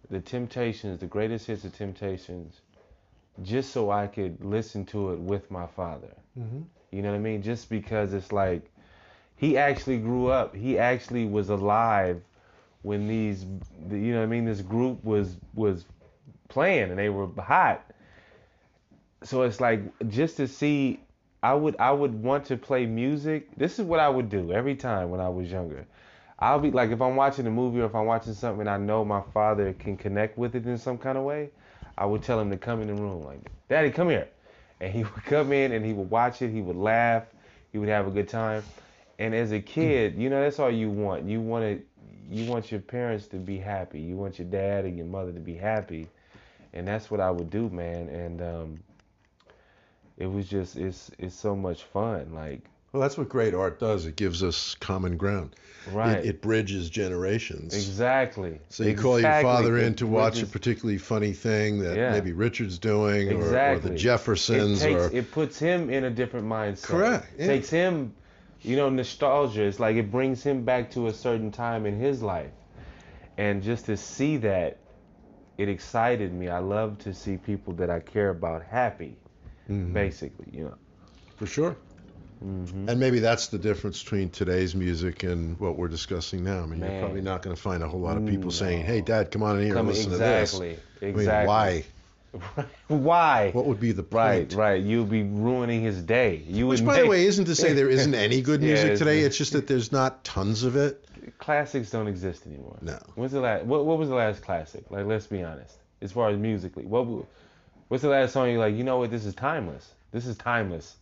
the 0.10 0.20
Temptations, 0.20 1.00
the 1.00 1.08
greatest 1.08 1.48
hits 1.48 1.64
of 1.64 1.76
Temptations, 1.76 2.62
just 3.44 3.72
so 3.72 3.92
I 3.92 4.08
could 4.08 4.44
listen 4.44 4.86
to 4.88 5.12
it 5.14 5.20
with 5.20 5.50
my 5.52 5.68
father. 5.68 6.14
Mhm. 6.38 6.64
You 6.92 7.02
know 7.02 7.12
what 7.12 7.18
I 7.18 7.20
mean? 7.20 7.42
Just 7.42 7.70
because 7.70 8.14
it's 8.14 8.32
like 8.32 8.64
he 9.38 9.58
actually 9.58 10.00
grew 10.00 10.28
up. 10.28 10.56
He 10.56 10.78
actually 10.78 11.26
was 11.26 11.50
alive 11.50 12.22
when 12.84 13.08
these, 13.08 13.46
the, 13.88 13.98
you 13.98 14.14
know 14.14 14.24
I 14.24 14.26
mean? 14.26 14.46
This 14.46 14.62
group 14.62 15.04
was 15.04 15.38
was 15.54 15.86
playing 16.48 16.90
and 16.90 17.00
they 17.00 17.10
were 17.10 17.28
hot. 17.42 17.86
So 19.24 19.44
it's 19.44 19.62
like 19.62 19.82
just 20.10 20.38
to 20.38 20.48
see 20.48 21.00
I 21.44 21.54
would 21.54 21.76
I 21.80 21.92
would 21.92 22.14
want 22.22 22.46
to 22.46 22.58
play 22.58 22.86
music. 22.86 23.56
This 23.56 23.80
is 23.80 23.86
what 23.86 24.00
I 24.00 24.10
would 24.10 24.30
do 24.30 24.52
every 24.52 24.76
time 24.76 25.10
when 25.10 25.20
I 25.20 25.30
was 25.30 25.52
younger. 25.52 25.86
I'll 26.38 26.60
be 26.60 26.72
like 26.72 26.92
if 26.92 27.02
I'm 27.02 27.16
watching 27.16 27.48
a 27.48 27.52
movie 27.52 27.82
or 27.82 27.86
if 27.86 27.96
I'm 27.96 28.06
watching 28.06 28.34
something 28.34 28.62
and 28.62 28.70
I 28.70 28.78
know 28.78 29.06
my 29.06 29.22
father 29.34 29.74
can 29.74 29.96
connect 29.96 30.38
with 30.38 30.56
it 30.56 30.66
in 30.66 30.78
some 30.78 30.98
kind 30.98 31.18
of 31.18 31.24
way, 31.24 31.50
I 31.98 32.06
would 32.06 32.24
tell 32.24 32.40
him 32.40 32.50
to 32.52 32.58
come 32.58 32.82
in 32.82 32.88
the 32.88 32.96
room 32.96 33.24
like, 33.24 33.40
"Daddy, 33.70 33.92
come 33.92 34.10
here." 34.10 34.28
And 34.80 34.92
he 34.92 35.04
would 35.04 35.24
come 35.26 35.52
in 35.52 35.72
and 35.72 35.86
he 35.86 35.94
would 35.94 36.10
watch 36.10 36.42
it, 36.42 36.52
he 36.52 36.62
would 36.62 36.76
laugh, 36.76 37.24
he 37.72 37.78
would 37.78 37.90
have 37.90 38.08
a 38.08 38.12
good 38.12 38.28
time. 38.28 38.64
And 39.20 39.36
as 39.36 39.52
a 39.52 39.60
kid, 39.60 40.16
you 40.18 40.32
know, 40.32 40.42
that's 40.42 40.60
all 40.60 40.72
you 40.72 40.90
want. 40.90 41.26
You 41.26 41.42
want 41.42 41.64
to 41.64 41.84
you 42.32 42.50
want 42.50 42.72
your 42.72 42.80
parents 42.82 43.28
to 43.28 43.36
be 43.38 43.58
happy. 43.58 44.00
You 44.00 44.16
want 44.16 44.40
your 44.40 44.48
dad 44.48 44.86
and 44.86 44.96
your 44.98 45.06
mother 45.06 45.32
to 45.34 45.40
be 45.40 45.56
happy. 45.56 46.08
And 46.74 46.88
that's 46.88 47.12
what 47.12 47.20
I 47.20 47.30
would 47.30 47.50
do, 47.50 47.70
man. 47.70 48.08
And 48.10 48.42
um 48.42 48.80
it 50.18 50.28
was 50.28 50.48
just 50.48 50.78
it's 50.78 51.12
it's 51.20 51.36
so 51.36 51.56
much 51.56 51.84
fun. 51.84 52.34
Like 52.34 52.62
Well, 52.94 53.02
that's 53.02 53.18
what 53.18 53.28
great 53.30 53.54
art 53.54 53.80
does. 53.80 54.06
It 54.06 54.16
gives 54.16 54.44
us 54.44 54.76
common 54.80 55.18
ground. 55.18 55.56
right. 55.92 56.20
It, 56.20 56.26
it 56.26 56.42
bridges 56.42 56.90
generations. 56.90 57.74
exactly. 57.74 58.60
So 58.70 58.84
you 58.84 58.96
call 58.96 59.20
your 59.20 59.30
Exactly. 59.30 59.44
father 59.52 59.78
in 59.80 59.94
It 59.94 59.98
to 59.98 60.08
watch 60.08 60.42
a 60.42 60.46
particularly 60.46 61.00
funny 61.00 61.34
thing 61.34 61.80
that 61.80 61.98
Yeah. 61.98 62.12
maybe 62.12 62.34
Richard's 62.34 62.78
doing, 62.80 63.30
or, 63.32 63.36
or 63.36 63.42
Exactly. 63.42 63.90
the 63.90 63.96
it 63.96 63.98
Jeffersons, 63.98 64.80
takes 64.82 65.02
or 65.02 65.12
it 65.16 65.32
puts 65.32 65.58
him 65.60 65.90
in 65.90 66.04
a 66.06 66.10
different 66.10 66.48
mindset. 66.48 66.84
Correct, 66.84 67.28
yeah. 67.38 67.48
Takes 67.48 67.70
him, 67.70 68.14
you 68.64 68.76
know, 68.76 68.90
nostalgia. 68.90 69.64
It's 69.64 69.80
like 69.80 69.96
it 69.96 70.12
brings 70.12 70.44
him 70.44 70.64
back 70.66 70.92
to 70.92 71.08
a 71.08 71.14
certain 71.14 71.52
time 71.52 71.86
in 71.86 72.00
his 72.00 72.22
life, 72.24 72.54
and 73.38 73.62
just 73.64 73.86
to 73.88 73.98
see 73.98 74.38
that, 74.38 74.80
it 75.58 75.70
excited 75.70 76.34
me. 76.34 76.50
I 76.50 76.60
love 76.60 76.98
to 77.00 77.14
see 77.14 77.38
people 77.38 77.74
that 77.76 77.90
I 77.90 78.00
care 78.00 78.30
about 78.30 78.64
happy, 78.64 79.18
Mhm. 79.70 79.94
basically. 79.94 80.48
You 80.52 80.64
know. 80.66 80.78
for 81.36 81.46
sure. 81.46 81.78
hmm 82.42 82.88
And 82.88 83.00
maybe 83.00 83.20
that's 83.20 83.48
the 83.48 83.60
difference 83.60 84.02
between 84.04 84.30
today's 84.30 84.76
music 84.76 85.24
and 85.24 85.60
what 85.60 85.78
we're 85.78 85.88
discussing 85.88 86.44
now. 86.44 86.64
I 86.64 86.66
mean, 86.66 86.82
you're 86.84 86.92
probably 86.94 87.22
not 87.22 87.42
going 87.42 87.56
to 87.56 87.62
find 87.62 87.84
a 87.84 87.88
whole 87.88 88.02
lot 88.02 88.18
of 88.18 88.26
people 88.26 88.50
Mm, 88.50 88.52
saying, 88.52 88.86
"Hey, 88.86 89.02
Dad, 89.02 89.32
come 89.32 89.44
on 89.44 89.58
in 89.60 89.66
here 89.66 89.78
Come 89.78 89.88
and 89.88 89.88
listen 89.88 90.12
exactly. 90.12 90.20
to 90.20 90.20
this." 90.20 90.64
I 91.14 91.18
mean, 91.18 91.28
Exactly. 91.28 91.44
why? 91.44 91.86
Why? 92.88 93.52
What 93.52 93.66
would 93.66 93.80
be 93.80 93.92
the 93.92 94.04
Right, 94.04 94.48
point? 94.50 94.54
right. 94.54 94.82
You'd 94.84 95.10
be 95.10 95.24
ruining 95.24 95.82
his 95.82 96.02
day. 96.02 96.44
You 96.48 96.68
Which, 96.68 96.80
would 96.82 96.88
by 96.88 96.96
the 96.98 97.02
make- 97.04 97.12
way, 97.12 97.26
isn't 97.26 97.46
to 97.46 97.56
say 97.56 97.74
there 97.74 97.90
isn't 98.00 98.14
any 98.16 98.42
good 98.42 98.62
music 98.62 98.86
it's- 98.86 99.00
today. 99.00 99.20
It's 99.22 99.38
just 99.38 99.54
that 99.54 99.68
there's 99.68 99.92
not 99.92 100.24
tons 100.24 100.64
of 100.64 100.76
it. 100.76 101.06
classics 101.40 101.90
don't 101.92 102.08
exist 102.08 102.46
anymore. 102.48 102.78
No. 102.82 103.00
When's 103.16 103.32
the 103.34 103.42
last? 103.42 103.66
What, 103.66 103.86
what 103.86 103.98
was 103.98 104.10
the 104.10 104.16
last 104.16 104.42
classic? 104.42 104.90
Like, 104.90 105.06
let's 105.06 105.28
be 105.28 105.44
honest. 105.44 105.76
As 106.02 106.12
far 106.12 106.30
as 106.30 106.38
musically, 106.38 106.86
what? 106.86 107.02
w- 107.04 107.26
What's 107.90 108.04
the 108.04 108.10
last 108.10 108.32
song 108.34 108.50
you're 108.50 108.60
like? 108.60 108.76
You 108.76 108.86
know 108.86 109.00
what? 109.00 109.12
This 109.12 109.26
is 109.26 109.36
timeless. 109.36 109.92
This 110.14 110.26
is 110.26 110.38
timeless. 110.38 110.96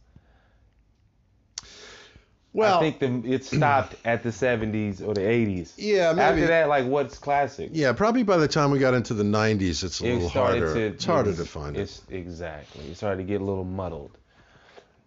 Well, 2.51 2.77
I 2.77 2.79
think 2.79 2.99
the, 2.99 3.31
it 3.31 3.45
stopped 3.45 3.95
at 4.05 4.23
the 4.23 4.29
70s 4.29 5.05
or 5.05 5.13
the 5.13 5.21
80s. 5.21 5.73
yeah, 5.77 6.11
maybe. 6.13 6.21
After 6.21 6.47
that, 6.47 6.67
like, 6.67 6.85
what's 6.85 7.17
classic? 7.19 7.69
Yeah, 7.73 7.93
probably 7.93 8.23
by 8.23 8.37
the 8.37 8.47
time 8.47 8.71
we 8.71 8.79
got 8.79 8.95
into 8.95 9.13
the 9.13 9.23
90s, 9.23 9.83
it's 9.83 10.01
a 10.01 10.05
It 10.07 10.13
little 10.13 10.29
harder. 10.29 10.73
to. 10.73 10.79
it's 10.87 11.05
harder 11.05 11.33
to 11.35 11.45
find 11.45 11.77
it. 11.77 11.81
It's 11.81 12.01
exactly. 12.09 12.85
It 12.89 12.97
started 12.97 13.17
to 13.17 13.23
get 13.23 13.41
a 13.41 13.43
little 13.43 13.63
muddled. 13.65 14.17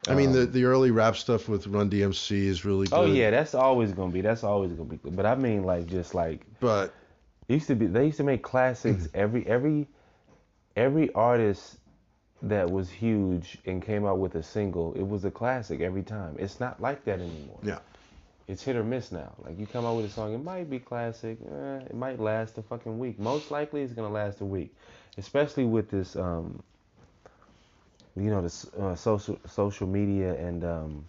I 0.09 0.15
mean, 0.15 0.33
the 0.33 0.43
Um, 0.43 0.53
the 0.53 0.65
early 0.65 0.91
rap 0.91 1.17
stuff 1.17 1.49
with 1.49 1.67
Run 1.69 1.89
DMC 1.91 2.47
is 2.47 2.65
really 2.65 2.87
good. 2.87 2.97
Oh 2.97 3.07
yeah, 3.07 3.31
that's 3.31 3.55
always 3.55 3.93
gonna 3.93 4.13
be. 4.13 4.21
That's 4.21 4.43
always 4.45 4.73
gonna 4.73 4.89
be 4.89 4.97
good. 4.97 5.15
But 5.17 5.27
I 5.27 5.35
mean, 5.37 5.63
like, 5.65 5.87
just 5.87 6.15
like 6.15 6.45
But 6.61 6.93
used 7.49 7.67
to 7.69 7.77
be 7.77 7.87
they 7.87 8.07
used 8.07 8.17
to 8.17 8.25
make 8.25 8.43
classics 8.43 9.09
every 9.15 9.47
every 9.47 9.87
every 10.77 11.13
artist 11.13 11.77
that 12.43 12.71
was 12.71 12.91
huge 12.91 13.59
and 13.67 13.81
came 13.83 14.05
out 14.05 14.19
with 14.19 14.35
a 14.35 14.43
single 14.43 14.93
it 14.95 15.07
was 15.07 15.25
a 15.25 15.31
classic 15.31 15.81
every 15.81 16.03
time. 16.03 16.37
It's 16.39 16.59
not 16.61 16.81
like 16.81 17.05
that 17.05 17.21
anymore. 17.21 17.59
Yeah. 17.63 17.79
it's 18.49 18.63
hit 18.63 18.75
or 18.77 18.83
miss 18.85 19.13
now. 19.13 19.33
Like 19.45 19.59
you 19.59 19.67
come 19.67 19.85
out 19.87 19.97
with 19.97 20.07
a 20.07 20.11
song 20.11 20.35
it 20.35 20.43
might 20.43 20.69
be 20.69 20.79
classic 20.79 21.39
eh, 21.47 21.77
it 21.91 21.95
might 21.95 22.19
last 22.19 22.59
a 22.59 22.63
fucking 22.63 22.99
week. 22.99 23.19
Most 23.19 23.51
likely 23.51 23.83
it's 23.83 23.93
gonna 23.93 24.11
last 24.13 24.41
a 24.41 24.45
week. 24.45 24.75
Especially 25.19 25.65
with 25.65 25.91
this 25.91 26.17
um 26.17 26.63
you 28.17 28.29
know 28.31 28.43
the 28.43 28.83
uh, 28.83 28.95
social 28.95 29.39
social 29.47 29.87
media 29.87 30.35
and 30.35 30.65
um 30.65 31.05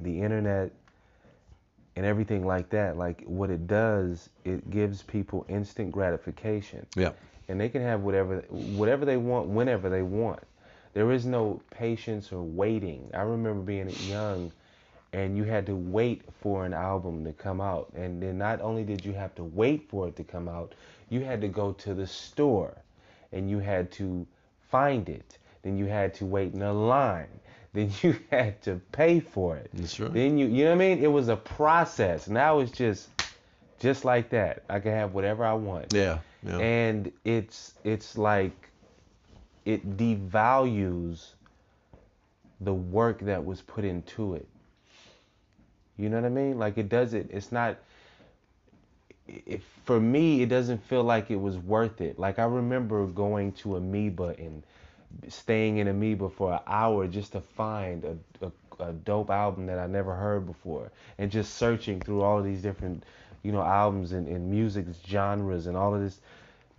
the 0.00 0.20
internet 0.20 0.70
and 1.96 2.04
everything 2.04 2.44
like 2.46 2.68
that. 2.70 2.96
Like 2.98 3.22
what 3.24 3.50
it 3.50 3.66
does 3.66 4.28
it 4.44 4.68
gives 4.70 5.02
people 5.02 5.46
instant 5.48 5.90
gratification. 5.90 6.86
Yeah. 6.96 7.12
And 7.48 7.60
they 7.60 7.68
can 7.68 7.82
have 7.82 8.02
whatever 8.02 8.44
whatever 8.48 9.04
they 9.04 9.16
want 9.16 9.48
whenever 9.48 9.88
they 9.88 10.02
want. 10.02 10.40
There 10.92 11.10
is 11.10 11.26
no 11.26 11.60
patience 11.70 12.32
or 12.32 12.42
waiting. 12.42 13.10
I 13.14 13.22
remember 13.22 13.62
being 13.62 13.90
young 14.06 14.52
and 15.12 15.36
you 15.36 15.44
had 15.44 15.66
to 15.66 15.74
wait 15.74 16.22
for 16.40 16.64
an 16.64 16.72
album 16.72 17.24
to 17.24 17.32
come 17.32 17.60
out. 17.60 17.92
And 17.94 18.22
then 18.22 18.38
not 18.38 18.60
only 18.60 18.84
did 18.84 19.04
you 19.04 19.12
have 19.12 19.34
to 19.36 19.44
wait 19.44 19.88
for 19.88 20.08
it 20.08 20.16
to 20.16 20.24
come 20.24 20.48
out 20.48 20.74
you 21.08 21.20
had 21.20 21.40
to 21.40 21.48
go 21.48 21.72
to 21.72 21.94
the 21.94 22.06
store 22.06 22.76
and 23.32 23.48
you 23.48 23.58
had 23.58 23.90
to 23.92 24.26
find 24.70 25.08
it. 25.08 25.38
Then 25.62 25.76
you 25.78 25.86
had 25.86 26.14
to 26.14 26.26
wait 26.26 26.54
in 26.54 26.62
a 26.62 26.72
line. 26.72 27.28
Then 27.74 27.90
you 28.02 28.14
had 28.30 28.62
to 28.62 28.80
pay 28.92 29.18
for 29.18 29.56
it. 29.56 29.68
That's 29.74 29.98
right. 29.98 30.12
then 30.12 30.38
you 30.38 30.46
you 30.46 30.62
know 30.62 30.70
what 30.70 30.76
i 30.76 30.78
mean? 30.78 31.02
It 31.02 31.08
was 31.08 31.26
a 31.26 31.34
process. 31.34 32.28
Now 32.28 32.60
it's 32.60 32.70
just 32.70 33.08
just 33.80 34.04
like 34.04 34.30
that. 34.30 34.62
I 34.70 34.78
can 34.78 34.92
have 34.92 35.12
whatever 35.12 35.44
i 35.44 35.54
want. 35.54 35.92
Yeah. 35.92 36.20
Yeah. 36.46 36.58
and 36.58 37.10
it's 37.24 37.74
it's 37.84 38.18
like 38.18 38.70
it 39.64 39.96
devalues 39.96 41.32
the 42.60 42.74
work 42.74 43.20
that 43.20 43.44
was 43.44 43.62
put 43.62 43.84
into 43.84 44.34
it. 44.34 44.46
You 45.96 46.08
know 46.08 46.16
what 46.16 46.26
i 46.26 46.28
mean? 46.28 46.58
Like 46.58 46.76
it 46.76 46.88
does 46.88 47.14
it 47.14 47.28
it's 47.30 47.50
not 47.52 47.78
it, 49.26 49.62
for 49.84 49.98
me 49.98 50.42
it 50.42 50.48
doesn't 50.48 50.84
feel 50.84 51.02
like 51.02 51.30
it 51.30 51.40
was 51.40 51.56
worth 51.56 52.00
it. 52.00 52.18
Like 52.18 52.38
i 52.38 52.44
remember 52.44 53.06
going 53.06 53.52
to 53.52 53.76
amoeba 53.76 54.34
and 54.38 54.62
staying 55.28 55.78
in 55.78 55.88
amoeba 55.88 56.28
for 56.28 56.52
an 56.54 56.60
hour 56.66 57.06
just 57.06 57.32
to 57.32 57.40
find 57.40 58.04
a, 58.04 58.46
a, 58.46 58.84
a 58.84 58.92
dope 58.92 59.30
album 59.30 59.66
that 59.66 59.78
i 59.78 59.86
never 59.86 60.14
heard 60.14 60.46
before 60.46 60.90
and 61.18 61.30
just 61.30 61.54
searching 61.54 62.00
through 62.00 62.22
all 62.22 62.42
these 62.42 62.60
different 62.62 63.04
you 63.44 63.52
know 63.52 63.62
albums 63.62 64.10
and, 64.10 64.26
and 64.26 64.50
music 64.50 64.86
genres 65.06 65.68
and 65.68 65.76
all 65.76 65.94
of 65.94 66.00
this 66.00 66.18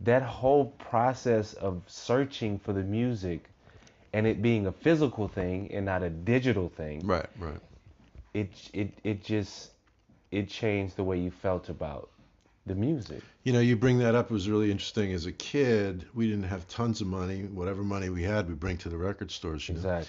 that 0.01 0.21
whole 0.21 0.65
process 0.89 1.53
of 1.53 1.81
searching 1.87 2.59
for 2.59 2.73
the 2.73 2.83
music 2.83 3.49
and 4.11 4.27
it 4.27 4.41
being 4.41 4.67
a 4.67 4.71
physical 4.71 5.29
thing 5.29 5.71
and 5.71 5.85
not 5.85 6.03
a 6.03 6.09
digital 6.09 6.67
thing 6.67 6.99
right. 7.07 7.27
Right. 7.39 7.59
it 8.33 8.49
it 8.73 8.91
it 9.03 9.23
just 9.23 9.71
it 10.31 10.49
changed 10.49 10.97
the 10.97 11.03
way 11.03 11.17
you 11.17 11.31
felt 11.31 11.69
about 11.69 12.09
the 12.65 12.75
music. 12.75 13.21
You 13.43 13.53
know, 13.53 13.59
you 13.59 13.75
bring 13.75 13.99
that 13.99 14.15
up. 14.15 14.31
It 14.31 14.33
was 14.33 14.49
really 14.49 14.71
interesting. 14.71 15.13
As 15.13 15.25
a 15.25 15.31
kid, 15.31 16.05
we 16.13 16.27
didn't 16.27 16.45
have 16.45 16.67
tons 16.67 16.99
of 17.01 17.07
money. 17.07 17.43
Whatever 17.43 17.83
money 17.83 18.09
we 18.09 18.23
had, 18.23 18.47
we 18.49 18.55
bring 18.55 18.77
to 18.77 18.89
the 18.89 18.97
record 18.97 19.31
stores. 19.31 19.69
You 19.69 19.75
know? 19.75 20.03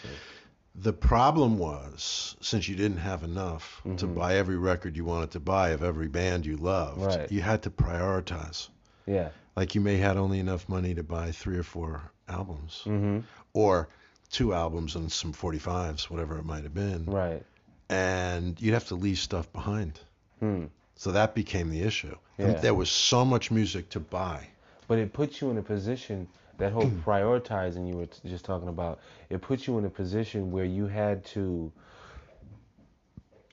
The 0.78 0.92
problem 0.92 1.56
was, 1.58 2.36
since 2.40 2.68
you 2.68 2.76
didn't 2.76 2.98
have 2.98 3.22
enough 3.22 3.80
to 3.96 4.06
Mhm. 4.06 4.14
buy 4.14 4.36
every 4.36 4.58
record 4.58 4.94
you 4.96 5.04
wanted 5.06 5.30
to 5.32 5.40
buy 5.40 5.70
of 5.70 5.82
every 5.82 6.08
band 6.08 6.44
you 6.44 6.56
loved, 6.58 7.00
Right. 7.02 7.32
you 7.32 7.40
had 7.40 7.62
to 7.62 7.70
prioritize. 7.70 8.68
Yeah. 9.06 9.30
Like 9.56 9.74
you 9.74 9.80
may 9.80 9.96
had 9.96 10.16
only 10.18 10.38
enough 10.38 10.68
money 10.68 10.94
to 10.94 11.02
buy 11.02 11.32
three 11.32 11.56
or 11.56 11.62
four 11.62 12.10
albums, 12.28 12.82
Mm-hmm. 12.84 13.20
or 13.54 13.88
two 14.30 14.52
albums 14.52 14.94
and 14.96 15.10
some 15.10 15.32
45s, 15.32 16.10
whatever 16.10 16.36
it 16.38 16.44
might 16.44 16.64
have 16.64 16.74
been, 16.74 17.06
Right. 17.06 17.42
and 17.88 18.60
you'd 18.60 18.74
have 18.74 18.88
to 18.88 18.96
leave 18.96 19.18
stuff 19.18 19.50
behind. 19.52 20.00
Hmm. 20.40 20.64
So 20.96 21.12
that 21.12 21.34
became 21.34 21.70
the 21.70 21.82
issue. 21.82 22.16
Yeah. 22.38 22.52
there 22.52 22.74
was 22.74 22.90
so 22.90 23.24
much 23.24 23.50
music 23.50 23.88
to 23.90 24.00
buy. 24.00 24.48
But 24.88 24.98
it 24.98 25.14
puts 25.14 25.40
you 25.40 25.48
in 25.50 25.56
a 25.56 25.62
position 25.62 26.28
that 26.58 26.72
whole 26.72 26.90
prioritizing 27.06 27.88
you 27.88 27.96
were 27.96 28.06
t- 28.06 28.28
just 28.28 28.44
talking 28.44 28.68
about. 28.68 29.00
It 29.30 29.40
puts 29.40 29.66
you 29.66 29.78
in 29.78 29.84
a 29.84 29.90
position 29.90 30.50
where 30.50 30.64
you 30.64 30.86
had 30.86 31.24
to 31.26 31.72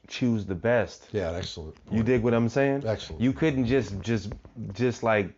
choose 0.08 0.46
the 0.46 0.56
best. 0.56 1.08
Yeah, 1.12 1.32
excellent. 1.32 1.76
You 1.92 2.04
dig 2.04 2.24
what 2.24 2.34
I'm 2.34 2.50
saying? 2.50 2.84
Excellent. 2.86 3.22
You 3.22 3.34
couldn't 3.34 3.66
just 3.66 4.00
just 4.02 4.34
just 4.74 5.04
like 5.04 5.34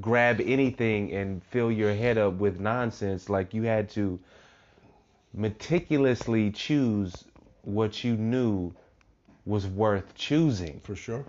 grab 0.00 0.40
anything 0.40 1.12
and 1.12 1.42
fill 1.44 1.70
your 1.70 1.94
head 1.94 2.18
up 2.18 2.34
with 2.34 2.60
nonsense. 2.60 3.28
Like 3.28 3.52
you 3.52 3.62
had 3.64 3.88
to 3.90 4.18
meticulously 5.34 6.50
choose 6.50 7.24
what 7.62 8.04
you 8.04 8.16
knew 8.16 8.72
was 9.44 9.66
worth 9.66 10.14
choosing. 10.14 10.80
For 10.80 10.96
sure. 10.96 11.24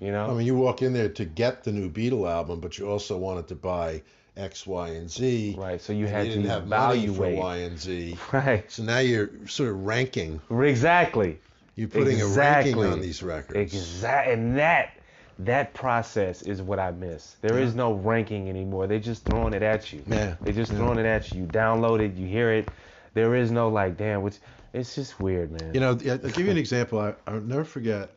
You 0.00 0.10
know? 0.10 0.30
I 0.30 0.34
mean, 0.34 0.46
you 0.46 0.56
walk 0.56 0.82
in 0.82 0.92
there 0.92 1.08
to 1.10 1.24
get 1.24 1.62
the 1.62 1.72
new 1.72 1.88
Beatle 1.88 2.30
album, 2.30 2.60
but 2.60 2.78
you 2.78 2.88
also 2.88 3.16
wanted 3.16 3.48
to 3.48 3.54
buy 3.54 4.02
X, 4.36 4.66
Y, 4.66 4.88
and 4.88 5.10
Z. 5.10 5.54
right. 5.58 5.80
So 5.80 5.92
you 5.92 6.06
had 6.06 6.26
you 6.26 6.42
to 6.42 6.48
have 6.48 6.66
money 6.66 7.06
for. 7.06 7.30
Y 7.30 7.56
and 7.58 7.78
Z. 7.78 8.16
Right. 8.32 8.70
So 8.70 8.82
now 8.82 8.98
you're 8.98 9.30
sort 9.46 9.70
of 9.70 9.84
ranking. 9.86 10.40
Exactly. 10.50 11.38
You're 11.76 11.88
putting 11.88 12.20
a 12.20 12.26
Exactly. 12.26 12.74
ranking 12.74 12.92
on 12.92 13.00
these 13.00 13.22
records. 13.22 13.58
Exactly. 13.58 14.32
And 14.32 14.56
that 14.58 14.90
that 15.40 15.74
process 15.74 16.42
is 16.42 16.62
what 16.62 16.78
I 16.78 16.92
miss. 16.92 17.36
There 17.40 17.58
is 17.58 17.74
no 17.74 17.92
ranking 17.92 18.48
anymore. 18.48 18.86
They're 18.86 19.00
just 19.00 19.24
throwing 19.24 19.52
it 19.52 19.62
at 19.62 19.92
you. 19.92 20.02
Yeah. 20.06 20.34
They're 20.40 20.52
just 20.54 20.70
Yeah. 20.72 20.78
throwing 20.78 20.98
it 20.98 21.06
at 21.06 21.32
you. 21.32 21.40
You 21.42 21.46
download 21.46 22.00
it. 22.00 22.14
You 22.14 22.26
hear 22.26 22.52
it. 22.52 22.68
There 23.14 23.34
is 23.34 23.50
no 23.50 23.68
like, 23.68 23.96
damn. 23.96 24.22
Which 24.22 24.36
it's 24.72 24.94
just 24.94 25.20
weird, 25.20 25.50
man. 25.52 25.72
You 25.74 25.80
know, 25.80 25.88
I'll 25.90 25.96
give 25.96 26.38
you 26.38 26.50
an 26.50 26.56
example. 26.56 26.98
I, 27.00 27.14
I'll 27.26 27.40
never 27.40 27.64
forget 27.64 28.10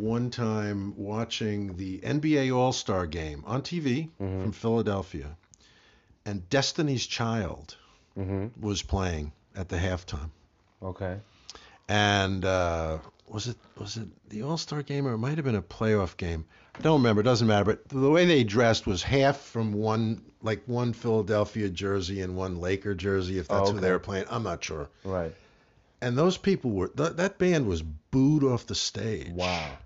one 0.00 0.30
time 0.30 0.94
watching 0.96 1.76
the 1.76 1.98
NBA 1.98 2.54
All 2.56 2.72
Star 2.72 3.06
game 3.06 3.42
on 3.46 3.62
TV 3.62 4.08
Mm-hmm. 4.20 4.42
from 4.42 4.52
Philadelphia, 4.52 5.36
and 6.24 6.48
Destiny's 6.50 7.06
Child 7.06 7.76
hmm 8.14 8.46
was 8.60 8.82
playing 8.82 9.32
at 9.54 9.68
the 9.68 9.76
halftime. 9.76 10.30
Okay. 10.82 11.18
and 11.88 12.44
uh, 12.44 12.98
was 13.28 13.46
it 13.48 13.56
was 13.78 13.96
it 13.96 14.08
the 14.30 14.42
All 14.42 14.56
Star 14.58 14.82
game 14.82 15.06
or 15.06 15.12
it 15.14 15.18
might 15.18 15.36
have 15.36 15.44
been 15.44 15.54
a 15.54 15.62
playoff 15.62 16.16
game? 16.16 16.44
I 16.74 16.80
don't 16.82 17.00
remember. 17.00 17.20
It 17.20 17.24
doesn't 17.24 17.46
matter. 17.48 17.64
But 17.64 17.88
the 17.88 18.10
way 18.10 18.24
they 18.26 18.44
dressed 18.44 18.86
was 18.86 19.02
half 19.02 19.38
from 19.38 19.72
one 19.72 20.22
like 20.42 20.62
one 20.66 20.92
Philadelphia 20.92 21.68
jersey 21.68 22.20
and 22.22 22.36
one 22.36 22.60
Laker 22.60 22.94
jersey, 22.94 23.38
if 23.38 23.48
that's 23.48 23.70
Oh, 23.70 23.72
who 23.74 23.80
they 23.80 23.86
okay. 23.88 23.92
were 23.92 23.98
playing. 23.98 24.24
I'm 24.30 24.42
not 24.44 24.62
sure. 24.64 24.88
Right. 25.04 25.34
And 26.02 26.16
those 26.16 26.38
people 26.38 26.70
were 26.70 26.88
th- 26.88 27.16
that 27.16 27.38
band 27.38 27.66
was 27.66 27.82
booed 27.82 28.42
off 28.44 28.66
the 28.66 28.74
stage 28.74 29.28
Wow. 29.28 29.78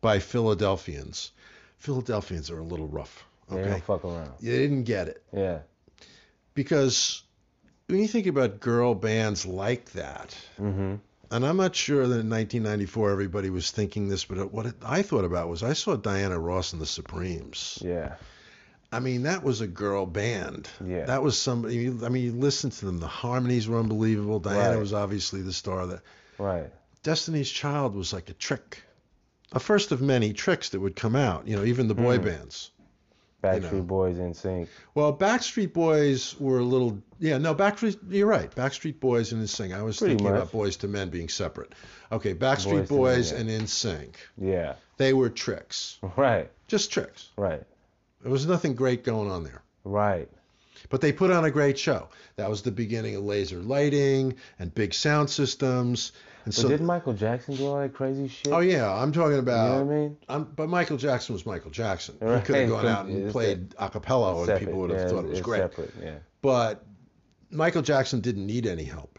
By 0.00 0.18
Philadelphians. 0.18 1.32
Philadelphians 1.78 2.50
are 2.50 2.58
a 2.58 2.62
little 2.64 2.88
rough. 2.88 3.24
They 3.50 3.56
Okay, 3.60 3.70
don't 3.70 3.84
fuck 3.84 4.04
around. 4.04 4.32
they 4.40 4.58
didn't 4.58 4.84
get 4.84 5.08
it 5.08 5.22
Yeah. 5.32 5.60
because 6.54 7.22
when 7.86 8.00
you 8.00 8.08
think 8.08 8.26
about 8.26 8.60
girl 8.60 8.94
bands 8.94 9.46
like 9.46 9.92
that, 9.92 10.36
hmm 10.56 10.96
And 11.30 11.44
I'm 11.44 11.58
not 11.58 11.76
sure 11.76 12.06
that 12.06 12.20
in 12.20 12.30
1994 12.30 13.10
everybody 13.10 13.50
was 13.50 13.70
thinking 13.70 14.08
this, 14.08 14.24
but 14.24 14.50
what 14.50 14.64
it, 14.64 14.74
I 14.82 15.02
thought 15.02 15.24
about 15.26 15.48
was 15.50 15.62
I 15.62 15.74
saw 15.74 15.94
Diana 15.94 16.38
Ross 16.38 16.72
and 16.72 16.80
the 16.80 16.86
Supremes. 16.86 17.78
Yeah. 17.84 18.14
I 18.90 19.00
mean, 19.00 19.24
that 19.24 19.42
was 19.44 19.60
a 19.60 19.66
girl 19.66 20.06
band. 20.06 20.70
Yeah. 20.82 21.04
That 21.04 21.22
was 21.22 21.38
somebody. 21.38 21.88
I 21.88 22.08
mean, 22.08 22.24
you 22.24 22.32
listen 22.32 22.70
to 22.70 22.86
them. 22.86 22.98
The 22.98 23.06
harmonies 23.08 23.68
were 23.68 23.78
unbelievable. 23.78 24.40
Diana 24.40 24.70
Right. 24.70 24.78
was 24.80 24.94
obviously 24.94 25.42
the 25.42 25.52
star. 25.52 25.86
That 25.86 26.00
Right. 26.38 26.72
Destiny's 27.02 27.50
Child 27.50 27.94
was 27.94 28.14
like 28.14 28.30
a 28.30 28.34
trick, 28.34 28.82
a 29.52 29.60
first 29.60 29.92
of 29.92 30.00
many 30.00 30.32
tricks 30.32 30.70
that 30.70 30.80
would 30.80 30.96
come 30.96 31.16
out. 31.16 31.46
You 31.48 31.56
know, 31.56 31.64
even 31.64 31.88
the 31.88 31.94
boy 31.94 32.18
Mhm. 32.18 32.24
bands. 32.24 32.70
Backstreet 33.42 33.72
know. 33.72 33.82
Boys 33.82 34.16
NSYNC. 34.16 34.66
Well, 34.96 35.16
Backstreet 35.16 35.72
Boys 35.72 36.34
were 36.40 36.58
a 36.58 36.64
little. 36.64 36.98
Yeah, 37.20 37.38
no, 37.38 37.54
Backstreet. 37.54 37.96
You're 38.10 38.26
right. 38.26 38.52
Backstreet 38.52 38.98
Boys 38.98 39.30
and 39.32 39.40
NSYNC. 39.40 39.72
I 39.72 39.82
was 39.82 39.98
Pretty 39.98 40.14
thinking 40.16 40.32
much. 40.32 40.42
about 40.42 40.52
Boyz 40.52 40.82
II 40.82 40.90
Men 40.90 41.08
being 41.08 41.28
separate. 41.28 41.72
Okay, 42.10 42.34
Backstreet 42.34 42.88
Boys 42.88 42.88
to 42.88 42.94
Men, 42.94 42.98
Boys 42.98 43.32
yeah. 43.32 43.38
and 43.38 43.48
NSYNC. 43.50 44.14
Yeah. 44.38 44.74
They 44.96 45.12
were 45.12 45.28
tricks, 45.28 45.98
Right. 46.16 46.50
just 46.66 46.90
tricks. 46.90 47.28
Right. 47.36 47.62
There 48.22 48.32
was 48.32 48.44
nothing 48.46 48.74
great 48.74 49.04
going 49.04 49.30
on 49.30 49.44
there. 49.44 49.62
Right. 49.84 50.28
But 50.90 51.00
they 51.00 51.12
put 51.12 51.30
on 51.30 51.44
a 51.44 51.50
great 51.52 51.78
show. 51.78 52.08
That 52.36 52.50
was 52.50 52.62
the 52.62 52.72
beginning 52.72 53.14
of 53.14 53.22
laser 53.24 53.58
lighting 53.62 54.34
and 54.58 54.74
big 54.74 54.92
sound 54.94 55.30
systems. 55.30 56.10
And 56.48 56.54
But 56.54 56.62
so, 56.62 56.68
didn't 56.68 56.86
Michael 56.86 57.12
Jackson 57.12 57.56
do 57.56 57.66
all 57.66 57.78
that 57.78 57.92
crazy 57.92 58.26
shit? 58.26 58.50
oh 58.54 58.60
yeah, 58.60 58.90
I'm 58.90 59.12
talking 59.12 59.38
about. 59.38 59.66
You 59.66 59.70
about. 59.72 59.78
know 59.80 59.84
what 59.84 59.92
I 59.94 59.98
mean? 59.98 60.16
I'm, 60.30 60.44
but 60.44 60.68
Michael 60.70 60.96
Jackson 60.96 61.34
was 61.34 61.44
Michael 61.44 61.70
Jackson. 61.70 62.14
He 62.14 62.40
could 62.40 62.56
have 62.56 62.68
gone 62.70 62.86
out 62.86 63.04
and 63.04 63.24
It's 63.24 63.32
played 63.32 63.74
a 63.78 63.90
cappella, 63.90 64.48
and 64.50 64.58
people 64.58 64.78
would 64.80 64.88
have 64.90 65.00
yeah, 65.00 65.08
thought 65.08 65.24
it 65.26 65.30
was 65.30 65.42
great. 65.42 65.60
Separate. 65.60 65.92
Yeah. 66.02 66.14
But 66.40 66.86
Michael 67.50 67.82
Jackson 67.82 68.20
didn't 68.20 68.46
need 68.46 68.66
any 68.66 68.84
help. 68.84 69.18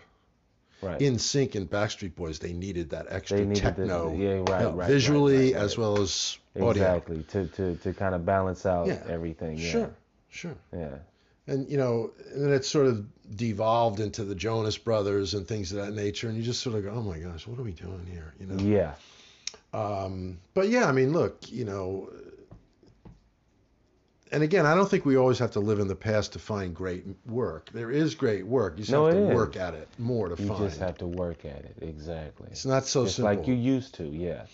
Right. 0.82 1.00
NSYNC 1.00 1.54
and 1.56 1.70
Backstreet 1.70 2.16
Boys, 2.16 2.40
they 2.40 2.54
needed 2.54 2.90
that 2.92 3.06
extra 3.10 3.38
They 3.38 3.46
needed 3.46 3.64
the- 3.76 3.86
techno, 3.86 4.16
yeah, 4.16 4.44
right, 4.50 4.62
help, 4.62 4.76
right, 4.78 4.88
visually 4.88 5.48
right, 5.52 5.56
right, 5.56 5.62
as 5.64 5.78
well 5.78 6.02
as 6.02 6.38
audio. 6.56 6.70
exactly. 6.72 7.24
To 7.32 7.46
to 7.48 7.76
to 7.76 7.94
kind 7.94 8.16
of 8.16 8.26
balance 8.26 8.66
out 8.66 8.88
Yeah. 8.88 9.04
everything. 9.08 9.58
Yeah. 9.60 9.70
Sure, 9.72 9.92
sure. 10.30 10.56
Yeah. 10.74 10.96
And 11.50 11.70
you 11.70 11.78
know, 11.78 12.12
and 12.34 12.44
then 12.46 12.54
it 12.54 12.64
sort 12.64 12.86
of 12.86 13.06
devolved 13.36 14.00
into 14.00 14.24
the 14.24 14.36
Jonas 14.36 14.78
Brothers 14.78 15.34
and 15.34 15.48
things 15.48 15.72
of 15.72 15.78
that 15.84 15.94
nature, 15.94 16.28
and 16.30 16.38
you 16.38 16.44
just 16.44 16.62
sort 16.62 16.76
of 16.76 16.84
go, 16.84 16.92
"Oh 16.92 17.02
my 17.02 17.18
gosh, 17.18 17.48
what 17.48 17.60
are 17.60 17.64
we 17.64 17.72
doing 17.72 18.06
here?" 18.12 18.34
You 18.40 18.46
know. 18.48 18.64
Yeah. 18.64 18.94
Um, 19.74 20.38
but 20.54 20.70
yeah, 20.70 20.86
I 20.88 20.92
mean, 20.92 21.12
look, 21.14 21.52
you 21.52 21.66
know, 21.66 22.10
and 24.32 24.44
again, 24.44 24.66
I 24.66 24.76
don't 24.76 24.90
think 24.90 25.06
we 25.06 25.16
always 25.18 25.40
have 25.40 25.52
to 25.52 25.60
live 25.60 25.80
in 25.80 25.88
the 25.88 25.96
past 25.96 26.34
to 26.34 26.40
find 26.40 26.76
great 26.76 27.04
work. 27.26 27.70
There 27.74 27.90
is 27.92 28.14
great 28.16 28.46
work. 28.46 28.74
You 28.78 28.84
just 28.84 28.92
No, 28.92 29.06
have 29.06 29.16
to 29.16 29.30
is. 29.30 29.36
work 29.36 29.56
at 29.58 29.74
it 29.74 29.88
more 29.98 30.30
to 30.30 30.42
You 30.42 30.48
find. 30.48 30.60
You 30.62 30.68
just 30.68 30.80
have 30.80 30.98
to 31.00 31.08
work 31.08 31.46
at 31.46 31.66
it. 31.66 31.76
Exactly. 31.82 32.48
It's 32.52 32.66
not 32.66 32.86
so 32.86 33.06
Just 33.06 33.16
simple. 33.18 33.36
like 33.36 33.48
you 33.48 33.56
used 33.56 33.96
to. 33.96 34.04
Yeah. 34.06 34.46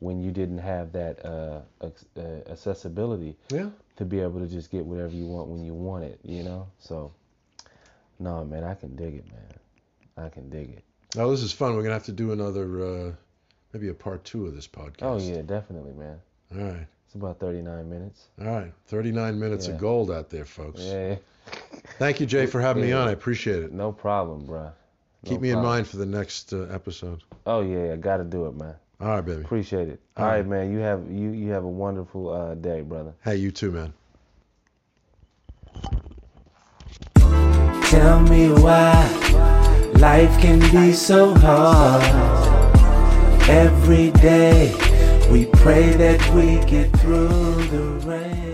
When 0.00 0.20
you 0.22 0.30
didn't 0.30 0.58
have 0.58 0.92
that 0.92 1.24
uh, 1.24 1.60
uh, 1.80 2.20
accessibility 2.50 3.36
yeah. 3.50 3.70
To 3.96 4.04
be 4.04 4.20
able 4.20 4.40
to 4.40 4.46
just 4.46 4.70
get 4.70 4.84
whatever 4.84 5.12
you 5.14 5.26
want 5.26 5.48
when 5.48 5.64
you 5.64 5.74
want 5.74 6.04
it. 6.04 6.20
You 6.22 6.42
know. 6.42 6.68
So. 6.78 7.12
No, 8.18 8.44
man, 8.44 8.64
I 8.64 8.74
can 8.74 8.96
dig 8.96 9.14
it, 9.16 9.26
man. 9.30 10.24
I 10.26 10.30
can 10.30 10.48
dig 10.48 10.70
it. 10.70 10.84
Oh, 11.18 11.30
this 11.30 11.42
is 11.42 11.52
fun. 11.52 11.74
We're 11.76 11.82
gonna 11.82 11.94
have 11.94 12.04
to 12.06 12.12
do 12.12 12.32
another, 12.32 12.84
uh, 12.84 13.12
maybe 13.72 13.88
a 13.88 13.94
part 13.94 14.24
two 14.24 14.46
of 14.46 14.54
this 14.54 14.66
podcast. 14.66 15.02
Oh 15.02 15.18
yeah, 15.18 15.42
definitely, 15.42 15.92
man. 15.92 16.18
All 16.54 16.62
right. 16.64 16.86
It's 17.04 17.14
about 17.14 17.38
39 17.38 17.88
minutes. 17.90 18.24
All 18.40 18.46
right. 18.46 18.72
39 18.86 19.38
minutes 19.38 19.68
Yeah. 19.68 19.74
of 19.74 19.80
gold 19.80 20.10
out 20.10 20.30
there, 20.30 20.44
folks. 20.46 20.80
Yeah. 20.80 21.16
Thank 21.98 22.20
you, 22.20 22.26
Jay, 22.26 22.46
for 22.46 22.60
having 22.60 22.82
me 22.84 22.92
on. 22.94 23.06
I 23.06 23.12
appreciate 23.12 23.62
it. 23.62 23.72
No 23.72 23.92
problem, 23.92 24.46
bruh. 24.46 24.72
No 25.22 25.30
Keep 25.30 25.40
me 25.42 25.50
in 25.50 25.60
mind 25.60 25.86
for 25.86 25.98
the 25.98 26.06
next 26.06 26.52
uh, 26.52 26.62
episode. 26.70 27.22
Oh 27.46 27.60
yeah, 27.60 27.92
I 27.92 27.96
gotta 27.96 28.24
do 28.24 28.46
it, 28.46 28.54
man. 28.56 28.74
All 29.00 29.08
right, 29.08 29.20
baby. 29.24 29.42
Appreciate 29.42 29.88
it. 29.88 30.00
All 30.16 30.24
All 30.24 30.30
right, 30.30 30.38
right. 30.38 30.46
man. 30.46 30.72
You 30.72 30.78
have 30.78 31.10
you 31.10 31.30
you 31.30 31.52
have 31.52 31.64
a 31.64 31.68
wonderful 31.68 32.30
uh, 32.30 32.54
day, 32.54 32.80
brother. 32.80 33.14
Hey, 33.22 33.36
you 33.36 33.50
too, 33.50 33.70
man. 33.70 33.92
Tell 37.90 38.20
me 38.22 38.50
why 38.50 38.92
life 39.96 40.40
can 40.40 40.58
be 40.72 40.92
so 40.92 41.34
hard. 41.34 42.02
Every 43.48 44.10
day 44.12 44.74
we 45.30 45.46
pray 45.46 45.90
that 45.90 46.20
we 46.34 46.64
get 46.68 46.90
through 46.98 47.28
the 47.28 47.82
rain. 48.06 48.45